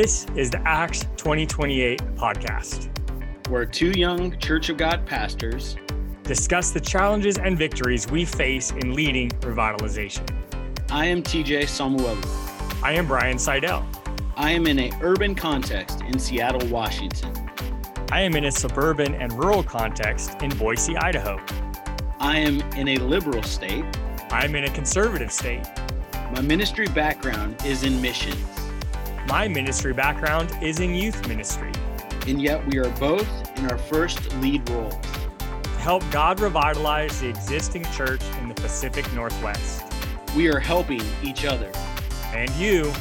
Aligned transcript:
This 0.00 0.24
is 0.34 0.48
the 0.48 0.66
Acts 0.66 1.00
2028 1.18 2.00
podcast, 2.16 2.88
where 3.50 3.66
two 3.66 3.90
young 3.90 4.34
Church 4.38 4.70
of 4.70 4.78
God 4.78 5.04
pastors 5.04 5.76
discuss 6.22 6.70
the 6.70 6.80
challenges 6.80 7.36
and 7.36 7.58
victories 7.58 8.08
we 8.08 8.24
face 8.24 8.70
in 8.70 8.94
leading 8.94 9.28
revitalization. 9.42 10.26
I 10.90 11.04
am 11.04 11.22
TJ 11.22 11.68
Samuel. 11.68 12.16
I 12.82 12.92
am 12.92 13.06
Brian 13.06 13.38
Seidel. 13.38 13.86
I 14.36 14.52
am 14.52 14.66
in 14.66 14.78
a 14.78 14.90
urban 15.02 15.34
context 15.34 16.00
in 16.00 16.18
Seattle, 16.18 16.66
Washington. 16.70 17.34
I 18.10 18.22
am 18.22 18.34
in 18.36 18.46
a 18.46 18.50
suburban 18.50 19.14
and 19.16 19.30
rural 19.34 19.62
context 19.62 20.40
in 20.40 20.48
Boise, 20.56 20.96
Idaho. 20.96 21.38
I 22.20 22.38
am 22.38 22.62
in 22.74 22.88
a 22.88 22.96
liberal 22.96 23.42
state. 23.42 23.84
I 24.30 24.46
am 24.46 24.54
in 24.54 24.64
a 24.64 24.70
conservative 24.70 25.30
state. 25.30 25.66
My 26.32 26.40
ministry 26.40 26.86
background 26.86 27.62
is 27.66 27.82
in 27.82 28.00
missions. 28.00 28.59
My 29.30 29.46
ministry 29.46 29.92
background 29.92 30.52
is 30.60 30.80
in 30.80 30.92
youth 30.92 31.28
ministry. 31.28 31.70
And 32.26 32.42
yet 32.42 32.66
we 32.66 32.78
are 32.78 32.90
both 32.98 33.28
in 33.56 33.70
our 33.70 33.78
first 33.78 34.34
lead 34.38 34.68
roles. 34.70 34.92
To 35.62 35.68
help 35.78 36.02
God 36.10 36.40
revitalize 36.40 37.20
the 37.20 37.28
existing 37.28 37.84
church 37.92 38.22
in 38.40 38.48
the 38.48 38.56
Pacific 38.56 39.06
Northwest. 39.12 39.84
We 40.34 40.48
are 40.48 40.58
helping 40.58 41.00
each 41.22 41.44
other. 41.44 41.70
And 42.32 42.50
you. 42.56 42.92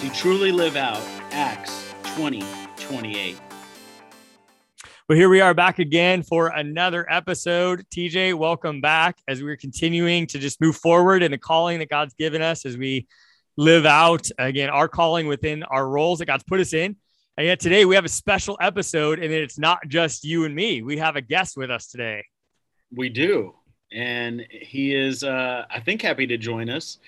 To 0.00 0.10
truly 0.12 0.50
live 0.50 0.74
out 0.74 1.00
Acts 1.30 1.94
2028. 2.16 3.38
Well, 5.08 5.16
here 5.16 5.28
we 5.28 5.40
are 5.40 5.54
back 5.54 5.78
again 5.78 6.24
for 6.24 6.48
another 6.48 7.08
episode. 7.08 7.86
TJ, 7.94 8.34
welcome 8.34 8.80
back 8.80 9.18
as 9.28 9.40
we're 9.40 9.56
continuing 9.56 10.26
to 10.26 10.40
just 10.40 10.60
move 10.60 10.74
forward 10.74 11.22
in 11.22 11.30
the 11.30 11.38
calling 11.38 11.78
that 11.78 11.88
God's 11.88 12.14
given 12.14 12.42
us 12.42 12.66
as 12.66 12.76
we 12.76 13.06
live 13.60 13.84
out 13.84 14.26
again 14.38 14.70
our 14.70 14.88
calling 14.88 15.26
within 15.26 15.62
our 15.64 15.86
roles 15.86 16.18
that 16.18 16.24
God's 16.24 16.44
put 16.44 16.60
us 16.60 16.72
in. 16.72 16.96
And 17.36 17.46
yet 17.46 17.60
today 17.60 17.84
we 17.84 17.94
have 17.94 18.06
a 18.06 18.08
special 18.08 18.56
episode, 18.58 19.18
and 19.18 19.30
it's 19.32 19.58
not 19.58 19.80
just 19.86 20.24
you 20.24 20.46
and 20.46 20.54
me. 20.54 20.80
We 20.80 20.96
have 20.96 21.16
a 21.16 21.20
guest 21.20 21.58
with 21.58 21.70
us 21.70 21.88
today. 21.88 22.24
We 22.90 23.10
do. 23.10 23.54
And 23.92 24.46
he 24.50 24.94
is, 24.94 25.22
uh, 25.22 25.66
I 25.70 25.80
think, 25.80 26.00
happy 26.00 26.26
to 26.28 26.38
join 26.38 26.70
us. 26.70 26.98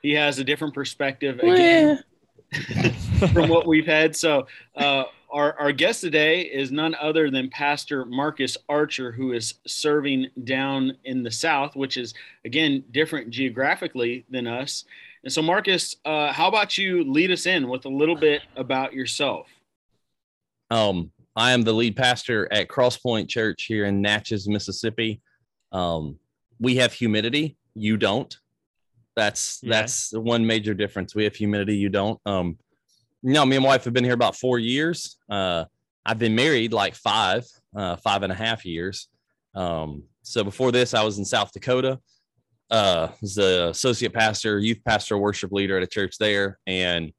He 0.00 0.12
has 0.12 0.38
a 0.38 0.44
different 0.44 0.72
perspective 0.72 1.38
again 1.40 2.02
from 3.34 3.50
what 3.50 3.66
we've 3.66 3.86
had. 3.86 4.16
So, 4.16 4.46
uh, 4.76 5.04
our, 5.30 5.56
our 5.60 5.70
guest 5.70 6.00
today 6.00 6.40
is 6.40 6.72
none 6.72 6.96
other 7.00 7.30
than 7.30 7.50
Pastor 7.50 8.04
Marcus 8.04 8.56
Archer, 8.68 9.12
who 9.12 9.32
is 9.32 9.54
serving 9.66 10.28
down 10.44 10.96
in 11.04 11.22
the 11.22 11.30
South, 11.30 11.76
which 11.76 11.96
is, 11.96 12.14
again, 12.44 12.82
different 12.90 13.30
geographically 13.30 14.24
than 14.30 14.46
us. 14.46 14.86
And 15.22 15.32
so, 15.32 15.42
Marcus, 15.42 15.96
uh, 16.04 16.32
how 16.32 16.48
about 16.48 16.78
you 16.78 17.04
lead 17.04 17.30
us 17.30 17.46
in 17.46 17.68
with 17.68 17.84
a 17.84 17.90
little 17.90 18.16
bit 18.16 18.42
about 18.56 18.94
yourself? 18.94 19.48
Um, 20.70 21.10
I 21.36 21.52
am 21.52 21.62
the 21.62 21.72
lead 21.72 21.96
pastor 21.96 22.48
at 22.52 22.68
Crosspoint 22.68 23.28
Church 23.28 23.64
here 23.64 23.84
in 23.84 24.00
Natchez, 24.00 24.48
Mississippi. 24.48 25.20
Um, 25.72 26.18
we 26.58 26.76
have 26.76 26.92
humidity. 26.92 27.56
You 27.74 27.96
don't. 27.96 28.34
That's 29.14 29.60
yeah. 29.62 29.70
that's 29.70 30.10
the 30.10 30.20
one 30.20 30.46
major 30.46 30.72
difference. 30.72 31.14
We 31.14 31.24
have 31.24 31.36
humidity. 31.36 31.76
You 31.76 31.90
don't. 31.90 32.18
Um, 32.24 32.58
no, 33.22 33.44
me 33.44 33.56
and 33.56 33.62
my 33.62 33.70
wife 33.70 33.84
have 33.84 33.92
been 33.92 34.04
here 34.04 34.14
about 34.14 34.36
four 34.36 34.58
years. 34.58 35.18
Uh, 35.28 35.66
I've 36.06 36.18
been 36.18 36.34
married 36.34 36.72
like 36.72 36.94
five, 36.94 37.44
uh, 37.76 37.96
five 37.96 38.22
and 38.22 38.32
a 38.32 38.36
half 38.36 38.64
years. 38.64 39.08
Um, 39.54 40.04
so 40.22 40.42
before 40.42 40.72
this, 40.72 40.94
I 40.94 41.02
was 41.02 41.18
in 41.18 41.24
South 41.26 41.52
Dakota 41.52 42.00
uh, 42.70 43.08
was 43.20 43.34
the 43.34 43.68
associate 43.70 44.12
pastor, 44.12 44.58
youth 44.58 44.80
pastor, 44.84 45.18
worship 45.18 45.52
leader 45.52 45.76
at 45.76 45.82
a 45.82 45.86
church 45.86 46.16
there, 46.18 46.58
and 46.66 47.12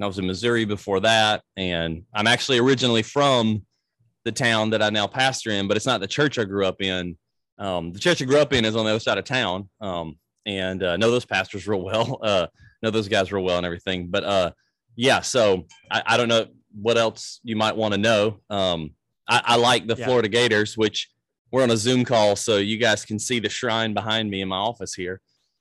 I 0.00 0.06
was 0.06 0.18
in 0.18 0.26
Missouri 0.26 0.64
before 0.64 1.00
that. 1.00 1.42
And 1.56 2.04
I'm 2.14 2.26
actually 2.26 2.58
originally 2.58 3.02
from 3.02 3.64
the 4.24 4.32
town 4.32 4.70
that 4.70 4.82
I 4.82 4.90
now 4.90 5.06
pastor 5.06 5.50
in, 5.50 5.68
but 5.68 5.76
it's 5.76 5.86
not 5.86 6.00
the 6.00 6.06
church 6.06 6.38
I 6.38 6.44
grew 6.44 6.66
up 6.66 6.80
in. 6.80 7.16
Um, 7.58 7.92
the 7.92 8.00
church 8.00 8.20
I 8.20 8.24
grew 8.24 8.40
up 8.40 8.52
in 8.52 8.64
is 8.64 8.74
on 8.74 8.84
the 8.84 8.90
other 8.90 9.00
side 9.00 9.18
of 9.18 9.24
town, 9.24 9.68
um, 9.80 10.18
and 10.46 10.82
uh, 10.82 10.96
know 10.96 11.10
those 11.10 11.26
pastors 11.26 11.68
real 11.68 11.82
well. 11.82 12.18
Uh, 12.22 12.46
know 12.82 12.90
those 12.90 13.08
guys 13.08 13.32
real 13.32 13.44
well 13.44 13.58
and 13.58 13.66
everything. 13.66 14.08
But 14.08 14.24
uh, 14.24 14.50
yeah, 14.96 15.20
so 15.20 15.66
I, 15.90 16.02
I, 16.06 16.16
don't 16.16 16.28
know 16.28 16.46
what 16.80 16.98
else 16.98 17.40
you 17.42 17.56
might 17.56 17.76
want 17.76 17.94
to 17.94 17.98
know. 17.98 18.40
Um, 18.50 18.90
I, 19.28 19.42
I, 19.44 19.56
like 19.56 19.86
the 19.86 19.96
yeah. 19.96 20.04
Florida 20.04 20.28
Gators, 20.28 20.76
which 20.76 21.08
we're 21.54 21.62
on 21.62 21.70
a 21.70 21.76
Zoom 21.76 22.04
call, 22.04 22.34
so 22.34 22.56
you 22.56 22.78
guys 22.78 23.04
can 23.04 23.16
see 23.16 23.38
the 23.38 23.48
shrine 23.48 23.94
behind 23.94 24.28
me 24.28 24.40
in 24.40 24.48
my 24.48 24.56
office 24.56 24.92
here. 24.92 25.20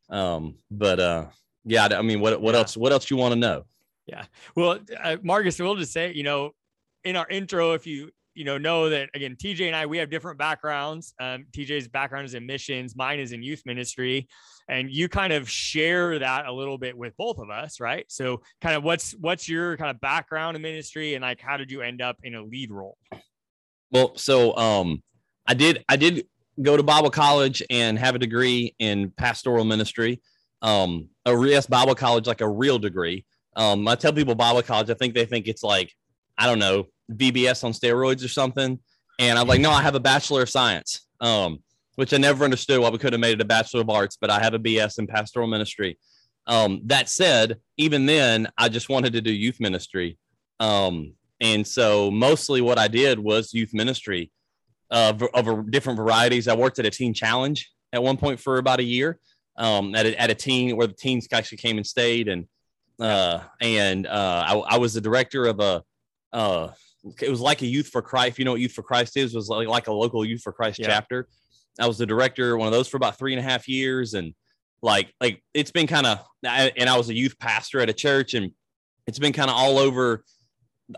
Um, 0.09 0.55
but 0.71 0.99
uh, 0.99 1.25
yeah, 1.65 1.87
I 1.91 2.01
mean, 2.01 2.19
what 2.19 2.41
what 2.41 2.55
yeah. 2.55 2.61
else? 2.61 2.75
What 2.75 2.91
else 2.91 3.11
you 3.11 3.17
want 3.17 3.33
to 3.33 3.39
know? 3.39 3.65
Yeah. 4.07 4.25
Well, 4.55 4.79
uh, 5.03 5.17
Marcus, 5.21 5.59
we'll 5.59 5.75
just 5.75 5.93
say, 5.93 6.11
you 6.11 6.23
know, 6.23 6.49
in 7.03 7.15
our 7.15 7.27
intro, 7.29 7.73
if 7.73 7.85
you 7.85 8.09
you 8.33 8.43
know 8.43 8.57
know 8.57 8.89
that 8.89 9.11
again, 9.13 9.35
TJ 9.35 9.67
and 9.67 9.75
I 9.75 9.85
we 9.85 9.99
have 9.99 10.09
different 10.09 10.39
backgrounds. 10.39 11.13
Um, 11.19 11.45
TJ's 11.51 11.87
background 11.89 12.25
is 12.25 12.33
in 12.33 12.47
missions, 12.47 12.95
mine 12.95 13.19
is 13.19 13.31
in 13.31 13.43
youth 13.43 13.61
ministry, 13.63 14.27
and 14.67 14.89
you 14.89 15.07
kind 15.07 15.31
of 15.31 15.47
share 15.47 16.17
that 16.17 16.47
a 16.47 16.51
little 16.51 16.79
bit 16.79 16.97
with 16.97 17.15
both 17.17 17.37
of 17.37 17.51
us, 17.51 17.79
right? 17.79 18.05
So, 18.09 18.41
kind 18.61 18.75
of 18.75 18.83
what's 18.83 19.11
what's 19.11 19.47
your 19.47 19.77
kind 19.77 19.91
of 19.91 20.01
background 20.01 20.55
in 20.55 20.63
ministry, 20.63 21.13
and 21.13 21.21
like 21.21 21.39
how 21.39 21.57
did 21.57 21.69
you 21.69 21.83
end 21.83 22.01
up 22.01 22.17
in 22.23 22.33
a 22.33 22.41
lead 22.41 22.71
role? 22.71 22.97
Well, 23.91 24.17
so 24.17 24.57
um, 24.57 25.03
I 25.45 25.53
did 25.53 25.83
I 25.89 25.95
did 25.95 26.25
go 26.61 26.77
to 26.77 26.83
Bible 26.83 27.09
college 27.09 27.63
and 27.69 27.97
have 27.97 28.15
a 28.15 28.19
degree 28.19 28.75
in 28.79 29.11
pastoral 29.11 29.65
ministry. 29.65 30.21
Um, 30.61 31.09
a 31.25 31.35
yes, 31.45 31.65
Bible 31.65 31.95
college, 31.95 32.27
like 32.27 32.41
a 32.41 32.49
real 32.49 32.79
degree. 32.79 33.25
Um, 33.55 33.87
I 33.87 33.95
tell 33.95 34.13
people 34.13 34.35
Bible 34.35 34.61
college, 34.61 34.89
I 34.89 34.93
think 34.93 35.13
they 35.13 35.25
think 35.25 35.47
it's 35.47 35.63
like, 35.63 35.93
I 36.37 36.45
don't 36.45 36.59
know, 36.59 36.87
VBS 37.11 37.63
on 37.63 37.71
steroids 37.71 38.23
or 38.23 38.29
something. 38.29 38.79
And 39.19 39.37
I'm 39.37 39.47
like, 39.47 39.61
no, 39.61 39.71
I 39.71 39.81
have 39.81 39.95
a 39.95 39.99
Bachelor 39.99 40.43
of 40.43 40.49
Science, 40.49 41.07
um, 41.19 41.59
which 41.95 42.13
I 42.13 42.17
never 42.17 42.43
understood 42.43 42.79
why 42.79 42.89
we 42.89 42.97
could 42.97 43.13
have 43.13 43.19
made 43.19 43.33
it 43.33 43.41
a 43.41 43.45
Bachelor 43.45 43.81
of 43.81 43.89
Arts, 43.89 44.17
but 44.19 44.29
I 44.29 44.39
have 44.39 44.53
a 44.53 44.59
BS 44.59 44.99
in 44.99 45.07
pastoral 45.07 45.47
ministry. 45.47 45.99
Um, 46.47 46.81
that 46.85 47.09
said, 47.09 47.57
even 47.77 48.05
then, 48.05 48.47
I 48.57 48.69
just 48.69 48.89
wanted 48.89 49.13
to 49.13 49.21
do 49.21 49.31
youth 49.31 49.59
ministry. 49.59 50.17
Um, 50.59 51.13
and 51.39 51.65
so 51.65 52.09
mostly 52.09 52.61
what 52.61 52.79
I 52.79 52.87
did 52.87 53.19
was 53.19 53.53
youth 53.53 53.73
ministry 53.73 54.31
of, 54.93 55.23
of 55.33 55.71
different 55.71 55.97
varieties. 55.97 56.47
I 56.47 56.55
worked 56.55 56.77
at 56.77 56.85
a 56.85 56.91
teen 56.91 57.13
challenge 57.13 57.71
at 57.91 58.01
one 58.01 58.15
point 58.15 58.39
for 58.39 58.59
about 58.59 58.79
a 58.79 58.83
year 58.83 59.19
um, 59.57 59.95
at, 59.95 60.05
a, 60.05 60.21
at 60.21 60.29
a 60.29 60.35
teen 60.35 60.77
where 60.77 60.87
the 60.87 60.93
teens 60.93 61.27
actually 61.33 61.57
came 61.57 61.77
and 61.77 61.85
stayed. 61.85 62.27
And, 62.27 62.45
uh, 62.99 63.39
and 63.59 64.05
uh, 64.05 64.43
I, 64.47 64.53
I, 64.75 64.77
was 64.77 64.93
the 64.93 65.01
director 65.01 65.45
of 65.45 65.59
a, 65.59 65.83
uh, 66.31 66.69
it 67.19 67.29
was 67.29 67.41
like 67.41 67.63
a 67.63 67.65
youth 67.65 67.87
for 67.87 68.03
Christ. 68.03 68.37
You 68.37 68.45
know 68.45 68.51
what 68.51 68.61
youth 68.61 68.71
for 68.71 68.83
Christ 68.83 69.17
is, 69.17 69.33
was 69.33 69.49
like, 69.49 69.67
like 69.67 69.87
a 69.87 69.93
local 69.93 70.23
youth 70.23 70.41
for 70.41 70.53
Christ 70.53 70.79
yeah. 70.79 70.87
chapter. 70.87 71.27
I 71.79 71.87
was 71.87 71.97
the 71.97 72.05
director, 72.05 72.55
one 72.55 72.67
of 72.67 72.71
those 72.71 72.87
for 72.87 72.97
about 72.97 73.17
three 73.17 73.33
and 73.33 73.39
a 73.39 73.43
half 73.43 73.67
years. 73.67 74.13
And 74.13 74.35
like, 74.83 75.11
like 75.19 75.41
it's 75.55 75.71
been 75.71 75.87
kind 75.87 76.05
of, 76.05 76.23
and 76.43 76.87
I 76.87 76.97
was 76.97 77.09
a 77.09 77.15
youth 77.15 77.39
pastor 77.39 77.79
at 77.79 77.89
a 77.89 77.93
church 77.93 78.35
and 78.35 78.51
it's 79.07 79.17
been 79.17 79.33
kind 79.33 79.49
of 79.49 79.55
all 79.55 79.79
over, 79.79 80.23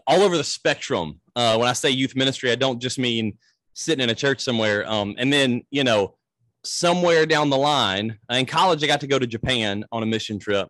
all 0.05 0.21
over 0.21 0.35
the 0.35 0.43
spectrum. 0.43 1.21
Uh, 1.33 1.57
when 1.57 1.69
I 1.69 1.73
say 1.73 1.91
youth 1.91 2.13
ministry, 2.13 2.51
I 2.51 2.55
don't 2.55 2.81
just 2.81 2.99
mean 2.99 3.37
sitting 3.75 4.03
in 4.03 4.09
a 4.09 4.15
church 4.15 4.41
somewhere. 4.41 4.89
Um, 4.89 5.15
and 5.17 5.31
then, 5.31 5.61
you 5.69 5.83
know, 5.83 6.15
somewhere 6.63 7.25
down 7.25 7.49
the 7.49 7.57
line 7.57 8.17
in 8.29 8.45
college, 8.45 8.83
I 8.83 8.87
got 8.87 9.01
to 9.01 9.07
go 9.07 9.19
to 9.19 9.27
Japan 9.27 9.85
on 9.91 10.01
a 10.01 10.05
mission 10.05 10.39
trip 10.39 10.69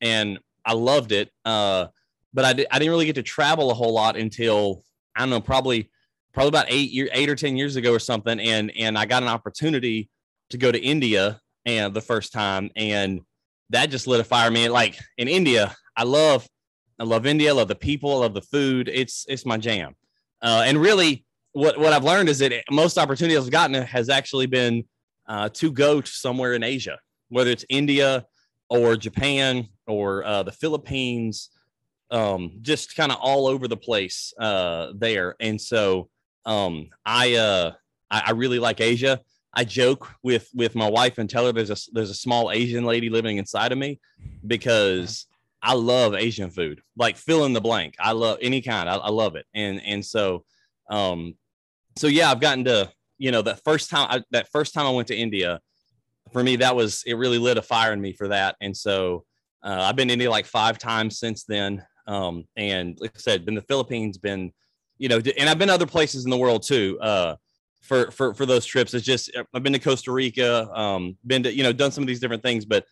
and 0.00 0.38
I 0.64 0.72
loved 0.72 1.12
it. 1.12 1.30
Uh, 1.44 1.88
but 2.32 2.44
I, 2.44 2.52
di- 2.54 2.66
I 2.70 2.78
didn't 2.78 2.92
really 2.92 3.06
get 3.06 3.16
to 3.16 3.22
travel 3.22 3.70
a 3.70 3.74
whole 3.74 3.92
lot 3.92 4.16
until 4.16 4.82
I 5.14 5.20
don't 5.20 5.30
know, 5.30 5.40
probably, 5.40 5.90
probably 6.32 6.48
about 6.48 6.66
eight 6.68 6.90
year, 6.90 7.08
eight 7.12 7.28
or 7.28 7.34
10 7.34 7.56
years 7.56 7.76
ago 7.76 7.92
or 7.92 7.98
something. 7.98 8.40
And, 8.40 8.72
and 8.76 8.96
I 8.96 9.04
got 9.04 9.22
an 9.22 9.28
opportunity 9.28 10.08
to 10.50 10.56
go 10.56 10.72
to 10.72 10.78
India 10.78 11.40
and 11.66 11.92
the 11.92 12.00
first 12.00 12.32
time. 12.32 12.70
And 12.76 13.20
that 13.70 13.90
just 13.90 14.06
lit 14.06 14.20
a 14.20 14.24
fire 14.24 14.50
me. 14.50 14.68
Like 14.68 14.96
in 15.18 15.26
India, 15.28 15.74
I 15.96 16.04
love, 16.04 16.48
I 17.00 17.04
love 17.04 17.26
India. 17.26 17.50
I 17.50 17.54
love 17.54 17.68
the 17.68 17.74
people. 17.74 18.12
I 18.12 18.18
love 18.20 18.34
the 18.34 18.42
food. 18.42 18.88
It's, 18.92 19.26
it's 19.28 19.44
my 19.44 19.56
jam. 19.56 19.94
Uh, 20.40 20.62
and 20.66 20.78
really 20.80 21.24
what 21.54 21.78
what 21.78 21.92
I've 21.92 22.04
learned 22.04 22.28
is 22.28 22.40
that 22.40 22.52
most 22.70 22.98
opportunities 22.98 23.38
I've 23.38 23.50
gotten 23.50 23.80
has 23.82 24.08
actually 24.08 24.46
been 24.46 24.84
uh, 25.26 25.48
to 25.54 25.72
go 25.72 26.00
to 26.00 26.10
somewhere 26.10 26.52
in 26.54 26.62
Asia, 26.62 26.98
whether 27.28 27.50
it's 27.50 27.64
India 27.68 28.26
or 28.68 28.96
Japan 28.96 29.68
or 29.86 30.24
uh, 30.24 30.42
the 30.42 30.52
Philippines, 30.52 31.50
um, 32.10 32.58
just 32.60 32.96
kind 32.96 33.12
of 33.12 33.18
all 33.20 33.46
over 33.46 33.68
the 33.68 33.76
place 33.76 34.34
uh, 34.38 34.92
there. 34.96 35.36
And 35.40 35.60
so 35.60 36.08
um, 36.44 36.88
I, 37.06 37.34
uh, 37.34 37.72
I 38.10 38.24
I 38.26 38.30
really 38.32 38.58
like 38.58 38.80
Asia. 38.80 39.20
I 39.54 39.62
joke 39.62 40.10
with 40.24 40.48
with 40.54 40.74
my 40.74 40.90
wife 40.90 41.18
and 41.18 41.30
tell 41.30 41.46
her 41.46 41.52
there's 41.52 41.70
a 41.70 41.76
there's 41.92 42.10
a 42.10 42.14
small 42.14 42.50
Asian 42.50 42.84
lady 42.84 43.10
living 43.10 43.36
inside 43.36 43.70
of 43.70 43.78
me 43.78 44.00
because 44.44 45.26
I 45.62 45.74
love 45.74 46.14
Asian 46.14 46.50
food, 46.50 46.82
like 46.96 47.16
fill 47.16 47.44
in 47.44 47.52
the 47.52 47.60
blank. 47.60 47.94
I 48.00 48.10
love 48.10 48.38
any 48.42 48.60
kind. 48.60 48.88
I, 48.88 48.96
I 48.96 49.10
love 49.10 49.36
it, 49.36 49.46
and 49.54 49.80
and 49.84 50.04
so 50.04 50.44
um, 50.90 51.36
so 51.96 52.06
yeah, 52.06 52.30
I've 52.30 52.40
gotten 52.40 52.64
to 52.64 52.90
you 53.18 53.30
know 53.30 53.42
that 53.42 53.62
first 53.64 53.90
time 53.90 54.08
I, 54.10 54.22
that 54.30 54.48
first 54.50 54.74
time 54.74 54.86
I 54.86 54.90
went 54.90 55.08
to 55.08 55.16
India, 55.16 55.60
for 56.32 56.42
me 56.42 56.56
that 56.56 56.74
was 56.74 57.02
it 57.06 57.14
really 57.14 57.38
lit 57.38 57.58
a 57.58 57.62
fire 57.62 57.92
in 57.92 58.00
me 58.00 58.12
for 58.12 58.28
that, 58.28 58.56
and 58.60 58.76
so 58.76 59.24
uh, 59.62 59.86
I've 59.88 59.96
been 59.96 60.08
to 60.08 60.12
India 60.12 60.30
like 60.30 60.46
five 60.46 60.78
times 60.78 61.18
since 61.18 61.44
then. 61.44 61.84
Um, 62.06 62.44
and 62.56 62.98
like 63.00 63.12
I 63.14 63.18
said, 63.18 63.46
been 63.46 63.54
the 63.54 63.62
Philippines, 63.62 64.18
been, 64.18 64.52
you 64.98 65.08
know, 65.08 65.22
and 65.38 65.48
I've 65.48 65.58
been 65.58 65.70
other 65.70 65.86
places 65.86 66.24
in 66.24 66.30
the 66.30 66.36
world 66.36 66.62
too. 66.62 66.98
Uh, 67.00 67.36
for 67.80 68.10
for 68.10 68.34
for 68.34 68.46
those 68.46 68.66
trips, 68.66 68.94
it's 68.94 69.04
just 69.04 69.30
I've 69.54 69.62
been 69.62 69.72
to 69.72 69.78
Costa 69.78 70.12
Rica, 70.12 70.70
um, 70.74 71.16
been 71.26 71.42
to 71.44 71.54
you 71.54 71.62
know 71.62 71.72
done 71.72 71.90
some 71.90 72.02
of 72.02 72.08
these 72.08 72.20
different 72.20 72.42
things, 72.42 72.64
but 72.64 72.84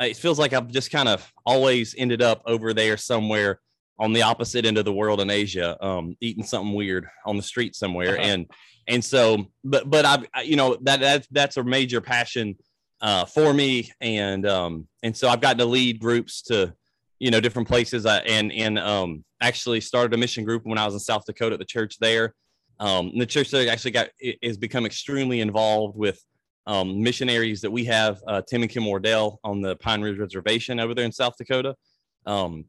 it 0.00 0.16
feels 0.16 0.38
like 0.38 0.52
I've 0.52 0.68
just 0.68 0.90
kind 0.90 1.08
of 1.08 1.30
always 1.44 1.94
ended 1.96 2.22
up 2.22 2.42
over 2.46 2.72
there 2.72 2.96
somewhere 2.96 3.60
on 4.00 4.14
the 4.14 4.22
opposite 4.22 4.64
end 4.64 4.78
of 4.78 4.86
the 4.86 4.92
world 4.92 5.20
in 5.20 5.30
Asia, 5.30 5.76
um, 5.84 6.16
eating 6.20 6.42
something 6.42 6.74
weird 6.74 7.06
on 7.26 7.36
the 7.36 7.42
street 7.42 7.76
somewhere, 7.76 8.14
uh-huh. 8.14 8.22
and 8.22 8.46
and 8.88 9.04
so, 9.04 9.46
but 9.62 9.88
but 9.88 10.04
I've 10.04 10.26
you 10.44 10.56
know 10.56 10.76
that 10.82 11.00
that's 11.00 11.28
that's 11.30 11.56
a 11.58 11.62
major 11.62 12.00
passion 12.00 12.56
uh, 13.02 13.26
for 13.26 13.52
me, 13.52 13.92
and 14.00 14.46
um, 14.46 14.88
and 15.02 15.16
so 15.16 15.28
I've 15.28 15.42
gotten 15.42 15.58
to 15.58 15.66
lead 15.66 16.00
groups 16.00 16.42
to 16.42 16.74
you 17.18 17.30
know 17.30 17.40
different 17.40 17.68
places, 17.68 18.06
I, 18.06 18.18
and 18.20 18.50
and 18.50 18.78
um, 18.78 19.24
actually 19.42 19.82
started 19.82 20.14
a 20.14 20.16
mission 20.16 20.44
group 20.44 20.64
when 20.64 20.78
I 20.78 20.86
was 20.86 20.94
in 20.94 21.00
South 21.00 21.24
Dakota 21.26 21.54
at 21.54 21.58
the 21.58 21.66
church 21.66 21.98
there. 21.98 22.34
Um, 22.80 23.12
the 23.18 23.26
church 23.26 23.50
there 23.50 23.70
actually 23.70 23.90
got 23.90 24.08
has 24.42 24.56
become 24.56 24.86
extremely 24.86 25.40
involved 25.40 25.96
with 25.96 26.18
um, 26.66 27.02
missionaries 27.02 27.60
that 27.60 27.70
we 27.70 27.84
have, 27.84 28.22
uh, 28.26 28.40
Tim 28.48 28.62
and 28.62 28.70
Kim 28.70 28.86
Wardell 28.86 29.40
on 29.44 29.60
the 29.60 29.76
Pine 29.76 30.00
Ridge 30.00 30.18
Reservation 30.18 30.80
over 30.80 30.94
there 30.94 31.04
in 31.04 31.12
South 31.12 31.36
Dakota. 31.36 31.74
Um, 32.26 32.64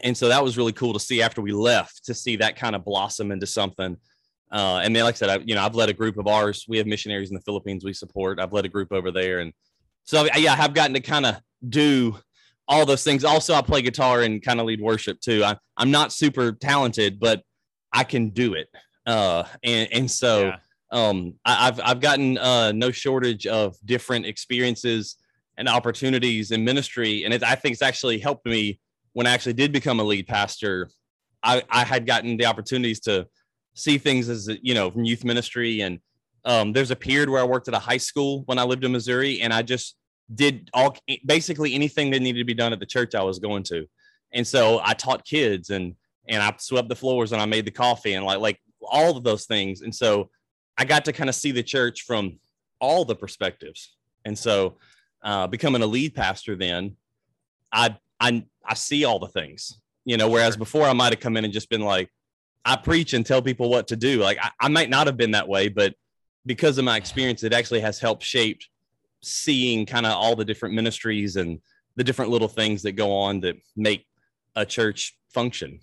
and 0.00 0.16
so 0.16 0.28
that 0.28 0.42
was 0.42 0.56
really 0.56 0.72
cool 0.72 0.92
to 0.92 1.00
see 1.00 1.22
after 1.22 1.40
we 1.40 1.52
left 1.52 2.04
to 2.06 2.14
see 2.14 2.36
that 2.36 2.56
kind 2.56 2.74
of 2.74 2.84
blossom 2.84 3.30
into 3.30 3.46
something. 3.46 3.96
Uh, 4.50 4.80
and 4.84 4.94
then, 4.94 5.04
like 5.04 5.14
I 5.14 5.18
said, 5.18 5.30
I, 5.30 5.38
you 5.44 5.54
know, 5.54 5.62
I've 5.62 5.74
led 5.74 5.88
a 5.88 5.94
group 5.94 6.18
of 6.18 6.26
ours. 6.26 6.66
We 6.68 6.76
have 6.78 6.86
missionaries 6.86 7.30
in 7.30 7.34
the 7.34 7.40
Philippines 7.42 7.84
we 7.84 7.94
support. 7.94 8.38
I've 8.38 8.52
led 8.52 8.66
a 8.66 8.68
group 8.68 8.92
over 8.92 9.10
there, 9.10 9.38
and 9.38 9.52
so 10.04 10.26
yeah, 10.36 10.56
I've 10.58 10.74
gotten 10.74 10.94
to 10.94 11.00
kind 11.00 11.24
of 11.24 11.36
do 11.66 12.18
all 12.68 12.84
those 12.84 13.04
things. 13.04 13.24
Also, 13.24 13.54
I 13.54 13.62
play 13.62 13.82
guitar 13.82 14.22
and 14.22 14.42
kind 14.42 14.60
of 14.60 14.66
lead 14.66 14.80
worship 14.80 15.20
too. 15.20 15.42
I, 15.44 15.56
I'm 15.76 15.90
not 15.90 16.12
super 16.12 16.52
talented, 16.52 17.18
but 17.18 17.42
I 17.92 18.04
can 18.04 18.30
do 18.30 18.54
it. 18.54 18.68
Uh, 19.06 19.44
and 19.62 19.88
and 19.92 20.10
so 20.10 20.42
yeah. 20.42 20.56
um, 20.90 21.34
I, 21.44 21.66
have 21.66 21.80
I've 21.82 22.00
gotten 22.00 22.38
uh, 22.38 22.72
no 22.72 22.90
shortage 22.90 23.46
of 23.46 23.76
different 23.84 24.26
experiences 24.26 25.16
and 25.56 25.68
opportunities 25.68 26.50
in 26.50 26.64
ministry, 26.64 27.24
and 27.24 27.34
it, 27.34 27.42
I 27.42 27.54
think 27.54 27.74
it's 27.74 27.82
actually 27.82 28.18
helped 28.18 28.46
me 28.46 28.80
when 29.12 29.26
I 29.26 29.30
actually 29.30 29.54
did 29.54 29.72
become 29.72 30.00
a 30.00 30.04
lead 30.04 30.26
pastor. 30.26 30.90
I, 31.42 31.62
I 31.70 31.84
had 31.84 32.06
gotten 32.06 32.36
the 32.36 32.46
opportunities 32.46 33.00
to 33.00 33.26
see 33.74 33.98
things 33.98 34.28
as 34.28 34.48
you 34.62 34.74
know 34.74 34.90
from 34.90 35.04
youth 35.04 35.24
ministry. 35.24 35.80
And 35.80 35.98
um, 36.44 36.72
there's 36.72 36.90
a 36.90 36.96
period 36.96 37.28
where 37.28 37.40
I 37.40 37.44
worked 37.44 37.68
at 37.68 37.74
a 37.74 37.78
high 37.78 37.96
school 37.98 38.42
when 38.46 38.58
I 38.58 38.64
lived 38.64 38.84
in 38.84 38.92
Missouri, 38.92 39.40
and 39.40 39.52
I 39.52 39.62
just 39.62 39.96
did 40.34 40.70
all 40.72 40.96
basically 41.26 41.74
anything 41.74 42.10
that 42.10 42.20
needed 42.20 42.38
to 42.38 42.44
be 42.44 42.54
done 42.54 42.72
at 42.72 42.80
the 42.80 42.86
church 42.86 43.14
I 43.14 43.22
was 43.22 43.38
going 43.38 43.62
to, 43.64 43.86
and 44.32 44.46
so 44.46 44.80
I 44.82 44.94
taught 44.94 45.24
kids 45.24 45.70
and 45.70 45.94
and 46.28 46.42
I 46.42 46.54
swept 46.58 46.88
the 46.88 46.96
floors 46.96 47.32
and 47.32 47.42
I 47.42 47.46
made 47.46 47.64
the 47.64 47.70
coffee 47.70 48.14
and 48.14 48.24
like 48.24 48.38
like 48.38 48.60
all 48.80 49.16
of 49.16 49.24
those 49.24 49.46
things, 49.46 49.82
and 49.82 49.94
so 49.94 50.30
I 50.76 50.84
got 50.84 51.04
to 51.06 51.12
kind 51.12 51.28
of 51.28 51.36
see 51.36 51.52
the 51.52 51.62
church 51.62 52.02
from 52.02 52.38
all 52.80 53.04
the 53.04 53.16
perspectives, 53.16 53.96
and 54.24 54.38
so 54.38 54.78
uh, 55.22 55.46
becoming 55.46 55.82
a 55.82 55.86
lead 55.86 56.14
pastor, 56.14 56.56
then 56.56 56.96
I 57.72 57.96
I 58.22 58.44
I 58.64 58.74
see 58.74 59.04
all 59.04 59.18
the 59.18 59.28
things, 59.28 59.80
you 60.04 60.16
know, 60.16 60.28
whereas 60.28 60.56
before 60.56 60.86
I 60.86 60.92
might 60.92 61.12
have 61.12 61.20
come 61.20 61.36
in 61.36 61.44
and 61.44 61.52
just 61.52 61.68
been 61.68 61.82
like 61.82 62.08
I 62.64 62.76
preach 62.76 63.12
and 63.12 63.26
tell 63.26 63.42
people 63.42 63.68
what 63.68 63.88
to 63.88 63.96
do. 63.96 64.22
Like 64.22 64.38
I, 64.40 64.50
I 64.60 64.68
might 64.68 64.88
not 64.88 65.08
have 65.08 65.16
been 65.16 65.32
that 65.32 65.48
way, 65.48 65.68
but 65.68 65.94
because 66.46 66.78
of 66.78 66.84
my 66.84 66.96
experience, 66.96 67.42
it 67.42 67.52
actually 67.52 67.80
has 67.80 67.98
helped 67.98 68.22
shape 68.22 68.60
seeing 69.22 69.84
kind 69.84 70.06
of 70.06 70.12
all 70.12 70.36
the 70.36 70.44
different 70.44 70.74
ministries 70.74 71.36
and 71.36 71.58
the 71.96 72.04
different 72.04 72.30
little 72.30 72.48
things 72.48 72.82
that 72.82 72.92
go 72.92 73.12
on 73.12 73.40
that 73.40 73.56
make 73.76 74.06
a 74.54 74.64
church 74.64 75.16
function. 75.34 75.80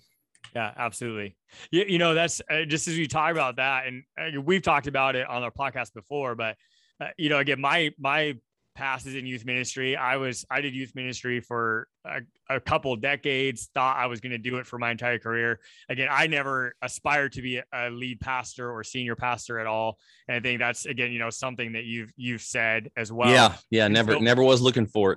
Yeah, 0.54 0.72
absolutely. 0.76 1.36
You, 1.70 1.84
you 1.86 1.98
know, 1.98 2.14
that's 2.14 2.40
uh, 2.50 2.64
just 2.64 2.88
as 2.88 2.96
we 2.96 3.06
talk 3.06 3.30
about 3.30 3.56
that, 3.56 3.86
and 3.86 4.02
uh, 4.18 4.40
we've 4.40 4.62
talked 4.62 4.86
about 4.86 5.14
it 5.14 5.28
on 5.28 5.42
our 5.42 5.50
podcast 5.50 5.92
before, 5.94 6.34
but 6.34 6.56
uh, 7.00 7.08
you 7.16 7.28
know, 7.28 7.38
again, 7.38 7.60
my 7.60 7.92
my 7.98 8.36
passes 8.80 9.14
in 9.14 9.26
youth 9.26 9.44
ministry. 9.44 9.94
I 9.94 10.16
was 10.16 10.46
I 10.50 10.62
did 10.62 10.74
youth 10.74 10.92
ministry 10.94 11.40
for 11.40 11.86
a, 12.06 12.20
a 12.48 12.58
couple 12.58 12.96
decades. 12.96 13.68
Thought 13.74 13.98
I 13.98 14.06
was 14.06 14.20
going 14.20 14.32
to 14.32 14.38
do 14.38 14.56
it 14.56 14.66
for 14.66 14.78
my 14.78 14.90
entire 14.90 15.18
career. 15.18 15.60
Again, 15.90 16.08
I 16.10 16.26
never 16.26 16.74
aspired 16.80 17.32
to 17.32 17.42
be 17.42 17.60
a 17.72 17.90
lead 17.90 18.20
pastor 18.20 18.72
or 18.72 18.82
senior 18.82 19.16
pastor 19.16 19.58
at 19.58 19.66
all. 19.66 19.98
And 20.28 20.36
I 20.36 20.40
think 20.40 20.60
that's 20.60 20.86
again, 20.86 21.12
you 21.12 21.18
know, 21.18 21.28
something 21.28 21.72
that 21.72 21.84
you've 21.84 22.10
you've 22.16 22.40
said 22.40 22.90
as 22.96 23.12
well. 23.12 23.30
Yeah, 23.30 23.54
yeah, 23.70 23.86
never 23.88 24.12
so, 24.12 24.18
never 24.18 24.42
was 24.42 24.62
looking 24.62 24.86
for 24.86 25.12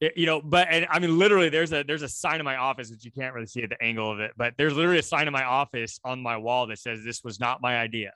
it. 0.00 0.12
You 0.16 0.26
know, 0.26 0.40
but 0.40 0.68
and 0.70 0.86
I 0.88 1.00
mean, 1.00 1.18
literally, 1.18 1.48
there's 1.48 1.72
a 1.72 1.82
there's 1.82 2.02
a 2.02 2.08
sign 2.08 2.38
in 2.38 2.44
my 2.44 2.56
office 2.56 2.88
which 2.88 3.04
you 3.04 3.10
can't 3.10 3.34
really 3.34 3.48
see 3.48 3.64
at 3.64 3.70
the 3.70 3.82
angle 3.82 4.12
of 4.12 4.20
it, 4.20 4.30
but 4.36 4.54
there's 4.56 4.74
literally 4.74 5.00
a 5.00 5.02
sign 5.02 5.26
in 5.26 5.32
my 5.32 5.42
office 5.42 5.98
on 6.04 6.22
my 6.22 6.36
wall 6.36 6.68
that 6.68 6.78
says 6.78 7.02
this 7.04 7.24
was 7.24 7.40
not 7.40 7.60
my 7.60 7.78
idea. 7.78 8.12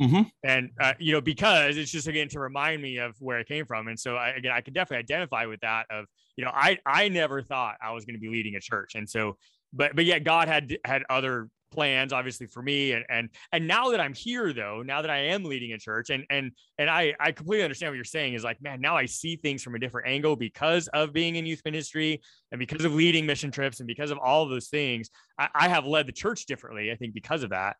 Mm-hmm. 0.00 0.22
And 0.44 0.70
uh, 0.80 0.94
you 0.98 1.12
know, 1.12 1.20
because 1.20 1.76
it's 1.76 1.90
just 1.90 2.08
again 2.08 2.28
to 2.28 2.40
remind 2.40 2.80
me 2.80 2.98
of 2.98 3.14
where 3.18 3.38
I 3.38 3.44
came 3.44 3.66
from, 3.66 3.88
and 3.88 3.98
so 3.98 4.16
I, 4.16 4.30
again, 4.30 4.52
I 4.52 4.62
can 4.62 4.72
definitely 4.72 5.02
identify 5.04 5.44
with 5.44 5.60
that. 5.60 5.86
Of 5.90 6.06
you 6.36 6.44
know, 6.44 6.50
I 6.54 6.78
I 6.86 7.08
never 7.08 7.42
thought 7.42 7.76
I 7.82 7.92
was 7.92 8.06
going 8.06 8.14
to 8.14 8.20
be 8.20 8.28
leading 8.28 8.54
a 8.56 8.60
church, 8.60 8.94
and 8.94 9.08
so, 9.08 9.36
but 9.72 9.94
but 9.94 10.06
yet 10.06 10.24
God 10.24 10.48
had 10.48 10.74
had 10.84 11.02
other 11.10 11.48
plans 11.70 12.12
obviously 12.12 12.46
for 12.46 12.62
me 12.62 12.92
and 12.92 13.04
and 13.08 13.28
and 13.52 13.66
now 13.66 13.90
that 13.90 14.00
I'm 14.00 14.14
here 14.14 14.52
though 14.52 14.82
now 14.82 15.02
that 15.02 15.10
I 15.10 15.18
am 15.18 15.44
leading 15.44 15.72
a 15.72 15.78
church 15.78 16.10
and 16.10 16.24
and 16.28 16.50
and 16.78 16.90
I 16.90 17.14
I 17.20 17.30
completely 17.32 17.62
understand 17.62 17.92
what 17.92 17.96
you're 17.96 18.04
saying 18.04 18.34
is 18.34 18.42
like 18.42 18.60
man 18.60 18.80
now 18.80 18.96
I 18.96 19.06
see 19.06 19.36
things 19.36 19.62
from 19.62 19.76
a 19.76 19.78
different 19.78 20.08
angle 20.08 20.34
because 20.34 20.88
of 20.88 21.12
being 21.12 21.36
in 21.36 21.46
youth 21.46 21.62
ministry 21.64 22.20
and 22.50 22.58
because 22.58 22.84
of 22.84 22.94
leading 22.94 23.24
mission 23.24 23.50
trips 23.50 23.78
and 23.80 23.86
because 23.86 24.10
of 24.10 24.18
all 24.18 24.42
of 24.42 24.50
those 24.50 24.68
things 24.68 25.10
I, 25.38 25.48
I 25.54 25.68
have 25.68 25.86
led 25.86 26.08
the 26.08 26.12
church 26.12 26.46
differently 26.46 26.90
I 26.90 26.96
think 26.96 27.14
because 27.14 27.44
of 27.44 27.50
that 27.50 27.76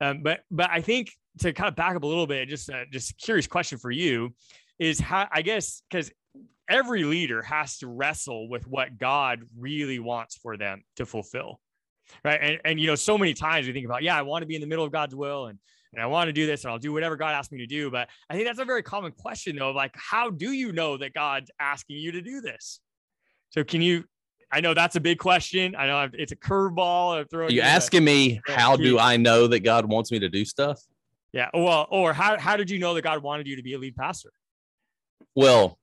um, 0.00 0.22
but 0.22 0.40
but 0.50 0.70
I 0.70 0.80
think 0.80 1.10
to 1.38 1.52
kind 1.52 1.68
of 1.68 1.76
back 1.76 1.96
up 1.96 2.02
a 2.02 2.06
little 2.06 2.26
bit, 2.26 2.48
just 2.48 2.70
uh, 2.70 2.84
just 2.90 3.16
curious 3.18 3.46
question 3.46 3.78
for 3.78 3.90
you 3.90 4.34
is 4.78 4.98
how 4.98 5.28
I 5.30 5.42
guess 5.42 5.82
because 5.90 6.10
every 6.68 7.04
leader 7.04 7.42
has 7.42 7.78
to 7.78 7.86
wrestle 7.86 8.48
with 8.48 8.66
what 8.66 8.98
God 8.98 9.42
really 9.58 9.98
wants 9.98 10.36
for 10.36 10.56
them 10.56 10.82
to 10.96 11.06
fulfill, 11.06 11.60
right? 12.24 12.40
And 12.40 12.60
and 12.64 12.80
you 12.80 12.86
know 12.86 12.94
so 12.94 13.16
many 13.16 13.34
times 13.34 13.66
we 13.66 13.72
think 13.72 13.86
about 13.86 14.02
yeah 14.02 14.16
I 14.16 14.22
want 14.22 14.42
to 14.42 14.46
be 14.46 14.54
in 14.54 14.60
the 14.60 14.66
middle 14.66 14.84
of 14.84 14.92
God's 14.92 15.14
will 15.14 15.46
and 15.46 15.58
and 15.92 16.00
I 16.00 16.06
want 16.06 16.28
to 16.28 16.32
do 16.32 16.46
this 16.46 16.62
and 16.64 16.72
I'll 16.72 16.78
do 16.78 16.92
whatever 16.92 17.16
God 17.16 17.34
asks 17.34 17.50
me 17.50 17.58
to 17.58 17.66
do. 17.66 17.90
But 17.90 18.08
I 18.28 18.34
think 18.34 18.46
that's 18.46 18.60
a 18.60 18.64
very 18.64 18.82
common 18.82 19.12
question 19.12 19.56
though, 19.56 19.70
of 19.70 19.76
like 19.76 19.94
how 19.96 20.30
do 20.30 20.52
you 20.52 20.72
know 20.72 20.96
that 20.96 21.12
God's 21.14 21.50
asking 21.58 21.96
you 21.96 22.12
to 22.12 22.22
do 22.22 22.40
this? 22.40 22.80
So 23.50 23.64
can 23.64 23.82
you 23.82 24.04
I 24.52 24.60
know 24.60 24.74
that's 24.74 24.96
a 24.96 25.00
big 25.00 25.18
question. 25.18 25.76
I 25.76 25.86
know 25.86 26.08
it's 26.12 26.32
a 26.32 26.36
curveball. 26.36 27.24
You 27.52 27.60
asking 27.60 28.04
me 28.04 28.40
how 28.46 28.76
do 28.76 28.98
I 28.98 29.16
know 29.16 29.46
that 29.46 29.60
God 29.60 29.86
wants 29.86 30.10
me 30.10 30.18
to 30.18 30.28
do 30.28 30.44
stuff? 30.44 30.80
Yeah. 31.32 31.48
Well, 31.54 31.86
or 31.90 32.12
how 32.12 32.38
how 32.38 32.56
did 32.56 32.70
you 32.70 32.78
know 32.78 32.94
that 32.94 33.02
God 33.02 33.22
wanted 33.22 33.46
you 33.46 33.56
to 33.56 33.62
be 33.62 33.74
a 33.74 33.78
lead 33.78 33.96
pastor? 33.96 34.32
Well, 35.34 35.78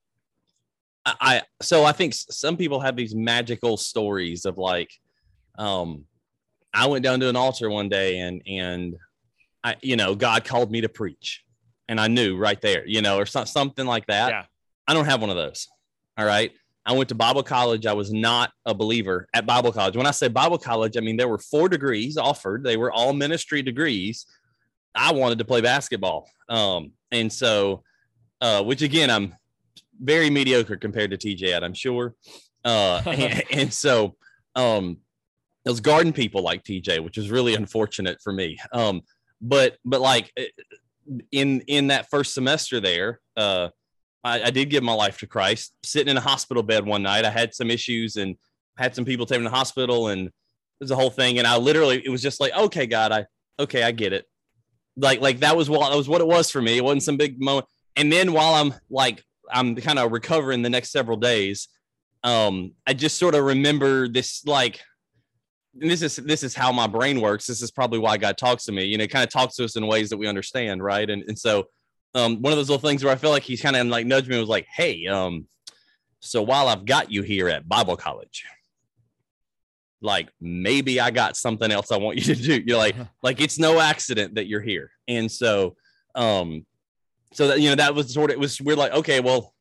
I 1.05 1.43
so 1.61 1.85
I 1.85 1.93
think 1.93 2.13
some 2.13 2.57
people 2.57 2.79
have 2.81 2.95
these 2.95 3.15
magical 3.15 3.77
stories 3.77 4.45
of 4.45 4.57
like, 4.57 4.91
um, 5.57 6.03
I 6.73 6.87
went 6.87 7.03
down 7.03 7.19
to 7.21 7.29
an 7.29 7.35
altar 7.35 7.69
one 7.69 7.89
day 7.89 8.19
and 8.19 8.41
and 8.45 8.95
I 9.63 9.77
you 9.81 9.95
know 9.95 10.15
God 10.15 10.43
called 10.43 10.71
me 10.71 10.81
to 10.81 10.89
preach, 10.89 11.43
and 11.87 11.99
I 11.99 12.07
knew 12.07 12.37
right 12.37 12.59
there, 12.61 12.85
you 12.85 13.01
know, 13.01 13.17
or 13.17 13.25
so, 13.25 13.45
something 13.45 13.85
like 13.85 14.05
that. 14.07 14.29
Yeah. 14.29 14.43
I 14.87 14.93
don't 14.93 15.05
have 15.05 15.21
one 15.21 15.29
of 15.29 15.35
those. 15.35 15.67
All 16.17 16.25
right. 16.25 16.51
I 16.85 16.93
went 16.93 17.09
to 17.09 17.15
Bible 17.15 17.43
college. 17.43 17.85
I 17.85 17.91
was 17.91 18.13
not 18.13 18.53
a 18.65 18.73
believer 18.73 19.27
at 19.33 19.45
Bible 19.45 19.73
college. 19.73 19.97
When 19.97 20.07
I 20.07 20.11
say 20.11 20.29
Bible 20.29 20.57
college, 20.57 20.97
I 20.97 21.01
mean 21.01 21.17
there 21.17 21.27
were 21.27 21.37
four 21.37 21.69
degrees 21.69 22.17
offered. 22.17 22.63
They 22.63 22.77
were 22.77 22.91
all 22.91 23.13
ministry 23.13 23.61
degrees. 23.61 24.25
I 24.97 25.13
wanted 25.13 25.37
to 25.39 25.45
play 25.45 25.61
basketball, 25.61 26.29
um, 26.49 26.91
and 27.11 27.31
so, 27.31 27.83
uh, 28.41 28.63
which 28.63 28.81
again, 28.81 29.09
I'm 29.09 29.35
very 29.99 30.29
mediocre 30.29 30.77
compared 30.77 31.11
to 31.11 31.17
TJ. 31.17 31.61
I'm 31.61 31.73
sure, 31.73 32.15
uh, 32.65 33.01
and, 33.05 33.43
and, 33.51 33.73
so 33.73 34.15
um, 34.55 34.97
those 35.65 35.79
garden 35.79 36.13
people 36.13 36.41
like 36.41 36.63
TJ, 36.63 37.03
which 37.03 37.17
is 37.17 37.29
really 37.29 37.55
unfortunate 37.55 38.19
for 38.21 38.33
me. 38.33 38.57
Um, 38.73 39.01
but 39.41 39.77
but 39.85 40.01
like 40.01 40.33
in 41.31 41.61
in 41.61 41.87
that 41.87 42.09
first 42.09 42.33
semester 42.33 42.79
there, 42.79 43.19
uh, 43.35 43.69
I, 44.23 44.43
I, 44.43 44.51
did 44.51 44.69
give 44.69 44.83
my 44.83 44.93
life 44.93 45.19
to 45.19 45.27
Christ. 45.27 45.73
Sitting 45.83 46.09
in 46.09 46.17
a 46.17 46.21
hospital 46.21 46.63
bed 46.63 46.85
one 46.85 47.03
night, 47.03 47.25
I 47.25 47.29
had 47.29 47.53
some 47.53 47.71
issues 47.71 48.15
and 48.15 48.35
had 48.77 48.95
some 48.95 49.05
people 49.05 49.25
taken 49.25 49.43
to 49.43 49.49
the 49.49 49.55
hospital, 49.55 50.07
and 50.07 50.27
it 50.27 50.33
was 50.81 50.91
a 50.91 50.95
whole 50.95 51.09
thing. 51.09 51.37
And 51.37 51.47
I 51.47 51.57
literally, 51.57 52.01
it 52.03 52.09
was 52.09 52.21
just 52.21 52.39
like, 52.39 52.55
okay, 52.55 52.87
God, 52.87 53.11
I 53.11 53.25
okay, 53.59 53.83
I 53.83 53.91
get 53.91 54.13
it. 54.13 54.25
Like 54.97 55.21
like 55.21 55.39
that 55.39 55.55
was 55.55 55.69
what 55.69 55.89
that 55.89 55.95
was 55.97 56.09
what 56.09 56.21
it 56.21 56.27
was 56.27 56.49
for 56.49 56.61
me. 56.61 56.77
It 56.77 56.83
wasn't 56.83 57.03
some 57.03 57.17
big 57.17 57.39
moment. 57.39 57.67
And 57.95 58.11
then 58.11 58.33
while 58.33 58.55
I'm 58.55 58.73
like 58.89 59.23
I'm 59.49 59.75
kind 59.75 59.99
of 59.99 60.11
recovering 60.11 60.61
the 60.61 60.69
next 60.69 60.91
several 60.91 61.17
days, 61.17 61.69
um, 62.23 62.73
I 62.85 62.93
just 62.93 63.17
sort 63.17 63.35
of 63.35 63.43
remember 63.43 64.07
this 64.07 64.45
like 64.45 64.81
this 65.73 66.01
is 66.01 66.15
this 66.17 66.43
is 66.43 66.55
how 66.55 66.71
my 66.71 66.87
brain 66.87 67.21
works. 67.21 67.45
This 67.45 67.61
is 67.61 67.71
probably 67.71 67.99
why 67.99 68.17
God 68.17 68.37
talks 68.37 68.65
to 68.65 68.71
me. 68.71 68.85
You 68.85 68.97
know, 68.97 69.07
kind 69.07 69.23
of 69.23 69.29
talks 69.29 69.55
to 69.55 69.65
us 69.65 69.75
in 69.75 69.85
ways 69.85 70.09
that 70.09 70.17
we 70.17 70.27
understand, 70.27 70.83
right? 70.83 71.09
And 71.09 71.23
and 71.27 71.37
so 71.37 71.67
um, 72.15 72.41
one 72.41 72.51
of 72.51 72.57
those 72.57 72.69
little 72.69 72.87
things 72.87 73.03
where 73.03 73.13
I 73.13 73.17
feel 73.17 73.29
like 73.29 73.43
he's 73.43 73.61
kind 73.61 73.75
of 73.75 73.85
like 73.87 74.07
nudged 74.07 74.27
me 74.27 74.39
was 74.39 74.49
like, 74.49 74.65
hey, 74.73 75.05
um, 75.07 75.47
so 76.19 76.41
while 76.41 76.67
I've 76.67 76.85
got 76.85 77.11
you 77.11 77.21
here 77.21 77.47
at 77.47 77.67
Bible 77.67 77.95
college, 77.95 78.43
like 80.01 80.29
maybe 80.39 80.99
I 80.99 81.11
got 81.11 81.35
something 81.35 81.71
else 81.71 81.91
I 81.91 81.97
want 81.97 82.17
you 82.17 82.35
to 82.35 82.41
do. 82.41 82.63
You're 82.65 82.77
like, 82.77 82.95
like 83.23 83.41
it's 83.41 83.59
no 83.59 83.79
accident 83.79 84.35
that 84.35 84.47
you're 84.47 84.61
here. 84.61 84.91
And 85.07 85.31
so, 85.31 85.75
um, 86.15 86.65
so 87.33 87.47
that 87.49 87.59
you 87.59 87.69
know 87.69 87.75
that 87.75 87.95
was 87.95 88.13
sort 88.13 88.31
of 88.31 88.35
it 88.35 88.39
was 88.39 88.61
we're 88.61 88.75
like, 88.75 88.93
okay, 88.93 89.19
well, 89.19 89.53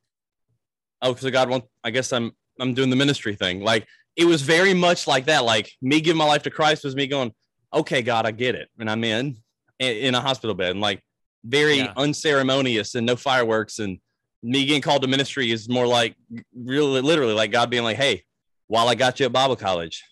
oh, 1.03 1.15
so 1.15 1.31
God 1.31 1.49
wants. 1.49 1.67
I 1.85 1.91
guess 1.91 2.13
I'm 2.13 2.33
I'm 2.61 2.75
doing 2.75 2.91
the 2.91 2.97
ministry 2.97 3.35
thing. 3.35 3.61
Like 3.61 3.87
it 4.17 4.25
was 4.25 4.43
very 4.43 4.75
much 4.75 5.07
like 5.07 5.27
that. 5.27 5.45
Like 5.45 5.71
me 5.83 6.01
giving 6.01 6.19
my 6.19 6.25
life 6.25 6.43
to 6.45 6.51
Christ 6.51 6.85
was 6.85 6.97
me 6.97 7.07
going, 7.07 7.33
okay, 7.73 8.03
God, 8.03 8.27
I 8.27 8.31
get 8.31 8.55
it, 8.55 8.69
and 8.79 8.89
I'm 8.89 9.05
in 9.05 9.37
in 9.79 10.15
a 10.15 10.21
hospital 10.21 10.55
bed, 10.55 10.71
and 10.71 10.81
like 10.81 11.03
very 11.45 11.79
yeah. 11.79 11.93
unceremonious 11.97 12.95
and 12.95 13.07
no 13.07 13.17
fireworks, 13.17 13.79
and 13.79 13.99
me 14.43 14.65
getting 14.65 14.83
called 14.83 15.03
to 15.03 15.09
ministry 15.09 15.51
is 15.51 15.69
more 15.69 15.87
like 15.87 16.15
really 16.55 17.01
literally 17.01 17.35
like 17.35 17.51
God 17.51 17.71
being 17.71 17.85
like, 17.85 17.97
hey, 17.97 18.25
while 18.69 18.89
I 18.89 18.95
got 18.95 19.21
you 19.21 19.27
at 19.27 19.33
Bible 19.33 19.57
college, 19.57 20.03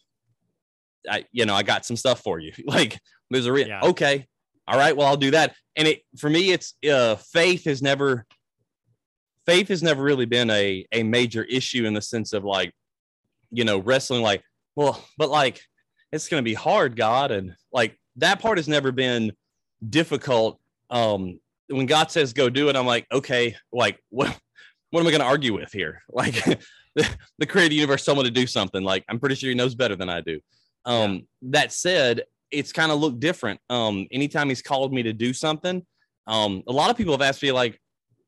I 1.08 1.24
you 1.32 1.46
know 1.46 1.54
I 1.54 1.62
got 1.62 1.84
some 1.84 1.96
stuff 1.96 2.22
for 2.22 2.38
you. 2.38 2.52
like 2.64 2.98
there's 3.30 3.46
a 3.46 3.52
real 3.52 3.68
yeah. 3.68 3.80
okay, 3.82 4.26
all 4.66 4.78
right, 4.78 4.96
well 4.96 5.06
I'll 5.06 5.16
do 5.16 5.32
that. 5.32 5.54
And 5.76 5.88
it 5.88 6.02
for 6.18 6.30
me, 6.30 6.52
it's 6.52 6.74
uh, 6.88 7.16
faith 7.16 7.64
has 7.64 7.82
never 7.82 8.26
faith 9.46 9.68
has 9.68 9.82
never 9.82 10.02
really 10.02 10.26
been 10.26 10.50
a 10.50 10.86
a 10.92 11.02
major 11.02 11.44
issue 11.44 11.84
in 11.84 11.94
the 11.94 12.02
sense 12.02 12.32
of 12.32 12.44
like 12.44 12.72
you 13.50 13.64
know 13.64 13.78
wrestling 13.78 14.22
like 14.22 14.42
well 14.76 15.02
but 15.18 15.30
like 15.30 15.60
it's 16.12 16.28
going 16.28 16.40
to 16.40 16.44
be 16.44 16.54
hard 16.54 16.96
god 16.96 17.30
and 17.30 17.54
like 17.72 17.98
that 18.16 18.40
part 18.40 18.58
has 18.58 18.68
never 18.68 18.92
been 18.92 19.32
difficult 19.88 20.58
um 20.90 21.38
when 21.68 21.86
god 21.86 22.10
says 22.10 22.32
go 22.32 22.48
do 22.48 22.68
it 22.68 22.76
i'm 22.76 22.86
like 22.86 23.06
okay 23.12 23.54
like 23.72 23.98
what 24.10 24.36
what 24.90 25.00
am 25.00 25.06
i 25.06 25.10
going 25.10 25.20
to 25.20 25.26
argue 25.26 25.54
with 25.54 25.72
here 25.72 26.02
like 26.10 26.34
the, 26.94 27.08
the 27.38 27.46
creative 27.46 27.72
universe 27.72 28.04
someone 28.04 28.24
to 28.24 28.30
do 28.30 28.46
something 28.46 28.82
like 28.82 29.04
i'm 29.08 29.20
pretty 29.20 29.34
sure 29.34 29.48
he 29.48 29.54
knows 29.54 29.74
better 29.74 29.96
than 29.96 30.08
i 30.08 30.20
do 30.20 30.40
um 30.84 31.14
yeah. 31.14 31.20
that 31.42 31.72
said 31.72 32.22
it's 32.50 32.72
kind 32.72 32.92
of 32.92 32.98
looked 33.00 33.20
different 33.20 33.60
um 33.70 34.06
anytime 34.10 34.48
he's 34.48 34.62
called 34.62 34.92
me 34.92 35.02
to 35.02 35.12
do 35.12 35.32
something 35.32 35.84
um 36.26 36.62
a 36.68 36.72
lot 36.72 36.90
of 36.90 36.96
people 36.96 37.12
have 37.12 37.22
asked 37.22 37.42
me 37.42 37.52
like 37.52 37.80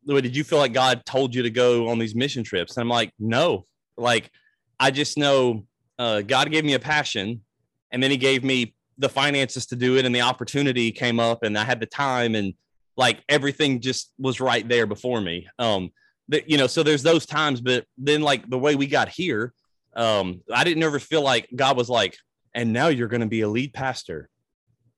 did 0.06 0.36
you 0.36 0.44
feel 0.44 0.58
like 0.58 0.72
God 0.72 1.04
told 1.04 1.34
you 1.34 1.42
to 1.42 1.50
go 1.50 1.88
on 1.88 1.98
these 1.98 2.14
mission 2.14 2.44
trips? 2.44 2.76
And 2.76 2.82
I'm 2.82 2.88
like, 2.88 3.12
no, 3.18 3.66
like 3.96 4.30
I 4.78 4.90
just 4.90 5.18
know 5.18 5.66
uh, 5.98 6.22
God 6.22 6.50
gave 6.50 6.64
me 6.64 6.74
a 6.74 6.78
passion, 6.78 7.42
and 7.90 8.02
then 8.02 8.10
He 8.10 8.16
gave 8.16 8.44
me 8.44 8.74
the 8.98 9.08
finances 9.08 9.66
to 9.66 9.76
do 9.76 9.96
it, 9.96 10.04
and 10.04 10.14
the 10.14 10.20
opportunity 10.20 10.92
came 10.92 11.18
up, 11.20 11.42
and 11.42 11.58
I 11.58 11.64
had 11.64 11.80
the 11.80 11.86
time, 11.86 12.34
and 12.34 12.54
like 12.96 13.22
everything 13.28 13.80
just 13.80 14.12
was 14.18 14.40
right 14.40 14.66
there 14.68 14.86
before 14.86 15.20
me. 15.20 15.48
Um, 15.58 15.90
that 16.28 16.48
you 16.48 16.56
know, 16.56 16.66
so 16.66 16.82
there's 16.82 17.02
those 17.02 17.26
times, 17.26 17.60
but 17.60 17.84
then 17.98 18.22
like 18.22 18.48
the 18.48 18.58
way 18.58 18.74
we 18.74 18.86
got 18.86 19.08
here, 19.08 19.52
um, 19.94 20.40
I 20.52 20.64
didn't 20.64 20.82
ever 20.82 20.98
feel 20.98 21.22
like 21.22 21.48
God 21.54 21.76
was 21.76 21.88
like, 21.88 22.16
and 22.56 22.72
now 22.72 22.88
you're 22.88 23.06
going 23.06 23.20
to 23.20 23.28
be 23.28 23.42
a 23.42 23.48
lead 23.48 23.72
pastor. 23.72 24.28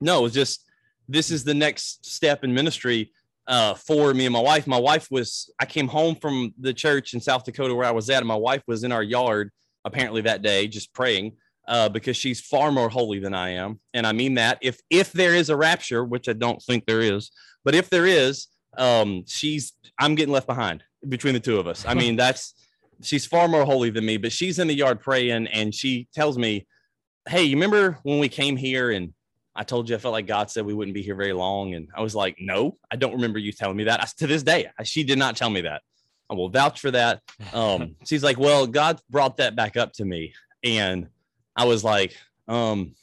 No, 0.01 0.21
it 0.21 0.23
was 0.23 0.33
just 0.33 0.65
this 1.09 1.31
is 1.31 1.45
the 1.45 1.55
next 1.55 2.07
step 2.07 2.45
in 2.45 2.55
ministry 2.55 3.13
uh, 3.47 3.75
for 3.75 4.15
me 4.15 4.27
and 4.27 4.33
my 4.33 4.41
wife. 4.41 4.67
My 4.67 4.79
wife 4.79 5.09
was, 5.11 5.51
I 5.59 5.67
came 5.67 5.89
home 5.89 6.15
from 6.15 6.55
the 6.61 6.73
church 6.73 7.15
in 7.15 7.21
South 7.21 7.45
Dakota 7.45 7.75
where 7.75 7.87
I 7.87 7.91
was 7.91 8.09
at, 8.11 8.19
and 8.19 8.29
my 8.29 8.37
wife 8.37 8.63
was 8.67 8.85
in 8.85 8.93
our 8.93 9.03
yard 9.03 9.51
apparently 9.85 10.21
that 10.23 10.43
day 10.43 10.69
just 10.69 10.93
praying 10.93 11.33
uh, 11.67 11.89
because 11.89 12.17
she's 12.17 12.41
far 12.41 12.71
more 12.71 12.89
holy 12.89 13.19
than 13.19 13.35
I 13.35 13.51
am. 13.51 13.81
And 13.95 14.07
I 14.07 14.13
mean 14.13 14.35
that 14.35 14.59
if 14.61 14.81
if 14.89 15.13
there 15.13 15.35
is 15.35 15.51
a 15.51 15.57
rapture, 15.57 16.05
which 16.05 16.29
I 16.29 16.35
don't 16.35 16.63
think 16.63 16.87
there 16.87 17.01
is, 17.01 17.31
but 17.65 17.75
if 17.75 17.91
there 17.91 18.07
is, 18.07 18.47
um, 18.77 19.25
she's 19.27 19.73
I'm 19.99 20.15
getting 20.15 20.33
left 20.33 20.47
behind 20.47 20.85
between 21.09 21.35
the 21.35 21.41
two 21.41 21.59
of 21.59 21.67
us. 21.67 21.85
I 21.87 21.95
mean, 21.95 22.17
that's 22.23 22.55
she's 23.03 23.27
far 23.27 23.49
more 23.49 23.65
holy 23.65 23.91
than 23.91 24.05
me, 24.05 24.17
but 24.17 24.33
she's 24.33 24.59
in 24.59 24.69
the 24.69 24.75
yard 24.75 25.01
praying, 25.01 25.47
and 25.49 25.75
she 25.75 26.09
tells 26.15 26.39
me, 26.39 26.67
"Hey, 27.29 27.45
you 27.45 27.57
remember 27.57 27.99
when 28.03 28.19
we 28.19 28.29
came 28.29 28.57
here 28.57 28.91
and 28.91 29.13
I 29.59 29.65
told 29.65 29.91
you 29.91 29.97
I 29.97 29.99
felt 29.99 30.13
like 30.13 30.29
God 30.29 30.53
said 30.53 30.65
we 30.65 30.73
wouldn't 30.73 30.95
be 30.95 31.03
here 31.03 31.17
very 31.17 31.33
long. 31.33 31.75
And 31.75 31.89
I 31.93 32.01
was 32.01 32.15
like, 32.15 32.37
no, 32.39 32.79
I 32.93 32.97
don't 32.97 33.15
remember 33.15 33.41
you 33.41 33.51
telling 33.51 33.77
me 33.77 33.85
that. 33.85 34.01
I, 34.01 34.07
to 34.19 34.29
this 34.29 34.45
day, 34.45 34.71
I, 34.79 34.85
she 34.85 35.03
did 35.03 35.19
not 35.19 35.37
tell 35.37 35.51
me 35.51 35.63
that. 35.63 35.83
I 36.31 36.35
will 36.35 36.49
vouch 36.49 36.81
for 36.81 36.93
that. 36.93 37.23
Um, 37.53 37.97
she's 38.07 38.23
like, 38.23 38.39
well, 38.39 38.69
God 38.69 39.01
brought 39.11 39.39
that 39.39 39.57
back 39.57 39.77
up 39.77 39.93
to 39.95 40.05
me. 40.05 40.33
And 40.63 41.09
I 41.57 41.65
was 41.65 41.83
like, 41.83 42.17
um, 42.47 42.95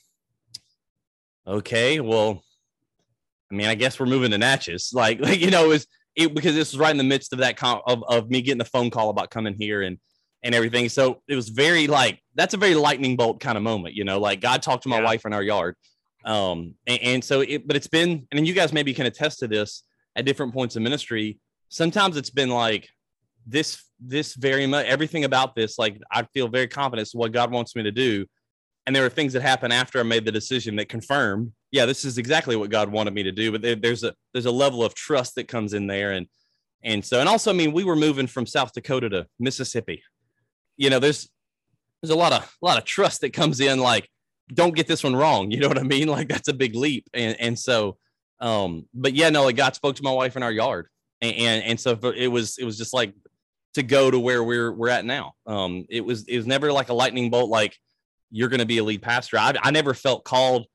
okay, 1.45 1.99
well, 1.99 2.41
I 3.51 3.55
mean, 3.55 3.67
I 3.67 3.75
guess 3.75 3.99
we're 3.99 4.05
moving 4.05 4.31
to 4.31 4.37
Natchez. 4.37 4.91
Like, 4.93 5.19
like 5.19 5.39
you 5.41 5.51
know, 5.51 5.65
it 5.65 5.69
was 5.69 5.87
it 6.15 6.33
because 6.33 6.55
this 6.55 6.71
was 6.71 6.79
right 6.79 6.91
in 6.91 6.97
the 6.97 7.03
midst 7.03 7.33
of 7.33 7.39
that 7.39 7.57
con- 7.57 7.81
of, 7.85 8.01
of 8.07 8.29
me 8.29 8.41
getting 8.41 8.59
the 8.59 8.63
phone 8.63 8.89
call 8.89 9.09
about 9.09 9.29
coming 9.29 9.55
here 9.59 9.81
and 9.81 9.97
and 10.45 10.55
everything. 10.55 10.87
So 10.87 11.21
it 11.27 11.35
was 11.35 11.49
very 11.49 11.87
like 11.87 12.21
that's 12.35 12.53
a 12.53 12.57
very 12.57 12.75
lightning 12.75 13.17
bolt 13.17 13.41
kind 13.41 13.57
of 13.57 13.63
moment, 13.63 13.95
you 13.95 14.05
know. 14.05 14.19
Like 14.19 14.39
God 14.39 14.61
talked 14.61 14.83
to 14.83 14.89
my 14.89 14.99
yeah. 14.99 15.05
wife 15.05 15.25
in 15.25 15.33
our 15.33 15.43
yard, 15.43 15.75
um, 16.25 16.73
and, 16.87 17.01
and 17.01 17.23
so, 17.23 17.41
it, 17.41 17.67
but 17.67 17.75
it's 17.75 17.87
been, 17.87 18.09
and 18.09 18.27
then 18.31 18.45
you 18.45 18.53
guys 18.53 18.73
maybe 18.73 18.93
can 18.93 19.05
attest 19.05 19.39
to 19.39 19.47
this 19.47 19.83
at 20.15 20.25
different 20.25 20.53
points 20.53 20.75
in 20.75 20.83
ministry. 20.83 21.39
Sometimes 21.69 22.17
it's 22.17 22.31
been 22.31 22.49
like 22.49 22.89
this, 23.45 23.83
this 23.99 24.33
very 24.33 24.65
much 24.65 24.87
everything 24.87 25.23
about 25.23 25.55
this. 25.55 25.77
Like 25.77 26.01
I 26.11 26.23
feel 26.33 26.47
very 26.47 26.67
confident 26.67 27.07
what 27.13 27.31
God 27.31 27.51
wants 27.51 27.75
me 27.75 27.83
to 27.83 27.91
do. 27.91 28.25
And 28.87 28.95
there 28.95 29.05
are 29.05 29.09
things 29.09 29.33
that 29.33 29.41
happen 29.41 29.71
after 29.71 29.99
I 29.99 30.03
made 30.03 30.25
the 30.25 30.31
decision 30.31 30.75
that 30.75 30.89
confirmed, 30.89 31.51
yeah, 31.71 31.85
this 31.85 32.05
is 32.05 32.17
exactly 32.17 32.55
what 32.55 32.69
God 32.69 32.91
wanted 32.91 33.13
me 33.13 33.23
to 33.23 33.31
do. 33.31 33.51
But 33.51 33.61
there, 33.61 33.75
there's 33.75 34.03
a 34.03 34.13
there's 34.33 34.45
a 34.45 34.51
level 34.51 34.83
of 34.83 34.93
trust 34.93 35.35
that 35.35 35.47
comes 35.47 35.73
in 35.73 35.87
there, 35.87 36.11
and 36.11 36.27
and 36.83 37.03
so 37.03 37.19
and 37.19 37.27
also, 37.27 37.49
I 37.49 37.55
mean, 37.55 37.71
we 37.71 37.83
were 37.83 37.95
moving 37.95 38.27
from 38.27 38.45
South 38.45 38.73
Dakota 38.73 39.09
to 39.09 39.27
Mississippi. 39.39 40.03
You 40.77 40.89
know, 40.89 40.99
there's 40.99 41.29
there's 42.01 42.11
a 42.11 42.15
lot 42.15 42.33
of 42.33 42.43
a 42.61 42.65
lot 42.65 42.77
of 42.77 42.85
trust 42.85 43.21
that 43.21 43.33
comes 43.33 43.59
in. 43.59 43.79
Like 43.79 44.09
don't 44.53 44.75
get 44.75 44.87
this 44.87 45.03
one 45.03 45.15
wrong. 45.15 45.51
You 45.55 45.59
know 45.59 45.67
what 45.67 45.79
I 45.79 45.83
mean? 45.83 46.07
Like 46.07 46.27
that's 46.27 46.47
a 46.47 46.53
big 46.53 46.75
leap. 46.75 47.09
And 47.13 47.39
and 47.39 47.57
so, 47.57 47.97
um, 48.39 48.85
but 48.93 49.13
yeah, 49.13 49.29
no, 49.29 49.43
like 49.43 49.55
God 49.55 49.75
spoke 49.75 49.95
to 49.95 50.03
my 50.03 50.11
wife 50.11 50.35
in 50.35 50.43
our 50.43 50.51
yard, 50.51 50.87
and 51.21 51.35
and, 51.35 51.63
and 51.63 51.79
so 51.79 51.97
it 52.15 52.27
was 52.27 52.57
it 52.57 52.65
was 52.65 52.77
just 52.77 52.93
like 52.93 53.13
to 53.75 53.83
go 53.83 54.09
to 54.09 54.19
where 54.19 54.43
we're 54.43 54.71
we're 54.71 54.89
at 54.89 55.05
now. 55.05 55.33
Um, 55.45 55.85
it 55.89 56.03
was 56.03 56.25
it 56.27 56.37
was 56.37 56.47
never 56.47 56.71
like 56.71 56.89
a 56.89 56.93
lightning 56.93 57.29
bolt. 57.29 57.49
Like 57.49 57.77
you're 58.31 58.49
going 58.49 58.59
to 58.59 58.65
be 58.65 58.79
a 58.79 58.83
lead 58.83 59.01
pastor. 59.01 59.37
I 59.37 59.53
I 59.61 59.71
never 59.71 59.93
felt 59.93 60.25
called 60.25 60.67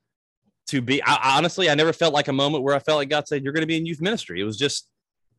to 0.68 0.80
be. 0.80 1.02
I, 1.02 1.36
honestly, 1.36 1.68
I 1.68 1.74
never 1.74 1.92
felt 1.92 2.14
like 2.14 2.28
a 2.28 2.32
moment 2.32 2.64
where 2.64 2.74
I 2.74 2.78
felt 2.78 2.98
like 2.98 3.10
God 3.10 3.28
said 3.28 3.42
you're 3.42 3.52
going 3.52 3.62
to 3.62 3.66
be 3.66 3.76
in 3.76 3.86
youth 3.86 4.00
ministry. 4.00 4.40
It 4.40 4.44
was 4.44 4.56
just 4.56 4.88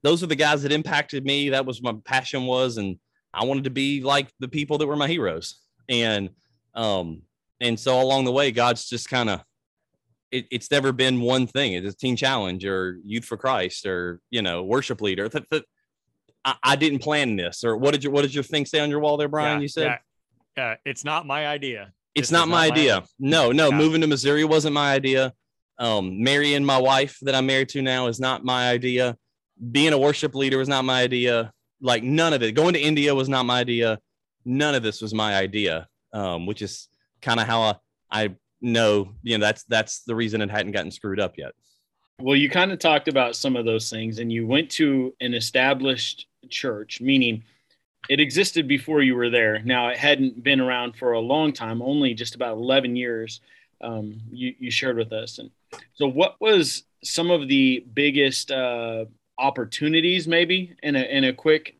those 0.04 0.24
are 0.24 0.28
the 0.28 0.36
guys 0.36 0.64
that 0.64 0.72
impacted 0.72 1.26
me. 1.26 1.50
That 1.50 1.66
was 1.66 1.82
my 1.82 1.94
passion 2.06 2.46
was, 2.46 2.78
and 2.78 2.98
I 3.34 3.46
wanted 3.46 3.66
to 3.66 3.70
be 3.70 4.02
like 4.02 4.30
the 4.40 4.48
people 4.48 4.78
that 4.80 4.88
were 4.88 4.96
my 4.96 5.08
heroes. 5.08 5.60
And 5.90 6.30
um, 6.74 7.24
and 7.60 7.80
so 7.80 8.02
along 8.02 8.26
the 8.26 8.32
way, 8.32 8.52
God's 8.52 8.88
just 8.88 9.10
kind 9.10 9.30
of 9.30 9.42
it, 10.32 10.48
it's 10.52 10.72
never 10.72 10.92
been 10.92 11.22
one 11.22 11.48
thing. 11.48 11.74
It's 11.74 11.94
a 11.94 11.98
teen 11.98 12.16
challenge 12.16 12.66
or 12.66 13.00
youth 13.04 13.26
for 13.26 13.38
Christ 13.38 13.86
or 13.86 14.22
you 14.30 14.42
know 14.42 14.64
worship 14.64 15.02
leader. 15.02 15.30
Th- 15.30 15.46
th- 15.52 15.64
I, 16.44 16.56
I, 16.64 16.76
didn't 16.76 17.00
plan 17.00 17.36
this. 17.36 17.64
Or 17.64 17.78
what 17.78 17.92
did 17.92 18.04
your 18.04 18.12
what 18.14 18.24
did 18.24 18.34
your 18.34 18.44
thing 18.44 18.66
say 18.66 18.80
on 18.80 18.90
your 18.90 19.00
wall 19.00 19.18
there, 19.18 19.28
Brian? 19.28 19.60
Yeah, 19.60 19.62
you 19.62 19.68
said, 19.68 20.00
yeah, 20.58 20.76
it's 20.86 21.06
not 21.06 21.28
my 21.28 21.48
idea. 21.48 21.94
It's 22.16 22.32
not, 22.32 22.48
my, 22.48 22.68
not 22.68 22.74
idea. 22.74 22.92
my 22.92 22.98
idea. 22.98 23.08
No, 23.20 23.52
no, 23.52 23.70
yeah. 23.70 23.78
moving 23.78 24.02
to 24.02 24.08
Missouri 24.08 24.44
wasn't 24.44 24.74
my 24.74 24.94
idea. 24.94 25.34
Um, 25.80 26.22
marrying 26.22 26.66
my 26.66 26.78
wife 26.78 27.18
that 27.22 27.36
I'm 27.36 27.46
married 27.46 27.70
to 27.70 27.82
now 27.82 28.08
is 28.08 28.20
not 28.20 28.44
my 28.44 28.70
idea. 28.70 29.18
Being 29.72 29.94
a 29.94 29.98
worship 29.98 30.36
leader 30.36 30.58
was 30.58 30.68
not 30.68 30.84
my 30.84 31.02
idea. 31.02 31.54
Like 31.82 32.04
none 32.04 32.34
of 32.34 32.44
it. 32.44 32.54
Going 32.54 32.74
to 32.74 32.80
India 32.80 33.14
was 33.14 33.28
not 33.28 33.46
my 33.46 33.60
idea. 33.60 34.00
None 34.46 34.76
of 34.76 34.84
this 34.84 35.02
was 35.02 35.14
my 35.14 35.36
idea. 35.36 35.88
Um, 36.14 36.46
which 36.46 36.62
is 36.62 36.90
kind 37.22 37.40
of 37.40 37.48
how 37.48 37.62
I, 37.62 37.76
I 38.12 38.36
know, 38.62 39.14
you 39.24 39.38
know, 39.38 39.46
that's 39.46 39.64
that's 39.64 40.04
the 40.04 40.16
reason 40.16 40.42
it 40.42 40.52
hadn't 40.52 40.74
gotten 40.74 40.92
screwed 40.92 41.20
up 41.20 41.38
yet. 41.38 41.54
Well, 42.20 42.36
you 42.36 42.50
kind 42.50 42.72
of 42.72 42.80
talked 42.80 43.08
about 43.08 43.36
some 43.36 43.56
of 43.56 43.66
those 43.66 43.90
things, 43.90 44.20
and 44.20 44.32
you 44.32 44.46
went 44.46 44.70
to 44.72 45.14
an 45.22 45.34
established 45.34 46.28
church, 46.50 47.02
meaning 47.02 47.44
it 48.10 48.20
existed 48.20 48.68
before 48.68 49.02
you 49.02 49.16
were 49.16 49.30
there. 49.30 49.62
Now, 49.64 49.90
it 49.90 49.98
hadn't 49.98 50.44
been 50.44 50.60
around 50.60 50.96
for 50.96 51.14
a 51.14 51.20
long 51.20 51.54
time, 51.54 51.82
only 51.82 52.14
just 52.14 52.36
about 52.36 52.58
11 52.58 52.96
years. 52.96 53.42
Um, 53.82 54.22
you, 54.32 54.54
you 54.60 54.70
shared 54.70 54.98
with 54.98 55.12
us. 55.12 55.40
And 55.40 55.50
so, 55.94 56.08
what 56.08 56.36
was 56.40 56.84
some 57.04 57.32
of 57.32 57.48
the 57.48 57.84
biggest 57.94 58.52
uh, 58.52 59.06
opportunities, 59.42 60.28
maybe, 60.28 60.76
in 60.84 60.96
a, 60.96 61.02
in 61.02 61.26
a 61.26 61.34
quick 61.34 61.76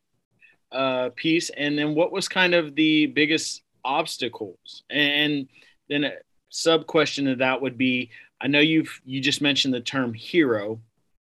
uh, 0.72 1.10
piece? 1.16 1.50
And 1.52 1.78
then, 1.78 1.96
what 1.96 2.12
was 2.12 2.28
kind 2.28 2.54
of 2.54 2.76
the 2.76 3.06
biggest 3.06 3.62
obstacles. 3.84 4.84
And 4.90 5.48
then 5.90 6.04
a 6.04 6.14
sub 6.50 6.86
question 6.86 7.28
of 7.28 7.40
that 7.40 7.62
would 7.62 7.78
be 7.78 8.10
I 8.40 8.48
know 8.48 8.60
you've 8.60 9.02
you 9.06 9.22
just 9.22 9.42
mentioned 9.42 9.74
the 9.74 9.82
term 9.82 10.14
hero 10.14 10.80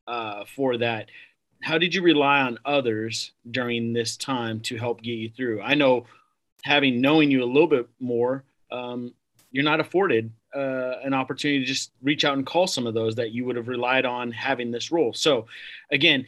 uh, 0.07 0.45
for 0.45 0.77
that. 0.77 1.09
How 1.61 1.77
did 1.77 1.93
you 1.93 2.01
rely 2.01 2.41
on 2.41 2.57
others 2.63 3.31
during 3.51 3.91
this 3.91 4.15
time 4.15 4.61
to 4.61 4.77
help 4.77 5.01
get 5.01 5.11
you 5.11 5.29
through? 5.29 5.61
I 5.61 5.73
know 5.73 6.05
having 6.63 7.01
knowing 7.01 7.29
you 7.29 7.43
a 7.43 7.45
little 7.45 7.67
bit 7.67 7.87
more, 7.99 8.45
um, 8.71 9.13
you're 9.51 9.65
not 9.65 9.81
afforded 9.81 10.31
uh, 10.55 10.95
an 11.03 11.13
opportunity 11.13 11.59
to 11.59 11.65
just 11.65 11.91
reach 12.01 12.25
out 12.25 12.35
and 12.35 12.45
call 12.45 12.67
some 12.67 12.87
of 12.87 12.93
those 12.93 13.15
that 13.15 13.31
you 13.31 13.45
would 13.45 13.55
have 13.55 13.67
relied 13.67 14.05
on 14.05 14.31
having 14.31 14.71
this 14.71 14.91
role. 14.91 15.13
So, 15.13 15.47
again, 15.91 16.25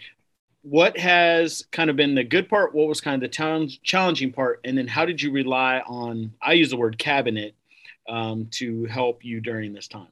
what 0.64 0.98
has 0.98 1.66
kind 1.72 1.90
of 1.90 1.96
been 1.96 2.14
the 2.14 2.24
good 2.24 2.48
part? 2.48 2.76
What 2.76 2.88
was 2.88 3.02
kind 3.02 3.22
of 3.22 3.32
the 3.32 3.78
challenging 3.84 4.32
part? 4.32 4.60
And 4.64 4.78
then 4.78 4.88
how 4.88 5.06
did 5.06 5.22
you 5.22 5.32
rely 5.32 5.80
on, 5.88 6.34
I 6.42 6.54
use 6.54 6.70
the 6.70 6.78
word 6.78 6.98
cabinet 6.98 7.56
um, 8.08 8.48
to 8.52 8.86
help 8.86 9.26
you 9.26 9.42
during 9.42 9.74
this 9.74 9.88
time. 9.88 10.08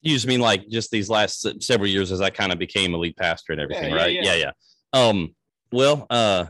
You 0.00 0.14
just 0.14 0.26
mean 0.26 0.40
like 0.40 0.68
just 0.68 0.90
these 0.90 1.10
last 1.10 1.46
several 1.62 1.88
years 1.88 2.12
as 2.12 2.20
I 2.20 2.30
kind 2.30 2.52
of 2.52 2.58
became 2.58 2.94
a 2.94 2.96
lead 2.96 3.16
pastor 3.16 3.52
and 3.52 3.60
everything, 3.60 3.90
Yeah, 3.90 3.96
right? 3.96 4.12
yeah, 4.14 4.22
Yeah, 4.22 4.34
yeah. 4.34 4.50
Um, 4.92 5.34
well, 5.72 6.06
uh, 6.08 6.46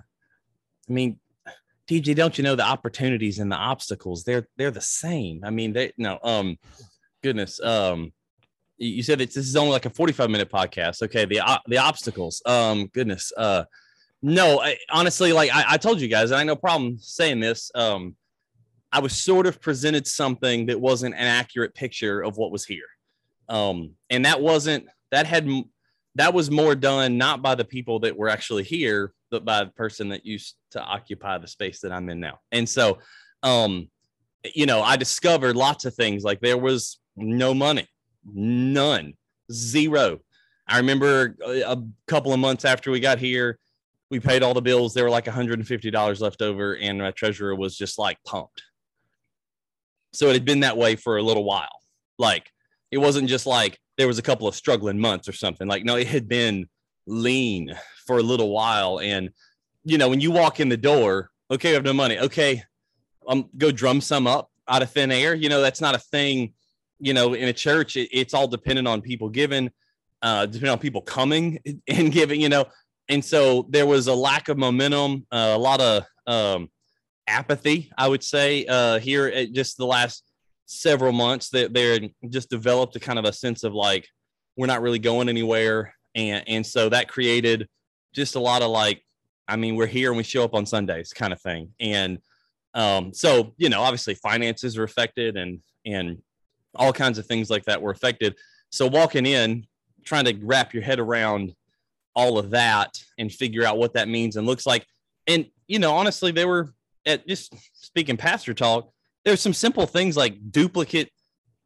I 0.88 0.92
mean, 0.92 1.18
TJ, 1.88 2.14
don't 2.14 2.36
you 2.36 2.44
know 2.44 2.54
the 2.54 2.64
opportunities 2.64 3.38
and 3.38 3.50
the 3.50 3.56
obstacles? 3.56 4.24
They're 4.24 4.46
they're 4.56 4.70
the 4.70 4.80
same. 4.80 5.42
I 5.44 5.50
mean, 5.50 5.72
they 5.72 5.92
no, 5.96 6.18
um, 6.22 6.58
goodness, 7.22 7.60
um, 7.60 8.12
you 8.76 9.02
said 9.02 9.18
that 9.18 9.32
this 9.32 9.48
is 9.48 9.56
only 9.56 9.72
like 9.72 9.86
a 9.86 9.90
45 9.90 10.30
minute 10.30 10.50
podcast. 10.50 11.02
Okay, 11.02 11.24
the 11.24 11.40
o- 11.40 11.62
the 11.66 11.78
obstacles. 11.78 12.42
Um, 12.44 12.86
goodness, 12.92 13.32
uh, 13.36 13.64
no, 14.22 14.60
I, 14.60 14.76
honestly, 14.90 15.32
like 15.32 15.50
I, 15.54 15.64
I 15.70 15.76
told 15.78 16.00
you 16.00 16.08
guys, 16.08 16.30
and 16.30 16.38
I 16.38 16.44
no 16.44 16.56
problem 16.56 16.98
saying 16.98 17.40
this. 17.40 17.70
Um, 17.74 18.16
I 18.90 19.00
was 19.00 19.12
sort 19.20 19.46
of 19.46 19.60
presented 19.60 20.06
something 20.06 20.66
that 20.66 20.80
wasn't 20.80 21.14
an 21.14 21.26
accurate 21.26 21.74
picture 21.74 22.22
of 22.22 22.38
what 22.38 22.50
was 22.50 22.64
here 22.64 22.86
um 23.48 23.90
and 24.10 24.24
that 24.24 24.40
wasn't 24.40 24.86
that 25.10 25.26
had 25.26 25.48
that 26.18 26.34
was 26.34 26.50
more 26.50 26.74
done 26.74 27.16
not 27.16 27.42
by 27.42 27.54
the 27.54 27.64
people 27.64 28.00
that 28.00 28.16
were 28.16 28.28
actually 28.28 28.62
here 28.62 29.12
but 29.30 29.44
by 29.44 29.64
the 29.64 29.70
person 29.70 30.08
that 30.08 30.24
used 30.24 30.56
to 30.70 30.82
occupy 30.82 31.38
the 31.38 31.48
space 31.48 31.80
that 31.80 31.92
i'm 31.92 32.08
in 32.08 32.20
now. 32.20 32.38
And 32.52 32.68
so 32.68 32.98
um 33.42 33.88
you 34.54 34.66
know 34.66 34.82
i 34.82 34.96
discovered 34.96 35.56
lots 35.56 35.84
of 35.84 35.94
things 35.94 36.22
like 36.22 36.40
there 36.40 36.58
was 36.58 36.98
no 37.16 37.54
money 37.54 37.86
none 38.32 39.14
zero. 39.50 40.20
I 40.66 40.76
remember 40.76 41.34
a, 41.46 41.78
couple 42.06 42.34
of 42.34 42.40
months 42.40 42.66
after 42.66 42.90
we 42.90 43.00
got 43.00 43.18
here 43.18 43.58
we 44.10 44.20
paid 44.20 44.42
all 44.42 44.54
the 44.54 44.62
bills. 44.62 44.94
There 44.94 45.04
were 45.04 45.10
like 45.10 45.26
$150 45.26 46.20
left 46.20 46.42
over 46.42 46.76
and 46.76 46.98
my 46.98 47.10
treasurer 47.10 47.54
was 47.54 47.76
just 47.76 47.98
like 47.98 48.18
pumped. 48.26 48.62
So 50.14 50.28
it 50.28 50.32
had 50.32 50.44
been 50.44 50.60
that 50.60 50.78
way 50.78 50.96
for 50.96 51.18
a 51.18 51.22
little 51.22 51.44
while. 51.44 51.68
Like 52.18 52.50
it 52.90 52.98
wasn't 52.98 53.28
just 53.28 53.46
like 53.46 53.78
there 53.98 54.06
was 54.06 54.18
a 54.18 54.22
couple 54.22 54.48
of 54.48 54.54
struggling 54.54 54.98
months 54.98 55.28
or 55.28 55.32
something. 55.32 55.68
Like 55.68 55.84
no 55.84 55.96
it 55.96 56.06
had 56.06 56.28
been 56.28 56.68
lean 57.06 57.74
for 58.06 58.18
a 58.18 58.22
little 58.22 58.50
while. 58.50 59.00
And 59.00 59.30
you 59.84 59.98
know 59.98 60.08
when 60.08 60.20
you 60.20 60.30
walk 60.30 60.60
in 60.60 60.70
the 60.70 60.76
door 60.76 61.30
okay 61.50 61.70
I 61.70 61.74
have 61.74 61.84
no 61.84 61.92
money. 61.92 62.18
Okay 62.18 62.62
um 63.26 63.50
go 63.58 63.70
drum 63.70 64.00
some 64.00 64.26
up 64.26 64.50
out 64.68 64.82
of 64.82 64.90
thin 64.90 65.12
air. 65.12 65.34
You 65.34 65.50
know 65.50 65.60
that's 65.60 65.82
not 65.82 65.94
a 65.94 65.98
thing 65.98 66.54
you 66.98 67.12
know 67.12 67.34
in 67.34 67.48
a 67.48 67.52
church. 67.52 67.96
It, 67.96 68.08
it's 68.12 68.32
all 68.32 68.48
dependent 68.48 68.88
on 68.88 69.02
people 69.02 69.28
giving 69.28 69.70
uh 70.22 70.46
depending 70.46 70.70
on 70.70 70.78
people 70.78 71.02
coming 71.02 71.58
and 71.88 72.10
giving 72.10 72.40
you 72.40 72.48
know. 72.48 72.66
And 73.10 73.24
so 73.24 73.66
there 73.70 73.86
was 73.86 74.06
a 74.06 74.14
lack 74.14 74.48
of 74.48 74.56
momentum 74.56 75.26
uh, 75.32 75.52
a 75.54 75.58
lot 75.58 75.80
of 75.80 76.04
um 76.26 76.70
apathy 77.26 77.90
i 77.98 78.08
would 78.08 78.22
say 78.22 78.64
uh 78.66 78.98
here 78.98 79.26
at 79.26 79.52
just 79.52 79.76
the 79.76 79.84
last 79.84 80.27
several 80.68 81.12
months 81.12 81.48
that 81.48 81.72
they're 81.72 81.98
just 82.28 82.50
developed 82.50 82.94
a 82.94 83.00
kind 83.00 83.18
of 83.18 83.24
a 83.24 83.32
sense 83.32 83.64
of 83.64 83.72
like 83.72 84.06
we're 84.54 84.66
not 84.66 84.82
really 84.82 84.98
going 84.98 85.28
anywhere. 85.28 85.94
And 86.14 86.44
and 86.46 86.66
so 86.66 86.90
that 86.90 87.08
created 87.08 87.68
just 88.14 88.34
a 88.34 88.40
lot 88.40 88.62
of 88.62 88.70
like 88.70 89.02
i 89.46 89.56
mean 89.56 89.76
we're 89.76 89.86
here 89.86 90.08
and 90.10 90.16
we 90.16 90.22
show 90.22 90.42
up 90.42 90.54
on 90.54 90.66
sundays 90.66 91.12
kind 91.12 91.32
of 91.32 91.40
thing. 91.40 91.70
And 91.80 92.18
um 92.74 93.14
so 93.14 93.54
you 93.56 93.70
know 93.70 93.80
obviously 93.80 94.14
finances 94.14 94.76
are 94.76 94.84
affected 94.84 95.36
and 95.36 95.60
and 95.86 96.18
all 96.74 96.92
kinds 96.92 97.18
of 97.18 97.26
things 97.26 97.48
like 97.48 97.64
that 97.64 97.80
were 97.80 97.90
affected. 97.90 98.36
So 98.70 98.86
walking 98.86 99.24
in 99.24 99.66
trying 100.04 100.26
to 100.26 100.38
wrap 100.42 100.74
your 100.74 100.82
head 100.82 101.00
around 101.00 101.54
all 102.14 102.38
of 102.38 102.50
that 102.50 103.02
and 103.18 103.32
figure 103.32 103.64
out 103.64 103.78
what 103.78 103.94
that 103.94 104.08
means 104.08 104.36
and 104.36 104.46
looks 104.46 104.66
like. 104.66 104.86
And 105.26 105.46
you 105.66 105.78
know 105.78 105.94
honestly 105.94 106.30
they 106.30 106.44
were 106.44 106.74
at 107.06 107.26
just 107.26 107.54
speaking 107.72 108.18
pastor 108.18 108.52
talk 108.52 108.92
there's 109.24 109.40
some 109.40 109.54
simple 109.54 109.86
things 109.86 110.16
like 110.16 110.36
duplicate 110.50 111.10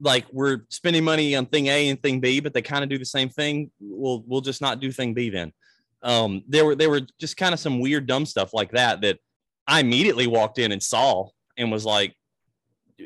like 0.01 0.27
we're 0.33 0.63
spending 0.69 1.05
money 1.05 1.37
on 1.37 1.47
thing 1.47 1.69
A 1.69 1.89
and 1.89 2.03
thing 2.03 2.21
B, 2.21 2.41
but 2.41 2.53
they 2.53 2.63
kind 2.63 2.83
of 2.83 2.91
do 2.91 2.99
the 2.99 3.05
same 3.05 3.29
thing. 3.29 3.71
We'll 3.81 4.25
we'll 4.27 4.41
just 4.41 4.61
not 4.61 4.81
do 4.81 4.91
thing 4.91 5.15
B 5.15 5.31
then. 5.31 5.53
Um, 6.03 6.43
there 6.49 6.65
were 6.65 6.75
there 6.75 6.91
were 6.91 7.03
just 7.21 7.37
kind 7.37 7.55
of 7.55 7.61
some 7.61 7.79
weird 7.79 8.07
dumb 8.07 8.27
stuff 8.27 8.53
like 8.53 8.73
that 8.73 9.01
that 9.03 9.19
I 9.67 9.81
immediately 9.81 10.27
walked 10.27 10.59
in 10.59 10.73
and 10.73 10.83
saw 10.83 11.29
and 11.57 11.71
was 11.71 11.85
like, 11.85 12.15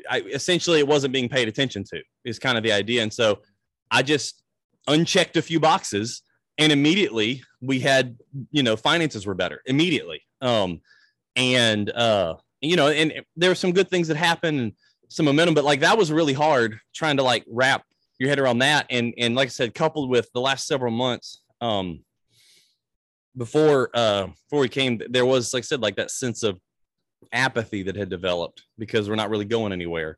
I 0.09 0.21
essentially 0.21 0.79
it 0.79 0.87
wasn't 0.87 1.13
being 1.13 1.29
paid 1.29 1.47
attention 1.47 1.83
to 1.91 2.01
is 2.25 2.39
kind 2.39 2.57
of 2.57 2.63
the 2.63 2.71
idea. 2.71 3.03
And 3.03 3.13
so 3.13 3.39
I 3.91 4.01
just 4.01 4.41
unchecked 4.87 5.37
a 5.37 5.41
few 5.41 5.59
boxes 5.59 6.23
and 6.57 6.71
immediately 6.71 7.43
we 7.61 7.79
had, 7.79 8.17
you 8.51 8.63
know, 8.63 8.75
finances 8.75 9.25
were 9.27 9.35
better 9.35 9.61
immediately. 9.65 10.21
Um, 10.41 10.81
and 11.35 11.91
uh, 11.91 12.35
you 12.61 12.75
know, 12.75 12.87
and 12.87 13.13
there 13.35 13.49
were 13.49 13.55
some 13.55 13.71
good 13.71 13.89
things 13.89 14.07
that 14.07 14.17
happened 14.17 14.59
and 14.59 14.73
some 15.09 15.25
momentum, 15.25 15.53
but 15.53 15.63
like 15.63 15.81
that 15.81 15.97
was 15.97 16.11
really 16.11 16.33
hard 16.33 16.79
trying 16.93 17.17
to 17.17 17.23
like 17.23 17.45
wrap 17.47 17.83
your 18.19 18.29
head 18.29 18.39
around 18.39 18.59
that. 18.59 18.85
And 18.89 19.13
and 19.17 19.35
like 19.35 19.47
I 19.47 19.49
said, 19.49 19.73
coupled 19.73 20.09
with 20.09 20.29
the 20.33 20.41
last 20.41 20.67
several 20.67 20.91
months, 20.91 21.41
um, 21.61 22.01
before 23.35 23.89
uh 23.93 24.27
before 24.27 24.59
we 24.59 24.69
came, 24.69 24.99
there 25.09 25.25
was 25.25 25.53
like 25.53 25.61
I 25.61 25.65
said, 25.65 25.81
like 25.81 25.95
that 25.97 26.11
sense 26.11 26.43
of 26.43 26.59
apathy 27.31 27.83
that 27.83 27.95
had 27.95 28.09
developed 28.09 28.63
because 28.77 29.09
we're 29.09 29.15
not 29.15 29.29
really 29.29 29.45
going 29.45 29.71
anywhere. 29.71 30.17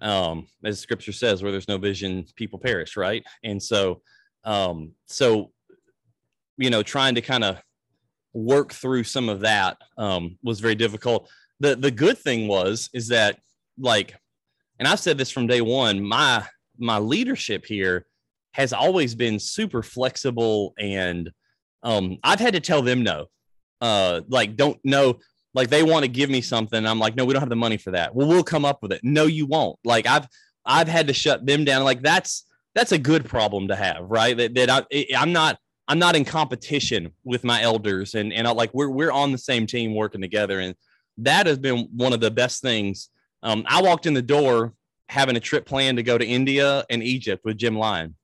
Um, 0.00 0.46
as 0.64 0.78
scripture 0.78 1.12
says, 1.12 1.42
where 1.42 1.52
there's 1.52 1.68
no 1.68 1.78
vision, 1.78 2.26
people 2.34 2.58
perish, 2.58 2.96
right? 2.96 3.24
And 3.42 3.62
so 3.62 4.02
um, 4.44 4.92
so 5.06 5.52
you 6.58 6.70
know, 6.70 6.82
trying 6.82 7.14
to 7.14 7.20
kind 7.20 7.44
of 7.44 7.58
work 8.32 8.72
through 8.72 9.02
some 9.02 9.30
of 9.30 9.40
that 9.40 9.78
um 9.96 10.36
was 10.42 10.60
very 10.60 10.74
difficult. 10.74 11.30
The 11.60 11.76
the 11.76 11.90
good 11.90 12.18
thing 12.18 12.48
was 12.48 12.90
is 12.92 13.08
that 13.08 13.38
like 13.78 14.14
and 14.78 14.86
I've 14.86 15.00
said 15.00 15.18
this 15.18 15.30
from 15.30 15.46
day 15.46 15.60
one, 15.60 16.02
my 16.02 16.44
my 16.78 16.98
leadership 16.98 17.64
here 17.64 18.06
has 18.52 18.72
always 18.72 19.14
been 19.14 19.38
super 19.38 19.82
flexible 19.82 20.74
and 20.78 21.30
um 21.82 22.18
I've 22.22 22.40
had 22.40 22.54
to 22.54 22.60
tell 22.60 22.82
them 22.82 23.02
no. 23.02 23.26
Uh 23.80 24.22
like 24.28 24.56
don't 24.56 24.78
know 24.84 25.18
like 25.54 25.68
they 25.70 25.82
want 25.82 26.04
to 26.04 26.08
give 26.08 26.28
me 26.30 26.40
something 26.40 26.86
I'm 26.86 26.98
like 26.98 27.16
no 27.16 27.24
we 27.24 27.32
don't 27.32 27.42
have 27.42 27.48
the 27.48 27.56
money 27.56 27.76
for 27.76 27.92
that. 27.92 28.14
Well 28.14 28.28
we'll 28.28 28.44
come 28.44 28.64
up 28.64 28.82
with 28.82 28.92
it. 28.92 29.00
No 29.02 29.24
you 29.24 29.46
won't. 29.46 29.78
Like 29.84 30.06
I've 30.06 30.26
I've 30.64 30.88
had 30.88 31.06
to 31.08 31.14
shut 31.14 31.46
them 31.46 31.64
down 31.64 31.84
like 31.84 32.02
that's 32.02 32.44
that's 32.74 32.92
a 32.92 32.98
good 32.98 33.24
problem 33.24 33.68
to 33.68 33.76
have, 33.76 34.02
right? 34.02 34.36
That 34.36 34.54
that 34.54 34.70
I 34.70 35.06
I'm 35.16 35.32
not 35.32 35.58
I'm 35.88 35.98
not 35.98 36.16
in 36.16 36.24
competition 36.24 37.12
with 37.24 37.44
my 37.44 37.62
elders 37.62 38.14
and 38.14 38.32
and 38.32 38.46
I, 38.46 38.50
like 38.50 38.72
we're 38.74 38.90
we're 38.90 39.12
on 39.12 39.32
the 39.32 39.38
same 39.38 39.66
team 39.66 39.94
working 39.94 40.20
together 40.20 40.60
and 40.60 40.74
that 41.18 41.46
has 41.46 41.58
been 41.58 41.88
one 41.94 42.12
of 42.12 42.20
the 42.20 42.30
best 42.30 42.62
things 42.62 43.10
um, 43.42 43.64
I 43.68 43.80
walked 43.80 44.06
in 44.06 44.14
the 44.14 44.22
door 44.22 44.74
having 45.08 45.36
a 45.36 45.40
trip 45.40 45.66
planned 45.66 45.98
to 45.98 46.02
go 46.02 46.18
to 46.18 46.26
India 46.26 46.84
and 46.90 47.00
Egypt 47.02 47.44
with 47.44 47.56
Jim 47.56 47.78
Lyon. 47.78 48.16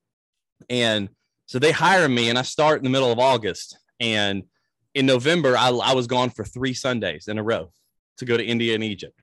And 0.69 1.09
so 1.45 1.59
they 1.59 1.71
hire 1.71 2.09
me 2.09 2.29
and 2.29 2.37
I 2.37 2.41
start 2.41 2.79
in 2.79 2.83
the 2.83 2.89
middle 2.89 3.11
of 3.11 3.19
August. 3.19 3.77
And 4.01 4.43
in 4.93 5.05
November, 5.05 5.55
I, 5.57 5.69
I 5.69 5.93
was 5.93 6.07
gone 6.07 6.29
for 6.29 6.43
three 6.43 6.73
Sundays 6.73 7.29
in 7.29 7.37
a 7.37 7.43
row 7.43 7.71
to 8.17 8.25
go 8.25 8.35
to 8.35 8.43
India 8.43 8.75
and 8.75 8.83
Egypt. 8.83 9.17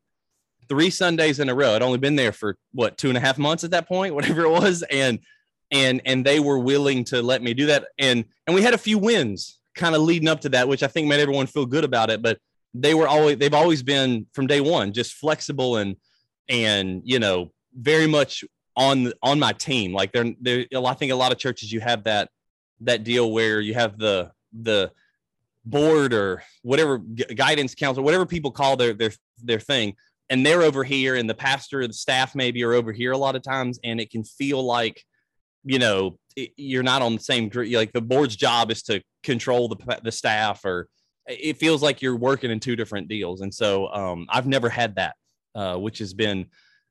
Three 0.71 0.89
Sundays 0.89 1.39
in 1.39 1.51
a 1.51 1.55
row. 1.55 1.75
I'd 1.75 1.83
only 1.83 1.99
been 1.99 2.17
there 2.17 2.33
for 2.33 2.57
what, 2.73 2.97
two 2.97 3.09
and 3.09 3.19
a 3.19 3.21
half 3.21 3.37
months 3.37 3.65
at 3.65 3.73
that 3.73 3.87
point, 3.87 4.15
whatever 4.15 4.45
it 4.45 4.51
was. 4.51 4.83
And 4.91 5.21
and 5.73 6.01
and 6.05 6.25
they 6.25 6.41
were 6.41 6.59
willing 6.59 7.05
to 7.05 7.23
let 7.23 7.43
me 7.43 7.55
do 7.55 7.67
that. 7.67 7.87
And 7.99 8.25
and 8.47 8.55
we 8.55 8.63
had 8.63 8.75
a 8.75 8.79
few 8.79 8.99
wins 8.99 9.59
kind 9.75 9.95
of 9.95 10.01
leading 10.01 10.29
up 10.29 10.41
to 10.41 10.49
that, 10.51 10.67
which 10.67 10.83
I 10.83 10.89
think 10.89 11.09
made 11.09 11.21
everyone 11.21 11.47
feel 11.47 11.67
good 11.67 11.85
about 11.85 12.11
it. 12.11 12.23
But 12.23 12.39
they 12.75 12.95
were 12.95 13.09
always 13.09 13.37
they've 13.39 13.55
always 13.55 13.83
been 13.83 14.27
from 14.33 14.47
day 14.47 14.61
one 14.61 14.93
just 14.93 15.15
flexible 15.15 15.77
and 15.77 15.97
and 16.49 17.03
you 17.05 17.19
know 17.19 17.51
very 17.75 18.07
much 18.07 18.45
on 18.77 19.13
on 19.23 19.39
my 19.39 19.53
team. 19.53 19.93
Like 19.93 20.13
they're 20.13 20.33
they 20.41 20.67
i 20.75 20.95
think 20.95 21.13
a 21.13 21.17
lot 21.17 21.33
of 21.33 21.39
churches 21.39 21.73
you 21.73 21.81
have 21.81 22.05
that 22.05 22.31
that 22.81 23.05
deal 23.05 23.31
where 23.31 23.61
you 23.61 23.75
have 23.75 23.99
the 23.99 24.31
the 24.53 24.91
board 25.65 26.15
or 26.15 26.43
whatever 26.63 26.99
guidance 26.99 27.75
council 27.75 28.03
whatever 28.03 28.25
people 28.25 28.51
call 28.51 28.77
their 28.77 28.95
their 28.95 29.13
their 29.43 29.61
thing 29.61 29.95
and 30.31 30.45
they're 30.45 30.63
over 30.63 30.83
here 30.83 31.17
and 31.17 31.29
the 31.29 31.35
pastor 31.35 31.87
the 31.87 31.93
staff 31.93 32.35
maybe 32.35 32.65
are 32.65 32.73
over 32.73 32.93
here 32.93 33.13
a 33.13 33.19
lot 33.19 33.37
of 33.37 33.43
times 33.43 33.79
and 33.85 34.01
it 34.01 34.11
can 34.11 34.25
feel 34.25 34.65
like 34.65 35.05
you 35.65 35.79
know 35.79 36.19
you're 36.57 36.83
not 36.83 37.03
on 37.03 37.15
the 37.15 37.21
same 37.21 37.51
like 37.55 37.93
the 37.93 38.01
board's 38.01 38.37
job 38.37 38.71
is 38.71 38.83
to 38.83 39.03
control 39.23 39.69
the 39.69 40.01
the 40.03 40.11
staff 40.11 40.65
or 40.65 40.89
it 41.31 41.59
feels 41.59 41.83
like 41.83 42.03
you're 42.03 42.17
working 42.17 42.51
in 42.51 42.61
two 42.61 42.77
different 42.77 43.09
deals. 43.09 43.41
And 43.41 43.53
so 43.53 43.89
um, 43.93 44.27
i've 44.31 44.47
never 44.47 44.69
had 44.69 44.97
that 44.97 45.15
uh, 45.55 45.77
which 45.77 45.99
has 45.99 46.15
been 46.15 46.47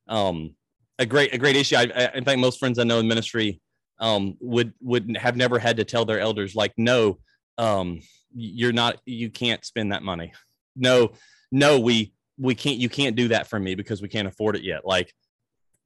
um, 0.08 0.56
a 0.98 1.06
great 1.06 1.34
a 1.34 1.38
great 1.38 1.56
issue. 1.56 1.76
I, 1.76 1.92
I 1.96 2.12
in 2.16 2.26
fact 2.26 2.40
most 2.40 2.60
friends 2.60 2.80
i 2.80 2.84
know 2.84 3.00
in 3.00 3.08
ministry 3.08 3.62
um, 4.00 4.38
would 4.40 4.74
would 4.82 5.18
have 5.18 5.36
never 5.36 5.60
had 5.60 5.78
to 5.78 5.84
tell 5.84 6.06
their 6.06 6.20
elders 6.20 6.56
like 6.56 6.74
no 6.78 7.20
um, 7.58 8.00
you're 8.34 8.74
not 8.74 8.98
you 9.06 9.30
can't 9.30 9.64
spend 9.66 9.92
that 9.92 10.04
money. 10.04 10.34
No 10.76 11.12
no 11.52 11.80
we 11.80 12.14
we 12.38 12.56
can't 12.56 12.78
you 12.78 12.90
can't 12.90 13.16
do 13.16 13.30
that 13.30 13.48
for 13.48 13.60
me 13.60 13.76
because 13.76 14.02
we 14.02 14.08
can't 14.08 14.28
afford 14.28 14.56
it 14.56 14.64
yet. 14.64 14.86
Like 14.86 15.14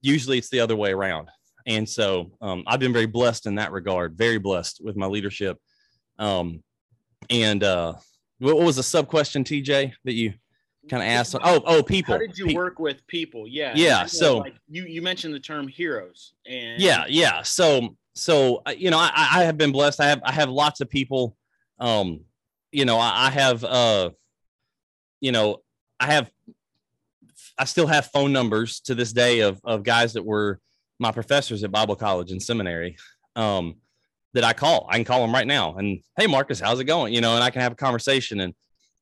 usually 0.01 0.37
it's 0.37 0.49
the 0.49 0.59
other 0.59 0.75
way 0.75 0.91
around. 0.91 1.29
And 1.65 1.87
so 1.87 2.31
um, 2.41 2.63
i've 2.67 2.79
been 2.79 2.93
very 2.93 3.05
blessed 3.05 3.45
in 3.45 3.55
that 3.55 3.71
regard 3.71 4.17
very 4.17 4.37
blessed 4.37 4.81
with 4.83 4.95
my 4.97 5.07
leadership. 5.07 5.57
Um, 6.19 6.61
and 7.29 7.63
uh, 7.63 7.93
what 8.43 8.57
was 8.57 8.75
the 8.75 8.83
sub 8.83 9.07
question, 9.07 9.43
TJ, 9.43 9.93
that 10.03 10.13
you 10.13 10.33
kind 10.89 11.01
of 11.01 11.07
asked? 11.07 11.35
Oh, 11.41 11.61
oh, 11.65 11.81
people. 11.81 12.13
How 12.13 12.19
did 12.19 12.37
you 12.37 12.47
Pe- 12.47 12.53
work 12.53 12.77
with 12.79 13.05
people? 13.07 13.47
Yeah. 13.47 13.73
Yeah, 13.75 14.05
so- 14.05 14.39
like, 14.39 14.55
you 14.67 14.85
you 14.85 15.01
mentioned 15.01 15.33
the 15.33 15.39
term 15.39 15.67
heroes, 15.67 16.33
and 16.45 16.81
yeah 16.81 17.05
yeah 17.07 17.41
so 17.41 17.95
so 18.15 18.61
uh, 18.65 18.73
you 18.77 18.91
know 18.91 18.97
I, 18.99 19.11
I 19.33 19.43
have 19.43 19.57
been 19.57 19.71
blessed 19.71 19.99
i 19.99 20.05
have 20.07 20.21
i 20.23 20.31
have 20.31 20.49
lots 20.49 20.81
of 20.81 20.89
people 20.89 21.35
um 21.79 22.21
you 22.71 22.85
know 22.85 22.97
i, 22.97 23.27
I 23.27 23.29
have 23.31 23.63
uh 23.63 24.11
you 25.19 25.31
know 25.31 25.61
i 25.99 26.05
have 26.05 26.29
i 27.57 27.65
still 27.65 27.87
have 27.87 28.05
phone 28.07 28.31
numbers 28.31 28.81
to 28.81 28.95
this 28.95 29.13
day 29.13 29.39
of 29.39 29.59
of 29.63 29.83
guys 29.83 30.13
that 30.13 30.23
were 30.23 30.59
my 30.99 31.11
professors 31.11 31.63
at 31.63 31.71
bible 31.71 31.95
college 31.95 32.31
and 32.31 32.41
seminary 32.41 32.97
um 33.35 33.75
that 34.33 34.43
i 34.43 34.53
call. 34.53 34.87
I 34.89 34.95
can 34.95 35.05
call 35.05 35.21
them 35.21 35.33
right 35.33 35.47
now 35.47 35.75
and 35.75 36.01
hey 36.17 36.27
marcus 36.27 36.59
how's 36.59 36.79
it 36.79 36.85
going? 36.85 37.13
You 37.13 37.21
know 37.21 37.35
and 37.35 37.43
i 37.43 37.49
can 37.49 37.61
have 37.61 37.73
a 37.73 37.75
conversation 37.75 38.39
and 38.41 38.53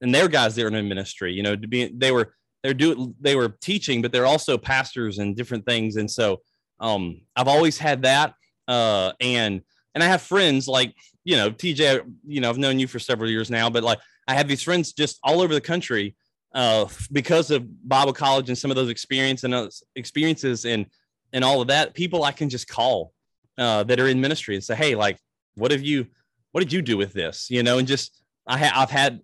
and 0.01 0.13
they're 0.13 0.27
guys 0.27 0.55
that 0.55 0.65
are 0.65 0.67
in 0.75 0.87
ministry 0.87 1.33
you 1.33 1.43
know 1.43 1.55
to 1.55 1.67
be 1.67 1.91
they 1.95 2.11
were 2.11 2.33
they're 2.63 2.73
doing 2.73 3.15
they 3.19 3.35
were 3.35 3.49
teaching 3.61 4.01
but 4.01 4.11
they're 4.11 4.25
also 4.25 4.57
pastors 4.57 5.19
and 5.19 5.35
different 5.35 5.65
things. 5.65 5.95
And 5.95 6.09
so 6.09 6.41
um 6.81 7.21
i've 7.35 7.47
always 7.47 7.77
had 7.77 8.01
that 8.01 8.33
uh 8.67 9.13
and 9.21 9.61
and 9.95 10.03
i 10.03 10.07
have 10.07 10.21
friends 10.21 10.67
like 10.67 10.93
you 11.23 11.37
know 11.37 11.51
tj 11.51 12.01
you 12.25 12.41
know 12.41 12.49
i've 12.49 12.57
known 12.57 12.79
you 12.79 12.87
for 12.87 12.99
several 12.99 13.29
years 13.29 13.49
now 13.49 13.69
but 13.69 13.83
like 13.83 13.99
i 14.27 14.33
have 14.33 14.47
these 14.47 14.63
friends 14.63 14.91
just 14.91 15.19
all 15.23 15.41
over 15.41 15.53
the 15.53 15.61
country 15.61 16.15
uh 16.53 16.85
because 17.11 17.51
of 17.51 17.87
bible 17.87 18.11
college 18.11 18.49
and 18.49 18.57
some 18.57 18.71
of 18.71 18.75
those 18.75 18.89
experience 18.89 19.43
and 19.43 19.53
those 19.53 19.83
experiences 19.95 20.65
and 20.65 20.87
and 21.31 21.43
all 21.43 21.61
of 21.61 21.67
that 21.67 21.93
people 21.93 22.23
i 22.23 22.31
can 22.31 22.49
just 22.49 22.67
call 22.67 23.13
uh 23.61 23.83
that 23.83 23.99
are 23.99 24.07
in 24.07 24.19
ministry 24.19 24.55
and 24.55 24.63
say 24.63 24.75
hey 24.75 24.95
like 24.95 25.17
what 25.55 25.71
have 25.71 25.81
you 25.81 26.05
what 26.51 26.61
did 26.61 26.73
you 26.73 26.81
do 26.81 26.97
with 26.97 27.13
this 27.13 27.49
you 27.49 27.63
know 27.63 27.77
and 27.77 27.87
just 27.87 28.21
i 28.47 28.57
ha- 28.57 28.81
i've 28.81 28.91
had 28.91 29.21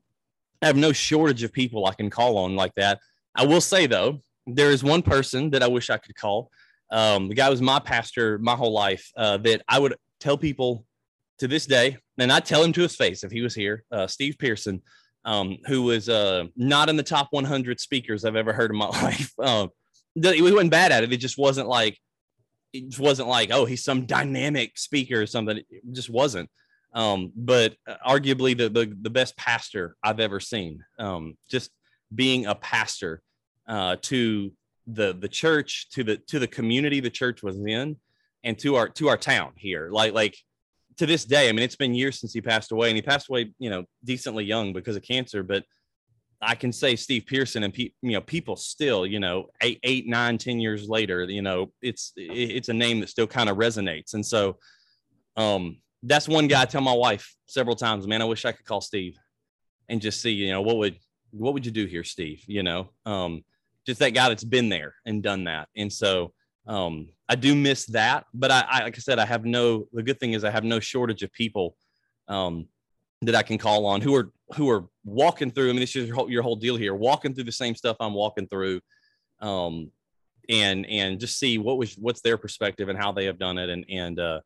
i 0.61 0.65
have 0.65 0.77
no 0.77 0.93
shortage 0.93 1.43
of 1.43 1.51
people 1.51 1.85
i 1.85 1.93
can 1.93 2.09
call 2.09 2.37
on 2.37 2.55
like 2.55 2.73
that 2.75 2.99
i 3.35 3.45
will 3.45 3.61
say 3.61 3.85
though 3.85 4.21
there 4.45 4.71
is 4.71 4.83
one 4.83 5.01
person 5.01 5.49
that 5.49 5.61
i 5.61 5.67
wish 5.67 5.89
i 5.89 5.97
could 5.97 6.15
call 6.15 6.49
um, 6.91 7.27
the 7.27 7.35
guy 7.35 7.49
was 7.49 7.61
my 7.61 7.79
pastor 7.79 8.37
my 8.39 8.55
whole 8.55 8.71
life 8.71 9.11
uh, 9.17 9.37
that 9.37 9.61
I 9.67 9.79
would 9.79 9.95
tell 10.19 10.37
people 10.37 10.85
to 11.39 11.47
this 11.47 11.65
day, 11.65 11.97
and 12.17 12.31
I 12.31 12.39
tell 12.39 12.63
him 12.63 12.73
to 12.73 12.81
his 12.81 12.95
face 12.95 13.23
if 13.23 13.31
he 13.31 13.41
was 13.41 13.53
here, 13.53 13.83
uh, 13.91 14.07
Steve 14.07 14.37
Pearson, 14.39 14.81
um, 15.25 15.57
who 15.67 15.83
was 15.83 16.09
uh, 16.09 16.45
not 16.55 16.89
in 16.89 16.95
the 16.95 17.03
top 17.03 17.27
100 17.31 17.79
speakers 17.79 18.25
I've 18.25 18.35
ever 18.35 18.53
heard 18.53 18.71
in 18.71 18.77
my 18.77 18.87
life. 19.03 19.33
Um, 19.39 19.69
he 20.15 20.41
wasn't 20.41 20.71
bad 20.71 20.91
at 20.91 21.03
it. 21.03 21.13
It 21.13 21.17
just 21.17 21.37
wasn't 21.37 21.67
like, 21.67 21.99
it 22.73 22.89
just 22.89 22.99
wasn't 22.99 23.29
like, 23.29 23.49
oh, 23.51 23.65
he's 23.65 23.83
some 23.83 24.05
dynamic 24.05 24.77
speaker 24.77 25.21
or 25.21 25.25
something. 25.25 25.57
It 25.57 25.93
just 25.93 26.09
wasn't. 26.09 26.49
Um, 26.93 27.31
but 27.35 27.75
arguably 28.05 28.57
the, 28.57 28.69
the 28.69 28.95
the 29.01 29.09
best 29.09 29.37
pastor 29.37 29.95
I've 30.03 30.19
ever 30.19 30.39
seen. 30.39 30.83
Um, 30.97 31.37
just 31.49 31.71
being 32.13 32.45
a 32.45 32.55
pastor 32.55 33.21
uh, 33.67 33.97
to 34.03 34.51
the 34.87 35.13
the 35.13 35.27
church 35.27 35.89
to 35.89 36.03
the 36.03 36.17
to 36.17 36.39
the 36.39 36.47
community 36.47 36.99
the 36.99 37.09
church 37.09 37.43
was 37.43 37.59
in 37.65 37.97
and 38.43 38.57
to 38.57 38.75
our 38.75 38.87
to 38.87 39.09
our 39.09 39.17
town 39.17 39.51
here 39.57 39.89
like 39.91 40.13
like 40.13 40.37
to 40.95 41.05
this 41.05 41.25
day 41.25 41.49
i 41.49 41.51
mean 41.51 41.63
it's 41.63 41.75
been 41.75 41.93
years 41.93 42.19
since 42.19 42.33
he 42.33 42.39
passed 42.39 42.71
away 42.71 42.89
and 42.89 42.95
he 42.95 43.01
passed 43.01 43.27
away 43.29 43.53
you 43.59 43.69
know 43.69 43.83
decently 44.05 44.45
young 44.45 44.71
because 44.71 44.95
of 44.95 45.03
cancer 45.03 45.43
but 45.43 45.65
i 46.41 46.55
can 46.55 46.71
say 46.71 46.95
steve 46.95 47.25
pearson 47.25 47.63
and 47.63 47.73
pe- 47.73 47.91
you 48.01 48.11
know 48.11 48.21
people 48.21 48.55
still 48.55 49.05
you 49.05 49.19
know 49.19 49.47
eight 49.61 49.79
eight 49.83 50.07
nine 50.07 50.37
ten 50.37 50.59
years 50.59 50.87
later 50.87 51.23
you 51.23 51.41
know 51.41 51.71
it's 51.81 52.13
it's 52.15 52.69
a 52.69 52.73
name 52.73 52.99
that 52.99 53.09
still 53.09 53.27
kind 53.27 53.49
of 53.49 53.57
resonates 53.57 54.13
and 54.13 54.25
so 54.25 54.57
um 55.35 55.77
that's 56.03 56.27
one 56.27 56.47
guy 56.47 56.61
i 56.61 56.65
tell 56.65 56.81
my 56.81 56.93
wife 56.93 57.35
several 57.47 57.75
times 57.75 58.07
man 58.07 58.21
i 58.21 58.25
wish 58.25 58.45
i 58.45 58.51
could 58.51 58.65
call 58.65 58.81
steve 58.81 59.17
and 59.89 60.01
just 60.01 60.21
see 60.21 60.31
you 60.31 60.51
know 60.51 60.61
what 60.61 60.77
would 60.77 60.97
what 61.31 61.53
would 61.53 61.65
you 61.65 61.71
do 61.71 61.85
here 61.85 62.03
steve 62.03 62.43
you 62.47 62.63
know 62.63 62.89
um 63.05 63.43
just 63.87 64.01
that 64.01 64.09
guy 64.09 64.27
that's 64.27 64.43
been 64.43 64.69
there 64.69 64.93
and 65.05 65.23
done 65.23 65.45
that. 65.45 65.69
And 65.75 65.91
so 65.91 66.33
um, 66.67 67.07
I 67.29 67.35
do 67.35 67.55
miss 67.55 67.85
that, 67.87 68.25
but 68.33 68.51
I, 68.51 68.65
I, 68.69 68.83
like 68.83 68.97
I 68.97 68.99
said, 68.99 69.17
I 69.17 69.25
have 69.25 69.45
no, 69.45 69.87
the 69.93 70.03
good 70.03 70.19
thing 70.19 70.33
is 70.33 70.43
I 70.43 70.51
have 70.51 70.65
no 70.65 70.81
shortage 70.81 71.23
of 71.23 71.31
people 71.31 71.77
um, 72.27 72.67
that 73.21 73.33
I 73.33 73.43
can 73.43 73.57
call 73.57 73.85
on 73.85 74.01
who 74.01 74.13
are, 74.13 74.31
who 74.55 74.69
are 74.69 74.85
walking 75.03 75.51
through. 75.51 75.69
I 75.69 75.73
mean, 75.73 75.81
this 75.81 75.95
is 75.95 76.07
your 76.07 76.15
whole, 76.15 76.31
your 76.31 76.43
whole 76.43 76.55
deal 76.55 76.75
here, 76.75 76.95
walking 76.95 77.33
through 77.33 77.43
the 77.45 77.51
same 77.51 77.75
stuff 77.75 77.97
I'm 77.99 78.13
walking 78.13 78.47
through. 78.47 78.81
Um, 79.39 79.91
and, 80.49 80.85
and 80.85 81.19
just 81.19 81.37
see 81.37 81.57
what 81.57 81.77
was, 81.77 81.95
what's 81.97 82.21
their 82.21 82.37
perspective 82.37 82.87
and 82.87 82.97
how 82.97 83.11
they 83.11 83.25
have 83.25 83.37
done 83.37 83.57
it. 83.57 83.69
And, 83.69 83.85
and, 83.89 84.19
uh, 84.19 84.39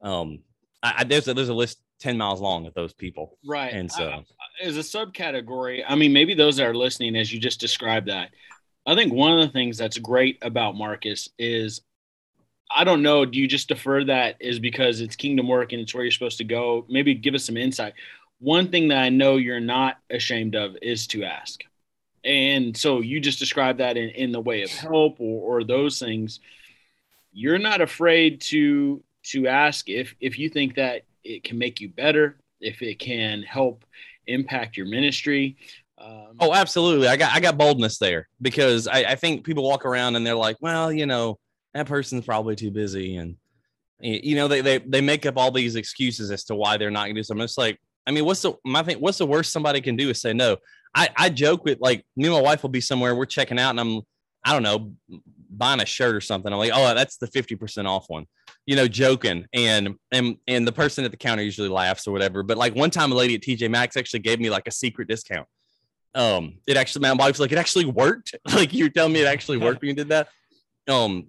um, 0.00 0.40
I, 0.82 0.94
I 0.98 1.04
there's 1.04 1.26
a, 1.26 1.34
there's 1.34 1.48
a 1.48 1.54
list 1.54 1.80
10 2.00 2.16
miles 2.16 2.40
long 2.40 2.66
of 2.66 2.74
those 2.74 2.92
people. 2.92 3.36
right. 3.44 3.72
And 3.72 3.90
so, 3.90 4.08
I- 4.08 4.24
as 4.62 4.76
a 4.76 4.80
subcategory, 4.80 5.84
I 5.86 5.94
mean, 5.94 6.12
maybe 6.12 6.34
those 6.34 6.56
that 6.56 6.66
are 6.66 6.74
listening, 6.74 7.14
as 7.16 7.32
you 7.32 7.38
just 7.38 7.60
described 7.60 8.08
that, 8.08 8.30
I 8.86 8.94
think 8.94 9.12
one 9.12 9.38
of 9.38 9.46
the 9.46 9.52
things 9.52 9.76
that's 9.78 9.98
great 9.98 10.38
about 10.42 10.74
Marcus 10.74 11.28
is 11.38 11.82
I 12.70 12.84
don't 12.84 13.02
know, 13.02 13.24
do 13.24 13.38
you 13.38 13.48
just 13.48 13.68
defer 13.68 14.04
that 14.04 14.36
is 14.40 14.58
because 14.58 15.00
it's 15.00 15.16
kingdom 15.16 15.48
work 15.48 15.72
and 15.72 15.80
it's 15.80 15.94
where 15.94 16.04
you're 16.04 16.10
supposed 16.10 16.38
to 16.38 16.44
go? 16.44 16.84
Maybe 16.88 17.14
give 17.14 17.34
us 17.34 17.44
some 17.44 17.56
insight. 17.56 17.94
One 18.40 18.70
thing 18.70 18.88
that 18.88 18.98
I 18.98 19.08
know 19.08 19.36
you're 19.36 19.60
not 19.60 19.98
ashamed 20.10 20.54
of 20.54 20.76
is 20.80 21.06
to 21.08 21.24
ask. 21.24 21.62
And 22.24 22.76
so 22.76 23.00
you 23.00 23.20
just 23.20 23.38
described 23.38 23.80
that 23.80 23.96
in, 23.96 24.10
in 24.10 24.32
the 24.32 24.40
way 24.40 24.62
of 24.62 24.70
help 24.70 25.20
or, 25.20 25.60
or 25.60 25.64
those 25.64 25.98
things. 25.98 26.40
You're 27.32 27.58
not 27.58 27.80
afraid 27.80 28.40
to 28.42 29.02
to 29.24 29.46
ask 29.46 29.88
if 29.88 30.14
if 30.20 30.38
you 30.38 30.48
think 30.48 30.74
that 30.76 31.02
it 31.24 31.44
can 31.44 31.58
make 31.58 31.80
you 31.80 31.88
better, 31.88 32.38
if 32.60 32.82
it 32.82 32.98
can 32.98 33.42
help 33.42 33.84
impact 34.26 34.76
your 34.76 34.86
ministry. 34.86 35.56
Um, 35.98 36.36
Oh, 36.40 36.54
absolutely. 36.54 37.08
I 37.08 37.16
got 37.16 37.34
I 37.34 37.40
got 37.40 37.58
boldness 37.58 37.98
there 37.98 38.28
because 38.40 38.86
I, 38.86 38.98
I 39.00 39.14
think 39.14 39.44
people 39.44 39.64
walk 39.64 39.84
around 39.84 40.16
and 40.16 40.26
they're 40.26 40.34
like, 40.34 40.56
well, 40.60 40.92
you 40.92 41.06
know, 41.06 41.38
that 41.74 41.86
person's 41.86 42.24
probably 42.24 42.56
too 42.56 42.70
busy, 42.70 43.16
and 43.16 43.36
you 44.00 44.36
know 44.36 44.48
they 44.48 44.60
they 44.60 44.78
they 44.78 45.00
make 45.00 45.26
up 45.26 45.36
all 45.36 45.50
these 45.50 45.76
excuses 45.76 46.30
as 46.30 46.44
to 46.44 46.54
why 46.54 46.76
they're 46.76 46.90
not 46.90 47.02
gonna 47.02 47.14
do 47.14 47.22
something. 47.22 47.44
It's 47.44 47.58
like, 47.58 47.78
I 48.08 48.10
mean, 48.10 48.24
what's 48.24 48.42
the 48.42 48.54
my 48.64 48.82
thing? 48.82 48.98
What's 48.98 49.18
the 49.18 49.26
worst 49.26 49.52
somebody 49.52 49.80
can 49.82 49.94
do 49.94 50.08
is 50.08 50.20
say 50.20 50.32
no. 50.32 50.56
I 50.94 51.10
I 51.16 51.28
joke 51.28 51.64
with 51.64 51.78
like 51.80 52.04
me 52.16 52.24
and 52.24 52.34
my 52.34 52.40
wife 52.40 52.62
will 52.62 52.70
be 52.70 52.80
somewhere, 52.80 53.14
we're 53.14 53.26
checking 53.26 53.58
out, 53.58 53.70
and 53.70 53.80
I'm 53.80 54.00
I 54.44 54.54
don't 54.54 54.62
know 54.62 54.92
buying 55.50 55.80
a 55.80 55.86
shirt 55.86 56.14
or 56.16 56.20
something. 56.20 56.52
I'm 56.52 56.58
like, 56.58 56.72
oh, 56.74 56.94
that's 56.94 57.18
the 57.18 57.26
fifty 57.26 57.54
percent 57.54 57.86
off 57.86 58.06
one, 58.08 58.26
you 58.64 58.76
know, 58.76 58.88
joking, 58.88 59.46
and 59.52 59.96
and 60.10 60.38
and 60.46 60.66
the 60.66 60.72
person 60.72 61.04
at 61.04 61.10
the 61.10 61.16
counter 61.18 61.42
usually 61.42 61.68
laughs 61.68 62.08
or 62.08 62.12
whatever. 62.12 62.42
But 62.42 62.56
like 62.56 62.74
one 62.74 62.90
time, 62.90 63.12
a 63.12 63.14
lady 63.14 63.34
at 63.34 63.42
TJ 63.42 63.70
Maxx 63.70 63.96
actually 63.96 64.20
gave 64.20 64.40
me 64.40 64.48
like 64.48 64.66
a 64.66 64.72
secret 64.72 65.06
discount 65.06 65.46
um 66.14 66.54
it 66.66 66.76
actually 66.76 67.02
my 67.02 67.12
wife's 67.12 67.38
like 67.38 67.52
it 67.52 67.58
actually 67.58 67.84
worked 67.84 68.34
like 68.54 68.72
you're 68.72 68.88
telling 68.88 69.12
me 69.12 69.20
it 69.20 69.26
actually 69.26 69.58
worked 69.58 69.80
when 69.82 69.88
you 69.88 69.94
did 69.94 70.08
that 70.08 70.28
um 70.88 71.26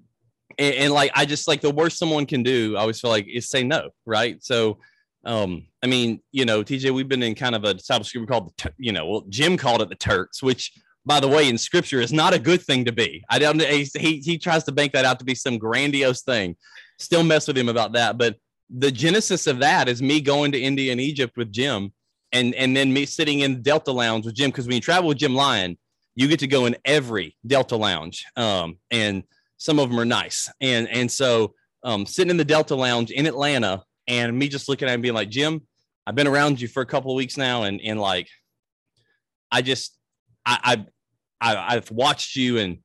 and, 0.58 0.76
and 0.76 0.94
like 0.94 1.12
i 1.16 1.26
just 1.26 1.48
like 1.48 1.62
the 1.62 1.70
worst 1.70 1.98
someone 1.98 2.26
can 2.26 2.44
do 2.44 2.76
i 2.78 2.82
always 2.82 3.00
feel 3.00 3.12
like 3.12 3.28
is 3.28 3.50
say 3.50 3.64
no 3.64 3.90
right 4.06 4.42
so 4.44 4.80
um 5.26 5.66
i 5.84 5.88
mean 5.88 6.22
you 6.32 6.46
know 6.46 6.64
tj 6.64 6.92
we've 6.92 7.10
been 7.10 7.24
in 7.24 7.36
kind 7.36 7.56
of 7.56 7.66
a 7.66 7.76
group 8.14 8.30
called 8.30 8.52
the 8.58 8.74
you 8.78 8.92
know 8.92 9.06
well 9.06 9.26
jim 9.30 9.58
called 9.58 9.82
it 9.82 9.90
the 9.90 9.96
turks 9.96 10.42
which 10.42 10.72
by 11.06 11.20
the 11.20 11.28
way 11.28 11.50
in 11.50 11.58
scripture 11.58 12.00
is 12.00 12.14
not 12.14 12.34
a 12.34 12.40
good 12.40 12.62
thing 12.62 12.86
to 12.86 12.92
be. 12.92 13.24
I 13.30 13.40
don't 13.40 13.62
he, 13.62 14.18
he 14.20 14.38
tries 14.38 14.64
to 14.66 14.72
bank 14.72 14.94
that 14.94 15.06
out 15.06 15.20
to 15.20 15.26
be 15.26 15.34
some 15.34 15.58
grandiose 15.58 16.22
thing. 16.22 16.56
Still 17.00 17.24
mess 17.24 17.48
with 17.48 17.58
him 17.58 17.70
about 17.70 17.94
that 17.94 18.18
but 18.18 18.36
the 18.70 18.92
genesis 18.92 19.48
of 19.48 19.60
that 19.60 19.90
is 19.90 20.02
me 20.02 20.22
going 20.22 20.52
to 20.52 20.60
india 20.60 20.92
and 20.92 21.02
egypt 21.02 21.36
with 21.38 21.52
jim 21.52 21.92
and 22.32 22.54
and 22.56 22.76
then 22.76 22.94
me 22.94 23.06
sitting 23.06 23.40
in 23.40 23.62
Delta 23.62 23.92
Lounge 23.92 24.26
with 24.26 24.36
Jim 24.36 24.52
because 24.52 24.66
when 24.66 24.76
you 24.76 24.82
travel 24.82 25.10
with 25.10 25.18
Jim 25.18 25.36
Lyon, 25.36 25.78
you 26.16 26.28
get 26.28 26.40
to 26.40 26.48
go 26.48 26.66
in 26.66 26.76
every 26.86 27.36
Delta 27.46 27.76
Lounge, 27.76 28.26
um, 28.36 28.78
and 28.92 29.24
some 29.58 29.80
of 29.80 29.90
them 29.90 30.00
are 30.00 30.06
nice, 30.06 30.50
and 30.62 30.88
and 30.90 31.12
so 31.12 31.54
um, 31.84 32.06
sitting 32.06 32.32
in 32.32 32.38
the 32.38 32.46
Delta 32.46 32.76
Lounge 32.76 33.12
in 33.12 33.26
Atlanta, 33.26 33.84
and 34.10 34.38
me 34.38 34.50
just 34.50 34.68
looking 34.68 34.90
at 34.90 34.94
him 34.94 35.02
being 35.02 35.14
like, 35.14 35.30
Jim, 35.30 35.62
I've 36.06 36.16
been 36.16 36.28
around 36.28 36.60
you 36.60 36.68
for 36.68 36.82
a 36.82 36.86
couple 36.86 37.12
of 37.12 37.16
weeks 37.16 37.38
now, 37.38 37.64
and 37.64 37.80
and 37.82 38.00
like, 38.00 38.28
I 39.52 39.62
just 39.62 39.96
I 40.46 40.86
I, 41.42 41.54
I 41.56 41.76
I've 41.76 41.92
watched 41.92 42.36
you, 42.36 42.58
and 42.58 42.80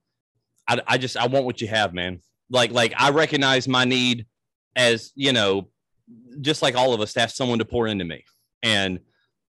I 0.69 0.81
I 0.87 0.99
just 0.99 1.17
I 1.17 1.27
want 1.27 1.47
what 1.47 1.61
you 1.61 1.67
have, 1.69 1.95
man. 1.95 2.21
Like 2.51 2.71
like 2.71 2.93
I 2.97 3.11
recognize 3.11 3.67
my 3.67 3.85
need 3.85 4.27
as 4.77 5.11
you 5.17 5.33
know, 5.33 5.71
just 6.41 6.63
like 6.63 6.77
all 6.77 6.93
of 6.93 7.01
us, 7.01 7.15
to 7.15 7.21
have 7.21 7.33
someone 7.33 7.59
to 7.59 7.65
pour 7.65 7.87
into 7.87 8.05
me, 8.05 8.25
and 8.63 9.01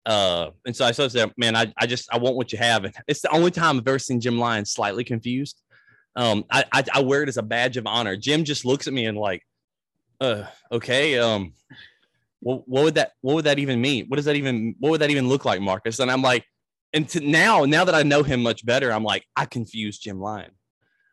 uh, 0.06 0.52
and 0.64 0.74
so 0.74 0.86
I 0.86 0.92
saying, 0.92 1.32
man, 1.36 1.56
I, 1.56 1.72
I 1.76 1.86
just 1.86 2.08
I 2.12 2.18
want 2.18 2.36
what 2.36 2.52
you 2.52 2.58
have. 2.58 2.84
And 2.84 2.94
it's 3.08 3.20
the 3.20 3.30
only 3.30 3.50
time 3.50 3.76
I've 3.76 3.88
ever 3.88 3.98
seen 3.98 4.20
Jim 4.20 4.38
Lyon 4.38 4.64
slightly 4.64 5.04
confused. 5.04 5.60
Um, 6.14 6.44
I, 6.50 6.64
I 6.72 6.84
I 6.94 7.00
wear 7.00 7.22
it 7.24 7.28
as 7.28 7.36
a 7.36 7.42
badge 7.42 7.76
of 7.76 7.86
honor. 7.86 8.16
Jim 8.16 8.44
just 8.44 8.64
looks 8.64 8.86
at 8.86 8.94
me 8.94 9.04
and 9.04 9.18
like, 9.18 9.42
uh, 10.20 10.44
okay, 10.72 11.18
um, 11.18 11.52
what 12.40 12.68
what 12.68 12.84
would 12.84 12.94
that 12.94 13.12
what 13.20 13.34
would 13.34 13.44
that 13.44 13.58
even 13.58 13.80
mean? 13.80 14.06
What 14.08 14.16
does 14.16 14.26
that 14.26 14.36
even 14.36 14.74
what 14.78 14.90
would 14.90 15.00
that 15.00 15.10
even 15.10 15.28
look 15.28 15.44
like, 15.44 15.60
Marcus? 15.60 15.98
And 15.98 16.10
I'm 16.10 16.22
like, 16.22 16.44
and 16.92 17.08
to 17.10 17.20
now 17.20 17.64
now 17.64 17.84
that 17.84 17.94
I 17.94 18.02
know 18.02 18.22
him 18.22 18.42
much 18.42 18.64
better, 18.64 18.92
I'm 18.92 19.04
like, 19.04 19.24
I 19.36 19.46
confused 19.46 20.02
Jim 20.02 20.20
Lyon. 20.20 20.50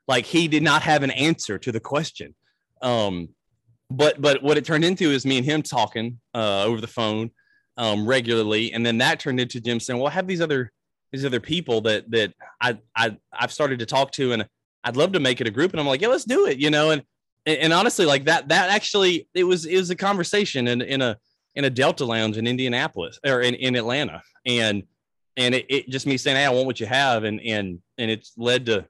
Like 0.07 0.25
he 0.25 0.47
did 0.47 0.63
not 0.63 0.81
have 0.83 1.03
an 1.03 1.11
answer 1.11 1.57
to 1.57 1.71
the 1.71 1.79
question. 1.79 2.35
Um, 2.81 3.29
but 3.89 4.21
but 4.21 4.43
what 4.43 4.57
it 4.57 4.65
turned 4.65 4.83
into 4.83 5.11
is 5.11 5.25
me 5.25 5.37
and 5.37 5.45
him 5.45 5.61
talking 5.61 6.19
uh 6.33 6.63
over 6.63 6.81
the 6.81 6.87
phone 6.87 7.31
um, 7.77 8.05
regularly. 8.05 8.73
And 8.73 8.85
then 8.85 8.97
that 8.99 9.19
turned 9.19 9.39
into 9.39 9.59
Jim 9.61 9.79
saying, 9.79 9.99
well, 9.99 10.07
I 10.07 10.11
have 10.11 10.27
these 10.27 10.41
other 10.41 10.71
these 11.11 11.25
other 11.25 11.39
people 11.39 11.81
that 11.81 12.09
that 12.11 12.33
I 12.61 12.77
I 12.95 13.17
I've 13.31 13.51
started 13.51 13.79
to 13.79 13.85
talk 13.85 14.11
to, 14.13 14.33
and 14.33 14.45
I'd 14.83 14.97
love 14.97 15.13
to 15.13 15.19
make 15.19 15.41
it 15.41 15.47
a 15.47 15.51
group. 15.51 15.71
And 15.71 15.79
I'm 15.79 15.87
like, 15.87 16.01
yeah, 16.01 16.07
let's 16.07 16.25
do 16.25 16.47
it, 16.47 16.57
you 16.57 16.69
know. 16.69 16.91
And 16.91 17.03
and 17.45 17.73
honestly, 17.73 18.05
like 18.05 18.25
that 18.25 18.49
that 18.49 18.69
actually 18.69 19.27
it 19.33 19.43
was 19.43 19.65
it 19.65 19.77
was 19.77 19.89
a 19.89 19.95
conversation 19.95 20.67
in 20.67 20.81
in 20.81 21.01
a 21.01 21.17
in 21.55 21.65
a 21.65 21.69
Delta 21.69 22.05
lounge 22.05 22.37
in 22.37 22.47
Indianapolis 22.47 23.19
or 23.25 23.41
in, 23.41 23.53
in 23.55 23.75
Atlanta, 23.75 24.21
and 24.45 24.83
and 25.35 25.55
it, 25.55 25.65
it 25.69 25.89
just 25.89 26.05
me 26.05 26.17
saying, 26.17 26.37
hey, 26.37 26.45
I 26.45 26.49
want 26.49 26.65
what 26.65 26.79
you 26.79 26.85
have, 26.85 27.23
and 27.23 27.41
and 27.41 27.79
and 27.97 28.09
it's 28.09 28.33
led 28.37 28.65
to 28.67 28.85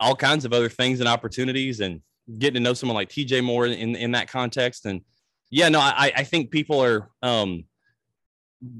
all 0.00 0.16
kinds 0.16 0.44
of 0.44 0.52
other 0.52 0.68
things 0.68 1.00
and 1.00 1.08
opportunities, 1.08 1.80
and 1.80 2.00
getting 2.38 2.54
to 2.54 2.60
know 2.60 2.74
someone 2.74 2.96
like 2.96 3.08
TJ 3.08 3.44
more 3.44 3.66
in 3.66 3.94
in 3.94 4.12
that 4.12 4.28
context, 4.28 4.86
and 4.86 5.02
yeah, 5.50 5.68
no, 5.68 5.80
I 5.80 6.12
I 6.16 6.24
think 6.24 6.50
people 6.50 6.82
are 6.82 7.08
um 7.22 7.64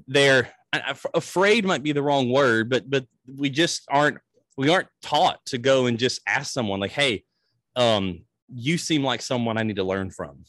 they're 0.08 0.50
afraid 1.14 1.64
might 1.64 1.82
be 1.82 1.92
the 1.92 2.02
wrong 2.02 2.30
word, 2.30 2.68
but 2.68 2.88
but 2.90 3.06
we 3.26 3.50
just 3.50 3.84
aren't 3.88 4.18
we 4.56 4.68
aren't 4.68 4.88
taught 5.02 5.44
to 5.46 5.58
go 5.58 5.86
and 5.86 5.98
just 5.98 6.20
ask 6.26 6.52
someone 6.52 6.80
like, 6.80 6.92
hey, 6.92 7.24
um, 7.76 8.25
you 8.54 8.78
seem 8.78 9.02
like 9.02 9.22
someone 9.22 9.58
I 9.58 9.62
need 9.62 9.76
to 9.76 9.84
learn 9.84 10.10
from, 10.10 10.44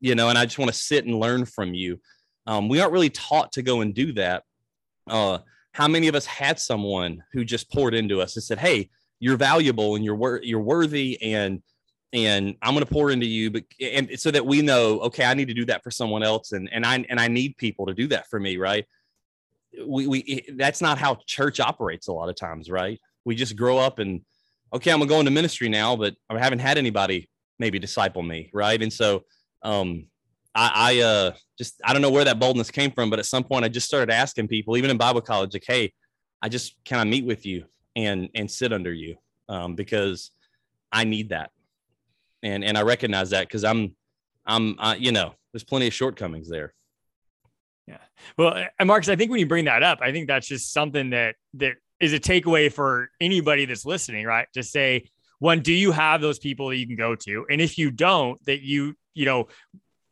you 0.00 0.14
know, 0.14 0.28
and 0.28 0.38
I 0.38 0.44
just 0.44 0.58
want 0.58 0.70
to 0.70 0.76
sit 0.76 1.04
and 1.04 1.18
learn 1.18 1.44
from 1.44 1.74
you. 1.74 2.00
Um, 2.46 2.68
we 2.68 2.80
aren't 2.80 2.92
really 2.92 3.10
taught 3.10 3.52
to 3.52 3.62
go 3.62 3.80
and 3.80 3.94
do 3.94 4.12
that. 4.12 4.44
Uh, 5.08 5.38
how 5.72 5.88
many 5.88 6.08
of 6.08 6.14
us 6.14 6.26
had 6.26 6.58
someone 6.58 7.22
who 7.32 7.44
just 7.44 7.70
poured 7.70 7.94
into 7.94 8.20
us 8.20 8.36
and 8.36 8.42
said, 8.42 8.58
"Hey, 8.58 8.90
you're 9.20 9.36
valuable 9.36 9.94
and 9.94 10.04
you're 10.04 10.16
wor- 10.16 10.40
you're 10.42 10.60
worthy 10.60 11.20
and 11.22 11.62
and 12.12 12.56
I'm 12.60 12.74
going 12.74 12.84
to 12.84 12.92
pour 12.92 13.12
into 13.12 13.26
you, 13.26 13.50
but 13.50 13.62
and 13.80 14.18
so 14.18 14.32
that 14.32 14.44
we 14.44 14.62
know, 14.62 14.98
okay, 15.00 15.24
I 15.24 15.34
need 15.34 15.46
to 15.48 15.54
do 15.54 15.64
that 15.66 15.84
for 15.84 15.90
someone 15.90 16.22
else, 16.22 16.52
and 16.52 16.68
and 16.72 16.84
I 16.84 17.04
and 17.08 17.20
I 17.20 17.28
need 17.28 17.56
people 17.56 17.86
to 17.86 17.94
do 17.94 18.08
that 18.08 18.28
for 18.28 18.40
me, 18.40 18.56
right? 18.56 18.84
We 19.86 20.06
we 20.08 20.44
that's 20.56 20.80
not 20.80 20.98
how 20.98 21.18
church 21.26 21.60
operates 21.60 22.08
a 22.08 22.12
lot 22.12 22.28
of 22.28 22.34
times, 22.34 22.68
right? 22.68 22.98
We 23.24 23.36
just 23.36 23.54
grow 23.54 23.78
up 23.78 24.00
and 24.00 24.22
okay, 24.72 24.90
I'm 24.90 24.98
gonna 24.98 25.08
go 25.08 25.18
into 25.18 25.30
ministry 25.30 25.68
now, 25.68 25.96
but 25.96 26.14
I 26.28 26.38
haven't 26.38 26.60
had 26.60 26.78
anybody 26.78 27.28
maybe 27.58 27.78
disciple 27.78 28.22
me, 28.22 28.50
right? 28.52 28.80
And 28.80 28.92
so 28.92 29.24
um 29.62 30.06
I, 30.54 30.70
I 30.74 31.00
uh 31.00 31.32
just 31.58 31.80
I 31.84 31.92
don't 31.92 32.02
know 32.02 32.10
where 32.10 32.24
that 32.24 32.38
boldness 32.38 32.70
came 32.70 32.90
from, 32.90 33.10
but 33.10 33.18
at 33.18 33.26
some 33.26 33.44
point 33.44 33.64
I 33.64 33.68
just 33.68 33.86
started 33.86 34.12
asking 34.12 34.48
people, 34.48 34.76
even 34.76 34.90
in 34.90 34.96
Bible 34.96 35.20
college, 35.20 35.52
like, 35.52 35.64
hey, 35.66 35.92
I 36.42 36.48
just 36.48 36.76
can 36.84 36.98
I 36.98 37.04
meet 37.04 37.24
with 37.24 37.46
you 37.46 37.66
and 37.96 38.28
and 38.34 38.50
sit 38.50 38.72
under 38.72 38.92
you 38.92 39.16
um, 39.48 39.74
because 39.74 40.30
I 40.92 41.04
need 41.04 41.30
that 41.30 41.50
and 42.42 42.64
and 42.64 42.76
I 42.76 42.82
recognize 42.82 43.30
that 43.30 43.46
because 43.46 43.64
I'm 43.64 43.94
I'm 44.46 44.78
uh, 44.78 44.96
you 44.98 45.12
know 45.12 45.34
there's 45.52 45.64
plenty 45.64 45.86
of 45.86 45.94
shortcomings 45.94 46.48
there. 46.48 46.74
Yeah. 47.86 47.98
Well, 48.36 48.66
and 48.78 48.86
Marcus, 48.86 49.08
I 49.08 49.16
think 49.16 49.30
when 49.30 49.40
you 49.40 49.46
bring 49.46 49.64
that 49.64 49.82
up, 49.82 49.98
I 50.00 50.12
think 50.12 50.28
that's 50.28 50.46
just 50.46 50.72
something 50.72 51.10
that 51.10 51.36
that 51.54 51.74
is 52.00 52.12
a 52.12 52.20
takeaway 52.20 52.72
for 52.72 53.10
anybody 53.20 53.66
that's 53.66 53.84
listening, 53.84 54.26
right? 54.26 54.48
To 54.54 54.62
say, 54.62 55.10
one, 55.38 55.60
do 55.60 55.72
you 55.72 55.92
have 55.92 56.20
those 56.20 56.38
people 56.38 56.68
that 56.68 56.76
you 56.76 56.86
can 56.86 56.96
go 56.96 57.14
to? 57.14 57.46
And 57.50 57.60
if 57.60 57.78
you 57.78 57.90
don't, 57.90 58.42
that 58.44 58.62
you, 58.62 58.94
you 59.14 59.26
know, 59.26 59.48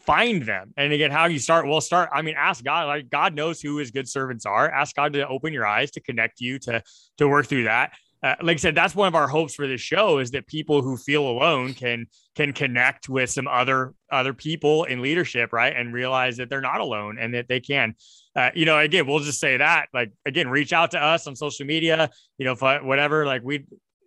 find 0.00 0.42
them. 0.42 0.72
And 0.76 0.92
again, 0.92 1.10
how 1.10 1.26
you 1.26 1.38
start? 1.38 1.66
Well, 1.66 1.80
start. 1.80 2.10
I 2.12 2.22
mean, 2.22 2.34
ask 2.38 2.64
God. 2.64 2.86
Like 2.86 3.10
God 3.10 3.34
knows 3.34 3.60
who 3.60 3.76
His 3.76 3.90
good 3.90 4.08
servants 4.08 4.46
are. 4.46 4.70
Ask 4.70 4.96
God 4.96 5.12
to 5.14 5.26
open 5.26 5.52
your 5.52 5.66
eyes 5.66 5.90
to 5.92 6.00
connect 6.00 6.40
you 6.40 6.58
to 6.60 6.82
to 7.18 7.28
work 7.28 7.46
through 7.46 7.64
that 7.64 7.92
uh, 8.22 8.34
like 8.42 8.56
I 8.56 8.58
said, 8.58 8.74
that's 8.74 8.96
one 8.96 9.06
of 9.06 9.14
our 9.14 9.28
hopes 9.28 9.54
for 9.54 9.66
this 9.66 9.80
show 9.80 10.18
is 10.18 10.32
that 10.32 10.46
people 10.46 10.82
who 10.82 10.96
feel 10.96 11.28
alone 11.28 11.74
can 11.74 12.06
can 12.34 12.52
connect 12.52 13.08
with 13.08 13.30
some 13.30 13.46
other 13.46 13.94
other 14.10 14.34
people 14.34 14.84
in 14.84 15.02
leadership, 15.02 15.52
right, 15.52 15.74
and 15.74 15.92
realize 15.92 16.36
that 16.38 16.50
they're 16.50 16.60
not 16.60 16.80
alone 16.80 17.18
and 17.18 17.34
that 17.34 17.46
they 17.48 17.60
can. 17.60 17.94
Uh, 18.34 18.50
you 18.54 18.64
know, 18.64 18.78
again, 18.78 19.06
we'll 19.06 19.20
just 19.20 19.40
say 19.40 19.56
that. 19.56 19.86
Like 19.94 20.12
again, 20.26 20.48
reach 20.48 20.72
out 20.72 20.90
to 20.92 21.02
us 21.02 21.26
on 21.26 21.36
social 21.36 21.64
media. 21.64 22.10
You 22.38 22.46
know, 22.46 22.54
whatever. 22.82 23.24
Like 23.24 23.42
we, 23.44 23.66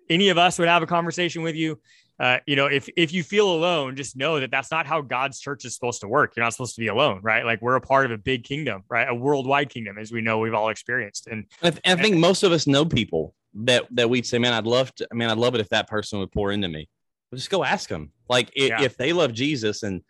any 0.09 0.29
of 0.29 0.37
us 0.37 0.59
would 0.59 0.67
have 0.67 0.83
a 0.83 0.87
conversation 0.87 1.41
with 1.41 1.55
you. 1.55 1.79
Uh, 2.19 2.37
you 2.45 2.57
know, 2.57 2.67
if 2.67 2.89
if 2.97 3.13
you 3.13 3.23
feel 3.23 3.49
alone, 3.49 3.95
just 3.95 4.17
know 4.17 4.41
that 4.41 4.51
that's 4.51 4.71
not 4.71 4.85
how 4.85 5.01
God's 5.01 5.39
church 5.39 5.63
is 5.63 5.73
supposed 5.73 6.01
to 6.01 6.09
work. 6.09 6.33
You're 6.35 6.43
not 6.43 6.53
supposed 6.53 6.75
to 6.75 6.81
be 6.81 6.87
alone, 6.87 7.21
right? 7.23 7.45
Like 7.45 7.61
we're 7.61 7.75
a 7.75 7.81
part 7.81 8.05
of 8.05 8.11
a 8.11 8.17
big 8.17 8.43
kingdom, 8.43 8.83
right? 8.89 9.07
A 9.07 9.15
worldwide 9.15 9.69
kingdom, 9.69 9.97
as 9.97 10.11
we 10.11 10.21
know 10.21 10.37
we've 10.37 10.53
all 10.53 10.69
experienced. 10.69 11.27
And 11.27 11.45
I, 11.63 11.73
I 11.85 11.95
think 11.95 12.17
most 12.17 12.43
of 12.43 12.51
us 12.51 12.67
know 12.67 12.83
people 12.85 13.33
that 13.53 13.85
that 13.91 14.09
we'd 14.09 14.25
say, 14.25 14.39
man, 14.39 14.53
I'd 14.53 14.65
love 14.65 14.93
to. 14.95 15.07
I 15.11 15.15
mean, 15.15 15.29
I'd 15.29 15.37
love 15.37 15.55
it 15.55 15.61
if 15.61 15.69
that 15.69 15.87
person 15.87 16.19
would 16.19 16.31
pour 16.31 16.51
into 16.51 16.67
me. 16.67 16.89
Just 17.33 17.49
go 17.49 17.63
ask 17.63 17.87
them. 17.87 18.11
Like 18.29 18.51
if, 18.55 18.69
yeah. 18.69 18.81
if 18.81 18.97
they 18.97 19.13
love 19.13 19.33
Jesus 19.33 19.83
and 19.83 20.01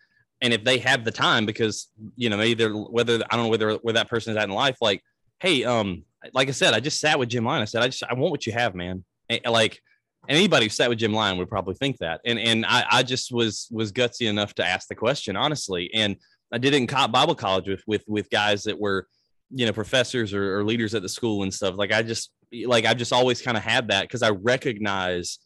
and 0.41 0.53
if 0.53 0.63
they 0.63 0.79
have 0.79 1.05
the 1.05 1.11
time, 1.11 1.45
because 1.45 1.87
you 2.15 2.29
know 2.29 2.37
maybe 2.37 2.55
they're 2.55 2.73
whether 2.73 3.23
I 3.29 3.35
don't 3.35 3.45
know 3.45 3.51
whether 3.51 3.73
where 3.75 3.93
that 3.93 4.09
person 4.09 4.31
is 4.31 4.37
at 4.37 4.45
in 4.45 4.55
life. 4.55 4.77
Like, 4.81 5.03
hey, 5.39 5.63
um, 5.63 6.03
like 6.33 6.47
I 6.47 6.51
said, 6.51 6.73
I 6.73 6.79
just 6.79 6.99
sat 6.99 7.19
with 7.19 7.29
Jim 7.29 7.45
Lyon. 7.45 7.61
I 7.61 7.65
said, 7.65 7.83
I 7.83 7.87
just 7.87 8.03
I 8.03 8.13
want 8.13 8.31
what 8.31 8.45
you 8.45 8.53
have, 8.53 8.75
man. 8.75 9.03
And, 9.29 9.41
like 9.49 9.81
anybody 10.27 10.65
who 10.65 10.69
sat 10.69 10.89
with 10.89 10.99
Jim 10.99 11.13
Lyon 11.13 11.37
would 11.37 11.49
probably 11.49 11.75
think 11.75 11.97
that. 11.97 12.21
And 12.25 12.39
and 12.39 12.65
I 12.65 12.85
I 12.89 13.03
just 13.03 13.31
was 13.31 13.67
was 13.71 13.91
gutsy 13.91 14.27
enough 14.27 14.53
to 14.55 14.65
ask 14.65 14.87
the 14.87 14.95
question 14.95 15.35
honestly. 15.35 15.91
And 15.93 16.15
I 16.51 16.57
did 16.57 16.73
it 16.73 16.77
in 16.77 17.11
Bible 17.11 17.35
college 17.35 17.67
with 17.67 17.83
with 17.87 18.03
with 18.07 18.29
guys 18.29 18.63
that 18.63 18.79
were 18.79 19.07
you 19.53 19.65
know 19.65 19.73
professors 19.73 20.33
or, 20.33 20.59
or 20.59 20.63
leaders 20.63 20.95
at 20.95 21.01
the 21.01 21.09
school 21.09 21.43
and 21.43 21.53
stuff. 21.53 21.75
Like 21.77 21.91
I 21.91 22.01
just 22.01 22.31
like 22.65 22.85
I've 22.85 22.97
just 22.97 23.13
always 23.13 23.41
kind 23.41 23.57
of 23.57 23.63
had 23.63 23.89
that 23.89 24.03
because 24.03 24.23
I 24.23 24.29
recognize 24.29 25.39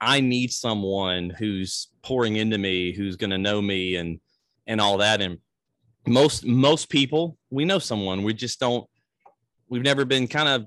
I 0.00 0.20
need 0.20 0.52
someone 0.52 1.30
who's 1.30 1.88
pouring 2.02 2.36
into 2.36 2.58
me, 2.58 2.92
who's 2.92 3.16
going 3.16 3.30
to 3.30 3.38
know 3.38 3.60
me 3.60 3.96
and 3.96 4.20
and 4.66 4.80
all 4.80 4.98
that. 4.98 5.20
And 5.20 5.38
most 6.06 6.44
most 6.44 6.88
people, 6.88 7.36
we 7.50 7.64
know 7.64 7.78
someone. 7.78 8.22
We 8.22 8.34
just 8.34 8.60
don't. 8.60 8.86
We've 9.68 9.82
never 9.82 10.04
been 10.04 10.28
kind 10.28 10.48
of 10.48 10.66